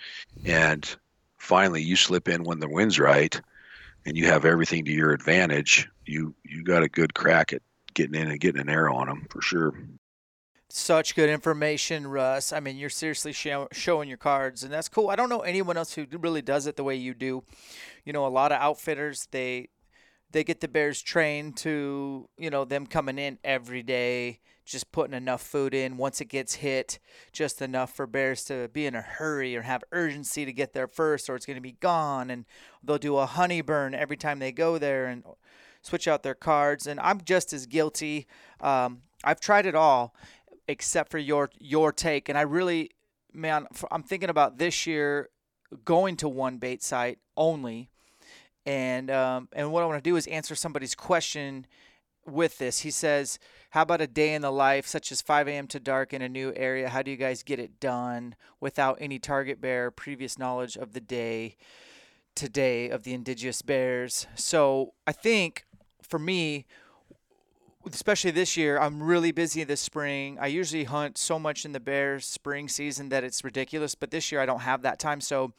[0.45, 0.95] and
[1.43, 3.39] finally you slip in when the wind's right,
[4.05, 7.61] and you have everything to your advantage, you you got a good crack at
[7.93, 9.73] getting in and getting an arrow on them for sure.
[10.69, 12.51] Such good information, Russ.
[12.51, 15.09] I mean, you're seriously show, showing your cards, and that's cool.
[15.09, 17.43] I don't know anyone else who really does it the way you do.
[18.05, 19.69] You know, a lot of outfitters they
[20.31, 25.15] they get the bears trained to you know them coming in every day just putting
[25.15, 25.97] enough food in.
[25.97, 26.99] Once it gets hit
[27.31, 30.87] just enough for bears to be in a hurry or have urgency to get there
[30.87, 32.29] first or it's going to be gone.
[32.29, 32.45] And
[32.83, 35.23] they'll do a honey burn every time they go there and
[35.81, 36.87] switch out their cards.
[36.87, 38.27] And i'm just as guilty.
[38.61, 40.15] Um, i've tried it all
[40.67, 42.29] except for your your take.
[42.29, 42.91] And i really
[43.33, 45.29] man i'm thinking about this year
[45.85, 47.89] going to one bait site only.
[48.65, 51.65] And um, and what I want to do is answer somebody's question
[52.25, 52.79] with this.
[52.79, 53.39] He says,
[53.73, 55.65] "How about a day in the life, such as 5 a.m.
[55.69, 56.89] to dark in a new area?
[56.89, 61.01] How do you guys get it done without any target bear previous knowledge of the
[61.01, 61.57] day
[62.35, 65.65] today of the indigenous bears?" So I think
[66.01, 66.65] for me.
[67.91, 70.37] Especially this year, I'm really busy this spring.
[70.39, 74.31] I usually hunt so much in the bear spring season that it's ridiculous, but this
[74.31, 75.19] year I don't have that time.
[75.19, 75.51] So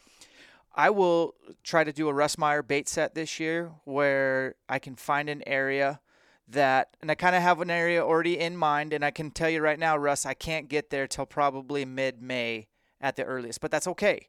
[0.74, 4.96] I will try to do a Russ Meyer bait set this year where I can
[4.96, 6.00] find an area
[6.48, 8.92] that, and I kind of have an area already in mind.
[8.92, 12.22] And I can tell you right now, Russ, I can't get there till probably mid
[12.22, 12.68] May
[13.00, 14.28] at the earliest, but that's okay.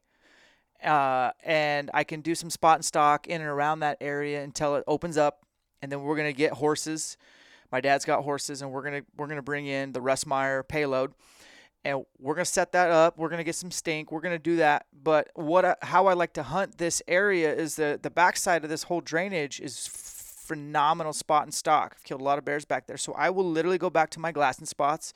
[0.84, 4.76] Uh, and I can do some spot and stalk in and around that area until
[4.76, 5.44] it opens up.
[5.80, 7.16] And then we're going to get horses.
[7.72, 10.62] My dad's got horses, and we're going to we're to bring in the Russ Meyer
[10.62, 11.12] payload
[11.86, 13.16] and we're gonna set that up.
[13.16, 14.10] We're gonna get some stink.
[14.10, 14.86] We're gonna do that.
[15.04, 18.70] But what I, how I like to hunt this area is the the backside of
[18.70, 19.86] this whole drainage is
[20.46, 21.94] phenomenal spot in stalk.
[21.96, 24.20] I've killed a lot of bears back there, so I will literally go back to
[24.20, 25.12] my glassing spots,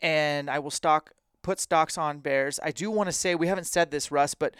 [0.00, 1.12] and I will stalk
[1.42, 2.60] put stalks on bears.
[2.62, 4.54] I do want to say we haven't said this, Russ, but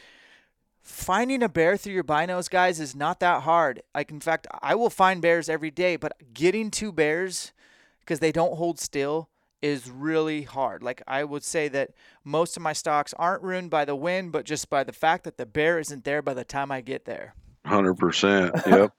[0.81, 3.83] finding a bear through your binos, guys, is not that hard.
[3.95, 7.53] Like in fact, I will find bears every day, but getting to bears
[8.01, 9.29] because they don't hold still
[9.63, 10.83] is really hard.
[10.83, 11.93] Like I would say that
[12.25, 15.37] most of my stalks aren't ruined by the wind, but just by the fact that
[15.37, 17.35] the bear isn't there by the time I get there.
[17.65, 18.55] Hundred percent.
[18.67, 18.93] Yep.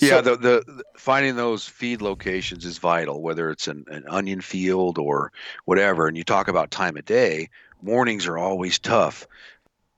[0.00, 0.20] yeah.
[0.20, 4.98] The, the, the finding those feed locations is vital, whether it's an, an onion field
[4.98, 5.32] or
[5.64, 6.06] whatever.
[6.06, 7.48] And you talk about time of day.
[7.80, 9.26] Mornings are always tough.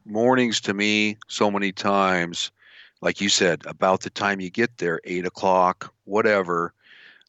[0.04, 2.50] Mornings to me, so many times,
[3.00, 6.72] like you said, about the time you get there, eight o'clock, whatever,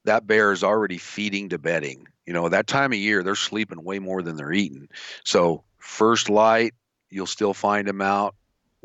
[0.03, 3.83] that bear is already feeding to bedding you know, that time of year, they're sleeping
[3.83, 4.89] way more than they're eating.
[5.23, 6.73] So, first light,
[7.09, 8.35] you'll still find them out.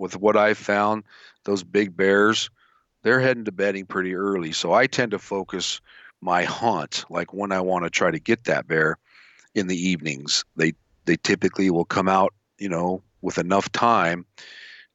[0.01, 1.05] With what I've found,
[1.45, 2.51] those big bears,
[3.03, 4.53] they're heading to bedding pretty early.
[4.53, 5.81] So, I tend to focus
[6.21, 8.99] my hunt, like when I want to try to get that bear,
[9.55, 10.45] in the evenings.
[10.57, 10.75] They
[11.05, 14.27] they typically will come out, you know, with enough time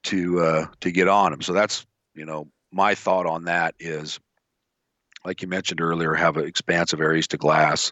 [0.03, 1.41] to uh, to get on them.
[1.41, 4.19] So that's you know my thought on that is,
[5.23, 7.91] like you mentioned earlier, have expansive areas to glass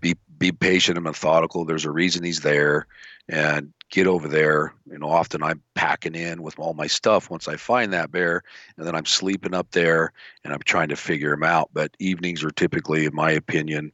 [0.00, 1.64] be be patient and methodical.
[1.64, 2.86] There's a reason he's there,
[3.28, 4.74] and get over there.
[4.90, 8.42] You know, often I'm packing in with all my stuff once I find that bear,
[8.76, 10.12] and then I'm sleeping up there
[10.44, 11.70] and I'm trying to figure him out.
[11.72, 13.92] But evenings are typically, in my opinion,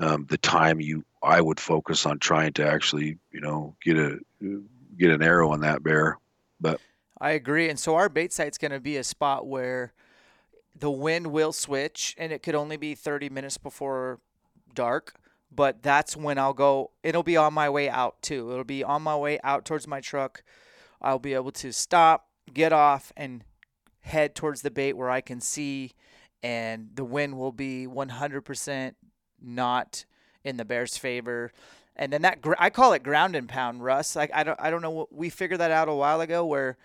[0.00, 4.18] um, the time you I would focus on trying to actually, you know, get a
[4.98, 6.18] get an arrow on that bear.
[6.60, 6.80] But
[7.20, 9.92] I agree, and so our bait site's going to be a spot where
[10.78, 14.20] the wind will switch, and it could only be 30 minutes before
[14.74, 15.14] dark
[15.56, 16.90] but that's when I'll go.
[17.02, 18.52] It'll be on my way out too.
[18.52, 20.44] It'll be on my way out towards my truck.
[21.00, 23.42] I'll be able to stop, get off, and
[24.00, 25.92] head towards the bait where I can see,
[26.42, 28.94] and the wind will be 100%
[29.42, 30.04] not
[30.44, 31.52] in the Bears' favor.
[31.96, 34.14] And then that I call it ground and pound, Russ.
[34.14, 35.08] Like I don't I don't know.
[35.10, 36.44] We figured that out a while ago.
[36.44, 36.76] Where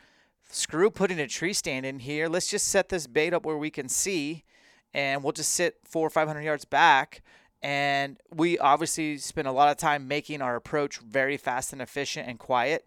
[0.50, 2.30] screw putting a tree stand in here.
[2.30, 4.46] Let's just set this bait up where we can see,
[4.94, 7.22] and we'll just sit four or five hundred yards back
[7.62, 12.28] and we obviously spend a lot of time making our approach very fast and efficient
[12.28, 12.86] and quiet.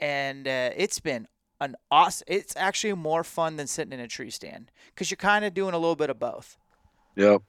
[0.00, 1.28] And uh, it's been
[1.60, 2.24] an awesome.
[2.28, 5.74] It's actually more fun than sitting in a tree stand because you're kind of doing
[5.74, 6.58] a little bit of both.
[7.16, 7.42] Yep.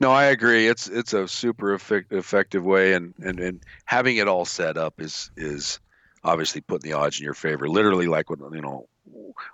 [0.00, 0.66] No, I agree.
[0.66, 5.00] It's it's a super effect, effective way, and, and and having it all set up
[5.00, 5.78] is is
[6.24, 7.68] obviously putting the odds in your favor.
[7.68, 8.88] Literally, like when you know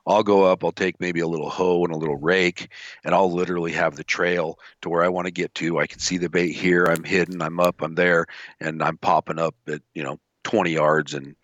[0.07, 2.69] I'll go up, I'll take maybe a little hoe and a little rake,
[3.05, 5.79] and I'll literally have the trail to where I want to get to.
[5.79, 8.27] I can see the bait here, I'm hidden, I'm up, I'm there,
[8.61, 11.35] and I'm popping up at, you know, 20 yards and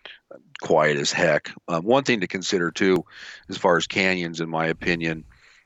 [0.61, 1.51] quiet as heck.
[1.67, 3.03] Um, one thing to consider too,
[3.49, 5.25] as far as canyons, in my opinion,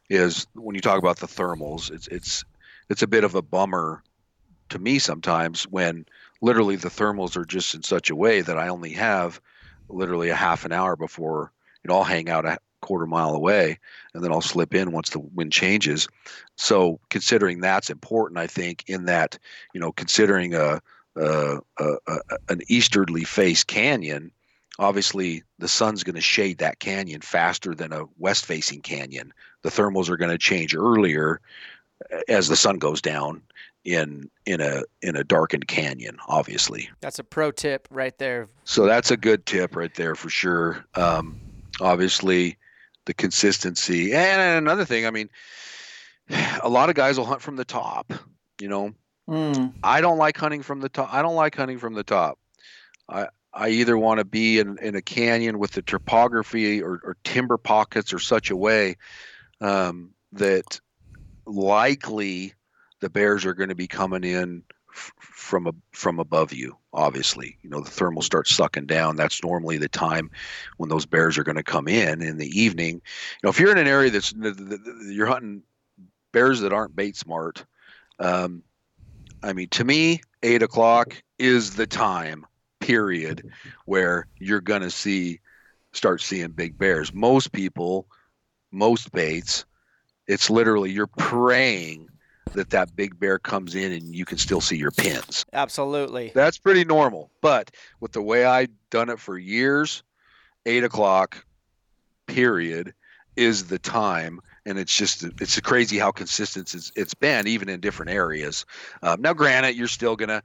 [0.10, 2.44] is when you talk about the thermals, it's it's
[2.90, 4.02] it's a bit of a bummer
[4.70, 6.06] to me sometimes when
[6.42, 9.40] literally the thermals are just in such a way that I only have
[9.90, 11.52] literally a half an hour before
[11.88, 13.80] you know I'll hang out a quarter mile away
[14.14, 16.08] and then I'll slip in once the wind changes.
[16.58, 19.40] So considering that's important, I think in that
[19.74, 20.82] you know considering a,
[21.16, 22.20] a, a, a
[22.50, 24.32] an easterly face canyon,
[24.80, 29.34] obviously the sun's going to shade that canyon faster than a west facing canyon.
[29.62, 31.40] The thermals are going to change earlier
[32.28, 33.42] as the sun goes down
[33.86, 38.86] in in a in a darkened canyon obviously that's a pro tip right there so
[38.86, 41.40] that's a good tip right there for sure um,
[41.82, 42.58] obviously
[43.06, 44.14] the consistency.
[44.14, 45.30] And another thing i mean
[46.64, 48.12] a lot of guys will hunt from the top
[48.62, 48.94] you know?
[49.30, 49.74] Mm.
[49.84, 52.40] i don't like hunting from the top i don't like hunting from the top.
[53.10, 57.18] I i either want to be in, in a canyon with the topography or, or
[57.26, 58.96] timber pockets or such a way
[59.60, 60.80] um, that
[61.46, 62.54] likely
[63.02, 64.64] the bears are going to be coming in
[65.20, 67.58] from a, from above you obviously.
[67.62, 69.16] You know the thermal starts sucking down.
[69.16, 70.32] That's normally the time
[70.78, 72.96] when those bears are going to come in in the evening.
[72.96, 74.34] You know if you're in an area that's
[75.08, 75.64] you're hunting
[76.32, 77.66] bears that aren't bait smart
[78.20, 78.62] um,
[79.42, 82.46] i mean to me eight o'clock is the time
[82.80, 83.50] period
[83.86, 85.40] where you're going to see
[85.94, 87.14] start seeing big bears.
[87.14, 88.08] Most people
[88.72, 89.66] most baits
[90.28, 92.10] it's literally you're praying
[92.54, 95.46] that that big bear comes in and you can still see your pins.
[95.54, 96.32] Absolutely.
[96.34, 97.30] That's pretty normal.
[97.42, 100.04] But with the way I've done it for years,
[100.66, 101.46] eight o'clock
[102.28, 102.94] period
[103.36, 107.80] is the time and it's just it's crazy how consistent it's, it's been even in
[107.80, 108.66] different areas
[109.02, 110.44] um, now granted you're still gonna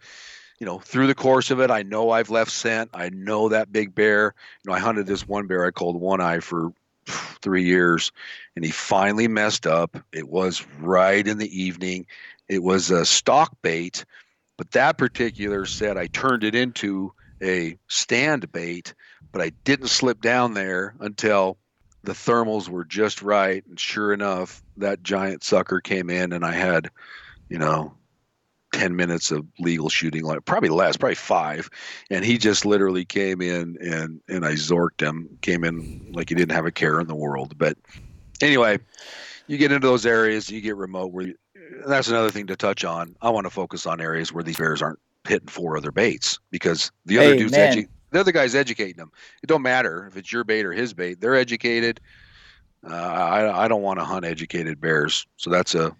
[0.60, 3.72] you know through the course of it i know i've left scent i know that
[3.72, 6.72] big bear you know i hunted this one bear i called one eye for
[7.06, 8.12] three years,
[8.56, 9.96] and he finally messed up.
[10.12, 12.06] It was right in the evening.
[12.48, 14.04] It was a stalk bait,
[14.56, 17.12] but that particular set I turned it into
[17.42, 18.94] a stand bait,
[19.32, 21.58] but I didn't slip down there until
[22.04, 23.64] the thermals were just right.
[23.66, 26.90] And sure enough, that giant sucker came in, and I had,
[27.48, 27.94] you know,
[28.73, 31.70] 10 minutes of legal shooting like probably less probably five.
[32.11, 36.35] And he just literally came in and and i zorked him came in like he
[36.35, 37.57] didn't have a care in the world.
[37.57, 37.77] But
[38.40, 38.78] anyway
[39.47, 41.35] you get into those areas you get remote where you,
[41.86, 43.15] that's another thing to touch on.
[43.23, 46.90] I want to focus on areas where these bears aren't hitting four other baits because
[47.07, 49.11] the other hey, dude's edu- the other guy's educating them.
[49.43, 52.01] It don't matter if it's your bait or his bait they're educated.
[52.85, 55.24] Uh, I, I don't want to hunt educated bears.
[55.36, 55.94] So that's a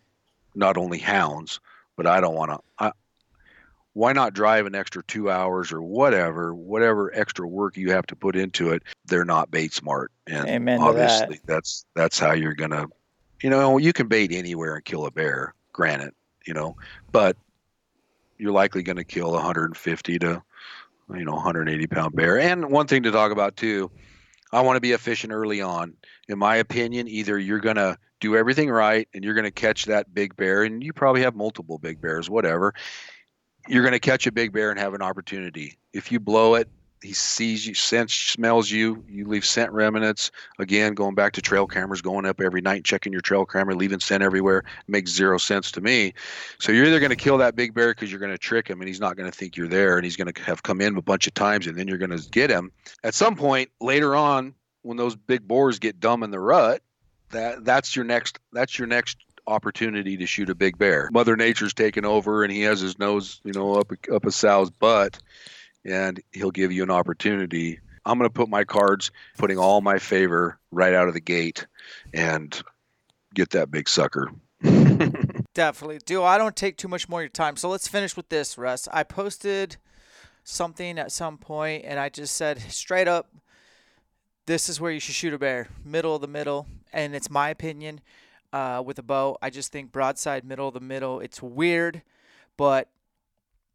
[0.55, 1.61] not only hounds
[1.97, 2.93] but I don't want to.
[3.95, 8.17] Why not drive an extra two hours or whatever, whatever extra work you have to
[8.17, 8.83] put into it?
[9.05, 11.47] They're not bait smart, and Amen obviously that.
[11.47, 12.87] that's that's how you're gonna,
[13.43, 15.55] you know, you can bait anywhere and kill a bear.
[15.75, 16.15] Granted,
[16.47, 16.77] you know,
[17.11, 17.37] but
[18.39, 20.43] you're likely going to kill 150 to
[21.15, 22.41] you know 180 pound bear.
[22.41, 23.91] And one thing to talk about too,
[24.53, 25.95] I want to be efficient early on.
[26.29, 29.85] In my opinion, either you're going to do everything right and you're going to catch
[29.85, 32.73] that big bear and you probably have multiple big bears whatever
[33.69, 35.79] you're going to catch a big bear and have an opportunity.
[35.93, 36.69] If you blow it
[37.03, 40.31] he sees you sense smells you you leave scent remnants.
[40.61, 43.99] Again going back to trail cameras going up every night checking your trail camera leaving
[43.99, 46.15] scent everywhere makes zero sense to me.
[46.61, 48.81] So you're either going to kill that big bear because you're going to trick him
[48.81, 50.97] and he's not going to think you're there and he's going to have come in
[50.97, 52.71] a bunch of times and then you're going to get him.
[53.03, 56.83] At some point later on when those big boars get dumb in the rut
[57.33, 61.09] that that's your next that's your next opportunity to shoot a big bear.
[61.13, 64.71] Mother Nature's taken over and he has his nose, you know, up up a sow's
[64.71, 65.19] butt
[65.85, 67.81] and he'll give you an opportunity.
[68.05, 71.67] I'm going to put my cards putting all my favor right out of the gate
[72.13, 72.61] and
[73.35, 74.31] get that big sucker.
[75.55, 76.01] Definitely.
[76.05, 77.57] Do I don't take too much more of your time.
[77.57, 78.89] So let's finish with this, Russ.
[78.93, 79.77] I posted
[80.45, 83.29] something at some point and I just said straight up
[84.47, 87.51] this is where you should shoot a bear, middle of the middle, and it's my
[87.51, 88.01] opinion.
[88.53, 91.21] Uh, with a bow, I just think broadside, middle of the middle.
[91.21, 92.03] It's weird,
[92.59, 92.89] but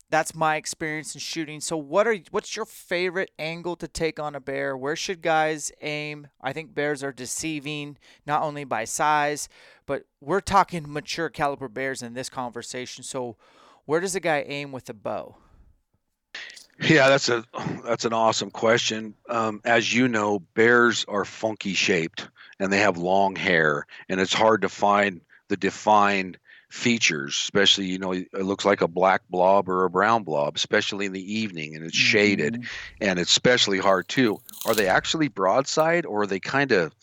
[0.09, 1.59] that's my experience in shooting.
[1.59, 4.77] So, what are what's your favorite angle to take on a bear?
[4.77, 6.27] Where should guys aim?
[6.41, 9.49] I think bears are deceiving not only by size,
[9.85, 13.03] but we're talking mature caliber bears in this conversation.
[13.03, 13.35] So,
[13.85, 15.35] where does a guy aim with a bow?
[16.79, 17.43] Yeah, that's a
[17.83, 19.15] that's an awesome question.
[19.27, 24.33] Um, as you know, bears are funky shaped and they have long hair, and it's
[24.33, 26.37] hard to find the defined
[26.69, 31.05] features, especially you know it looks like a black blob or a brown blob, especially
[31.05, 32.67] in the evening, and it's shaded, Mhm.
[33.01, 34.41] and it's especially hard too.
[34.65, 36.93] Are they actually broadside, or are they kind of,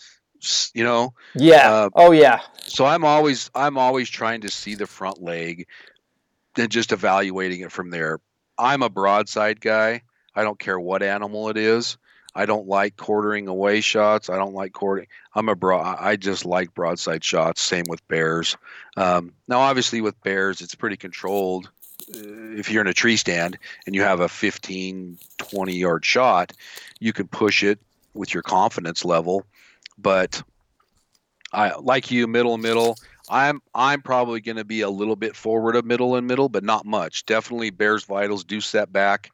[0.75, 1.15] you know?
[1.35, 1.71] Yeah.
[1.73, 2.41] Uh, oh yeah.
[2.67, 5.67] So I'm always I'm always trying to see the front leg,
[6.59, 8.21] and just evaluating it from there.
[8.59, 10.03] I'm a broadside guy.
[10.35, 11.97] I don't care what animal it is.
[12.35, 14.29] I don't like quartering away shots.
[14.29, 15.07] I don't like quartering.
[15.35, 15.99] I'm a broad.
[16.01, 17.63] I just like broadside shots.
[17.63, 18.57] Same with bears.
[18.97, 21.71] Um, now, obviously, with bears, it's pretty controlled.
[22.15, 26.53] Uh, If you're in a tree stand and you have a 15, 20 yard shot,
[26.99, 27.79] you can push it
[28.15, 29.47] with your confidence level.
[29.97, 30.43] But
[31.53, 32.97] I like you, middle middle.
[33.29, 36.65] I'm I'm probably going to be a little bit forward of middle and middle, but
[36.65, 37.25] not much.
[37.27, 39.31] Definitely, Bears vitals do set back.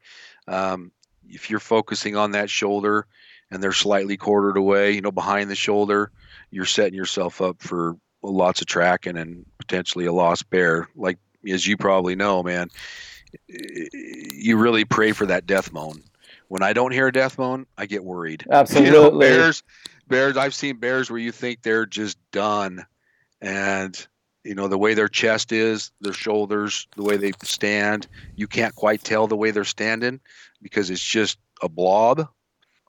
[0.46, 0.92] Um,
[1.30, 3.06] if you're focusing on that shoulder
[3.50, 6.10] and they're slightly quartered away, you know, behind the shoulder,
[6.50, 10.88] you're setting yourself up for lots of tracking and potentially a lost bear.
[10.94, 12.68] Like as you probably know, man,
[13.48, 16.02] you really pray for that death moan.
[16.48, 18.42] When I don't hear a death moan, I get worried.
[18.42, 19.20] You know, Absolutely.
[19.20, 19.62] bears,
[20.08, 20.36] bears.
[20.36, 22.84] I've seen bears where you think they're just done,
[23.40, 24.06] and
[24.44, 28.06] you know the way their chest is, their shoulders, the way they stand.
[28.36, 30.20] You can't quite tell the way they're standing
[30.62, 32.26] because it's just a blob.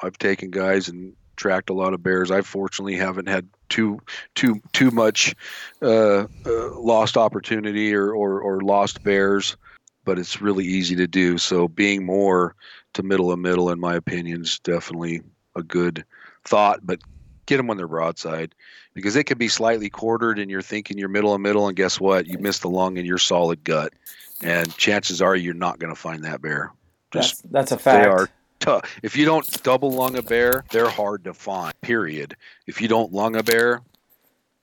[0.02, 2.32] I've taken guys and tracked a lot of bears.
[2.32, 4.00] I fortunately haven't had too
[4.36, 5.36] too too much
[5.82, 9.58] uh, uh, lost opportunity or, or or lost bears,
[10.06, 11.38] but it's really easy to do.
[11.38, 12.56] So being more
[12.94, 15.22] to middle of middle, in my opinion, is definitely
[15.56, 16.06] a good
[16.46, 16.80] thought.
[16.84, 17.00] But
[17.46, 18.56] get them on they're broadside
[18.94, 22.00] because it could be slightly quartered and you're thinking you're middle and middle, and guess
[22.00, 22.28] what?
[22.28, 23.94] You miss the lung and your solid gut,
[24.42, 26.72] and chances are you're not going to find that bear.
[27.12, 28.04] That's Just that's a fact.
[28.04, 29.00] they are tough.
[29.04, 31.74] If you don't double lung a bear, they're hard to find.
[31.82, 32.36] Period.
[32.68, 33.82] If you don't lung a bear,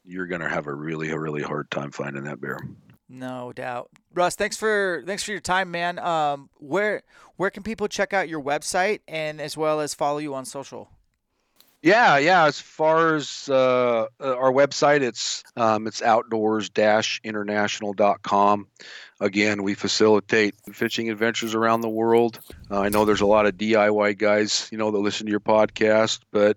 [0.04, 2.58] you're going to have a really, a really hard time finding that bear.
[3.08, 3.90] No doubt.
[4.14, 5.98] Russ, thanks for thanks for your time, man.
[5.98, 7.02] Um, where
[7.36, 10.90] where can people check out your website and as well as follow you on social?
[11.80, 12.46] Yeah, yeah.
[12.46, 18.66] As far as uh, uh, our website, it's um, it's outdoors-international.com.
[19.20, 22.40] Again, we facilitate fishing adventures around the world.
[22.68, 25.40] Uh, I know there's a lot of DIY guys, you know, that listen to your
[25.40, 26.56] podcast, but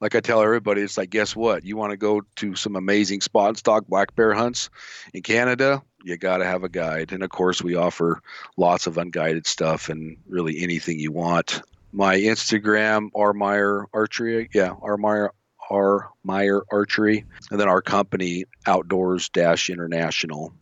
[0.00, 1.64] like I tell everybody, it's like, guess what?
[1.64, 4.68] You want to go to some amazing spot and stalk black bear hunts
[5.14, 5.82] in Canada?
[6.04, 8.20] You got to have a guide, and of course, we offer
[8.58, 11.62] lots of unguided stuff and really anything you want
[11.92, 14.48] my Instagram, R Meyer Archery.
[14.52, 15.32] Yeah, R Meyer
[15.70, 20.52] R Meyer Archery, and then our company Outdoors Dash International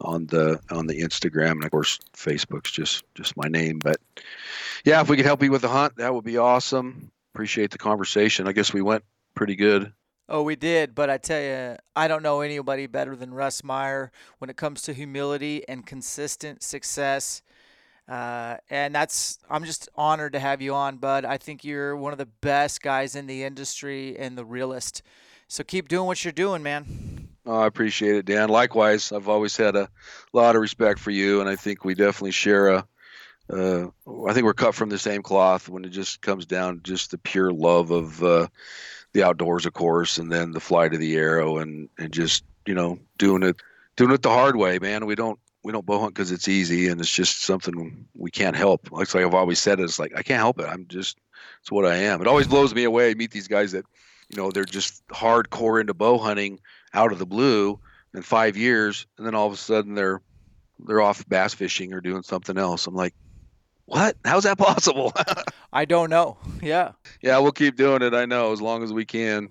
[0.00, 3.78] on the on the Instagram, and of course Facebook's just just my name.
[3.78, 3.96] But
[4.84, 7.10] yeah, if we could help you with the hunt, that would be awesome.
[7.34, 8.48] Appreciate the conversation.
[8.48, 9.92] I guess we went pretty good.
[10.30, 14.12] Oh, we did, but I tell you, I don't know anybody better than Russ Meyer
[14.38, 17.40] when it comes to humility and consistent success.
[18.08, 21.24] Uh, and that's I'm just honored to have you on, bud.
[21.24, 25.02] I think you're one of the best guys in the industry and the realest.
[25.46, 27.28] So keep doing what you're doing, man.
[27.44, 28.48] Oh, I appreciate it, Dan.
[28.48, 29.88] Likewise, I've always had a
[30.32, 32.86] lot of respect for you, and I think we definitely share a.
[33.50, 33.86] Uh,
[34.28, 37.10] I think we're cut from the same cloth when it just comes down to just
[37.10, 38.48] the pure love of uh,
[39.14, 42.74] the outdoors, of course, and then the flight of the arrow, and and just you
[42.74, 43.56] know doing it
[43.96, 45.06] doing it the hard way, man.
[45.06, 48.56] We don't we don't bow hunt because it's easy, and it's just something we can't
[48.56, 48.90] help.
[48.90, 50.66] Like, like I've always said, it's like I can't help it.
[50.66, 51.18] I'm just
[51.60, 52.20] it's what I am.
[52.20, 53.10] It always blows me away.
[53.10, 53.84] I meet these guys that
[54.28, 56.60] you know they're just hardcore into bow hunting
[56.94, 57.78] out of the blue
[58.14, 60.20] in five years, and then all of a sudden they're
[60.86, 62.86] they're off bass fishing or doing something else.
[62.86, 63.14] I'm like,
[63.86, 64.16] what?
[64.24, 65.12] How's that possible?
[65.72, 66.38] I don't know.
[66.62, 66.92] Yeah.
[67.20, 68.14] yeah, we'll keep doing it.
[68.14, 69.48] I know as long as we can.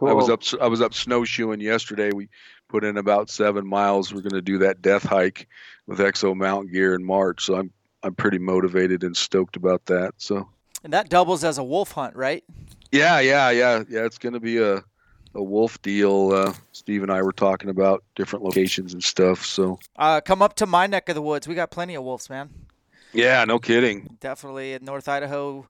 [0.00, 2.10] I was up I was up snowshoeing yesterday.
[2.12, 2.28] We
[2.68, 4.12] put in about seven miles.
[4.12, 5.48] We're going to do that death hike
[5.86, 7.44] with Exo Mountain Gear in March.
[7.44, 7.70] So I'm
[8.02, 10.12] I'm pretty motivated and stoked about that.
[10.18, 10.48] So
[10.82, 12.44] And that doubles as a wolf hunt, right?
[12.92, 14.04] yeah, yeah, yeah, yeah.
[14.04, 14.82] It's going to be a
[15.36, 16.30] a wolf deal.
[16.32, 19.44] Uh, Steve and I were talking about different locations and stuff.
[19.44, 21.48] So Uh, come up to my neck of the woods.
[21.48, 22.50] We got plenty of wolves, man.
[23.12, 24.16] yeah, no kidding.
[24.20, 25.66] Definitely, in North Idaho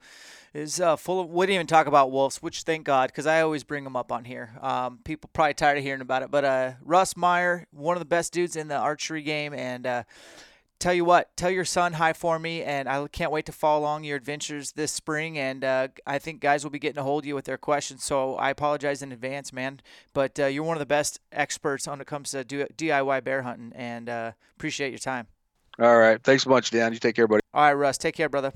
[0.55, 1.28] is uh, full of.
[1.28, 4.12] We didn't even talk about wolves, which thank God, because I always bring them up
[4.12, 4.56] on here.
[4.62, 8.06] Um, people probably tired of hearing about it, but uh, Russ Meyer, one of the
[8.06, 10.02] best dudes in the archery game, and uh,
[10.78, 13.81] tell you what, tell your son hi for me, and I can't wait to follow
[13.81, 15.39] along your adventures this spring.
[15.39, 18.05] And uh, I think guys will be getting a hold of you with their questions.
[18.05, 19.81] So I apologize in advance, man,
[20.12, 23.72] but uh, you're one of the best experts when it comes to DIY bear hunting,
[23.74, 25.26] and uh, appreciate your time.
[25.81, 26.22] All right.
[26.22, 26.93] Thanks so much, Dan.
[26.93, 27.40] You take care, buddy.
[27.52, 27.98] All right, Russ.
[27.98, 28.52] Take care, brother.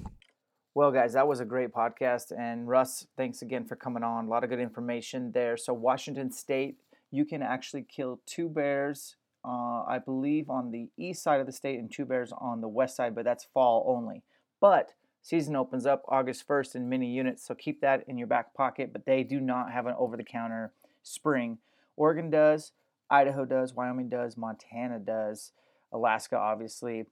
[0.78, 2.30] Well, guys, that was a great podcast.
[2.38, 4.26] And Russ, thanks again for coming on.
[4.26, 5.56] A lot of good information there.
[5.56, 6.76] So, Washington State,
[7.10, 11.52] you can actually kill two bears, uh, I believe, on the east side of the
[11.52, 14.22] state and two bears on the west side, but that's fall only.
[14.60, 18.54] But season opens up August 1st in many units, so keep that in your back
[18.54, 18.92] pocket.
[18.92, 20.70] But they do not have an over the counter
[21.02, 21.58] spring.
[21.96, 22.70] Oregon does,
[23.10, 25.50] Idaho does, Wyoming does, Montana does,
[25.92, 27.06] Alaska, obviously.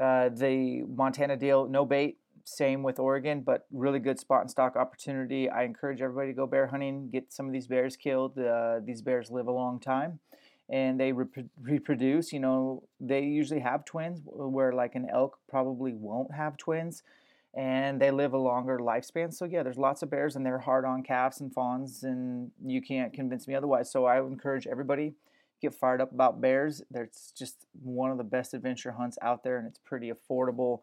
[0.00, 4.76] Uh, the Montana deal, no bait, same with Oregon, but really good spot and stalk
[4.76, 5.48] opportunity.
[5.48, 8.38] I encourage everybody to go bear hunting, get some of these bears killed.
[8.38, 10.20] Uh, these bears live a long time
[10.68, 12.32] and they rep- reproduce.
[12.32, 17.02] You know, they usually have twins, where like an elk probably won't have twins,
[17.54, 19.32] and they live a longer lifespan.
[19.32, 22.80] So, yeah, there's lots of bears and they're hard on calves and fawns, and you
[22.80, 23.90] can't convince me otherwise.
[23.90, 25.14] So, I encourage everybody
[25.60, 26.82] get fired up about bears.
[26.94, 30.80] It's just one of the best adventure hunts out there, and it's pretty affordable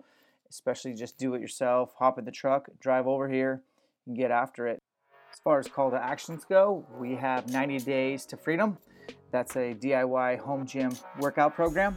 [0.52, 1.94] especially just do it yourself.
[1.98, 3.64] Hop in the truck, drive over here,
[4.06, 4.80] and get after it.
[5.32, 8.78] As far as call to actions go, we have 90 Days to Freedom.
[9.32, 11.96] That's a DIY home gym workout program.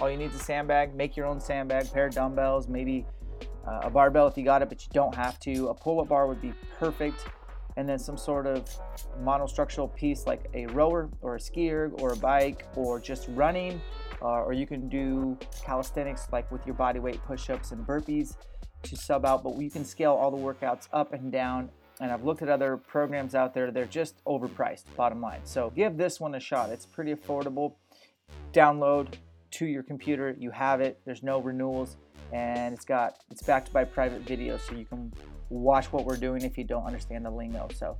[0.00, 0.94] All you need is a sandbag.
[0.94, 3.04] Make your own sandbag, pair of dumbbells, maybe
[3.66, 5.68] uh, a barbell if you got it, but you don't have to.
[5.68, 7.26] A pull up bar would be perfect.
[7.76, 8.64] And then some sort of
[9.22, 13.80] monostructural piece like a rower or a skier or a bike or just running
[14.22, 18.36] uh, or you can do calisthenics like with your body weight push-ups and burpees
[18.82, 21.68] to sub out but you can scale all the workouts up and down.
[22.00, 25.40] And I've looked at other programs out there they're just overpriced bottom line.
[25.44, 26.70] So give this one a shot.
[26.70, 27.74] It's pretty affordable.
[28.52, 29.08] Download
[29.52, 30.36] to your computer.
[30.38, 31.00] You have it.
[31.04, 31.96] There's no renewals.
[32.32, 35.12] And it's got it's backed by private videos so you can
[35.48, 37.68] watch what we're doing if you don't understand the lingo.
[37.74, 37.96] So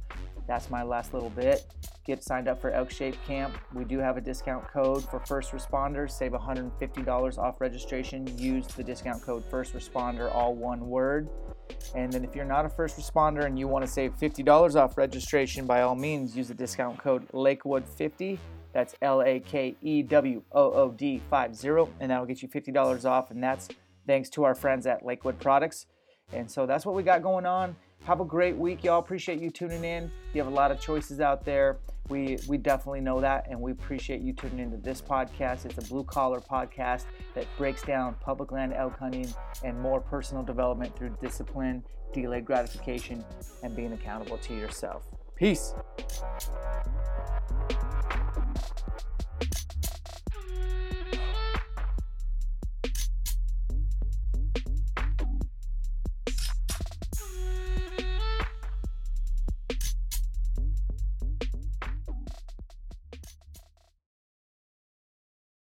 [0.49, 1.67] that's my last little bit.
[2.07, 3.55] Get signed up for Elk Shape Camp.
[3.75, 6.13] We do have a discount code for first responders.
[6.13, 8.27] Save $150 off registration.
[8.39, 11.29] Use the discount code first responder, all one word.
[11.95, 14.97] And then if you're not a first responder and you want to save $50 off
[14.97, 18.39] registration, by all means, use the discount code Lakewood50.
[18.73, 21.69] That's L A K E W O O D 50.
[22.01, 23.31] And that'll get you $50 off.
[23.31, 23.69] And that's
[24.07, 25.85] thanks to our friends at Lakewood Products.
[26.33, 27.77] And so that's what we got going on.
[28.05, 28.99] Have a great week, y'all.
[28.99, 30.11] Appreciate you tuning in.
[30.33, 31.79] You have a lot of choices out there.
[32.09, 35.67] We we definitely know that, and we appreciate you tuning into this podcast.
[35.67, 37.05] It's a blue collar podcast
[37.35, 39.29] that breaks down public land elk hunting
[39.63, 41.83] and more personal development through discipline,
[42.15, 43.25] delayed gratification,
[43.63, 45.05] and being accountable to yourself.
[45.37, 45.75] Peace.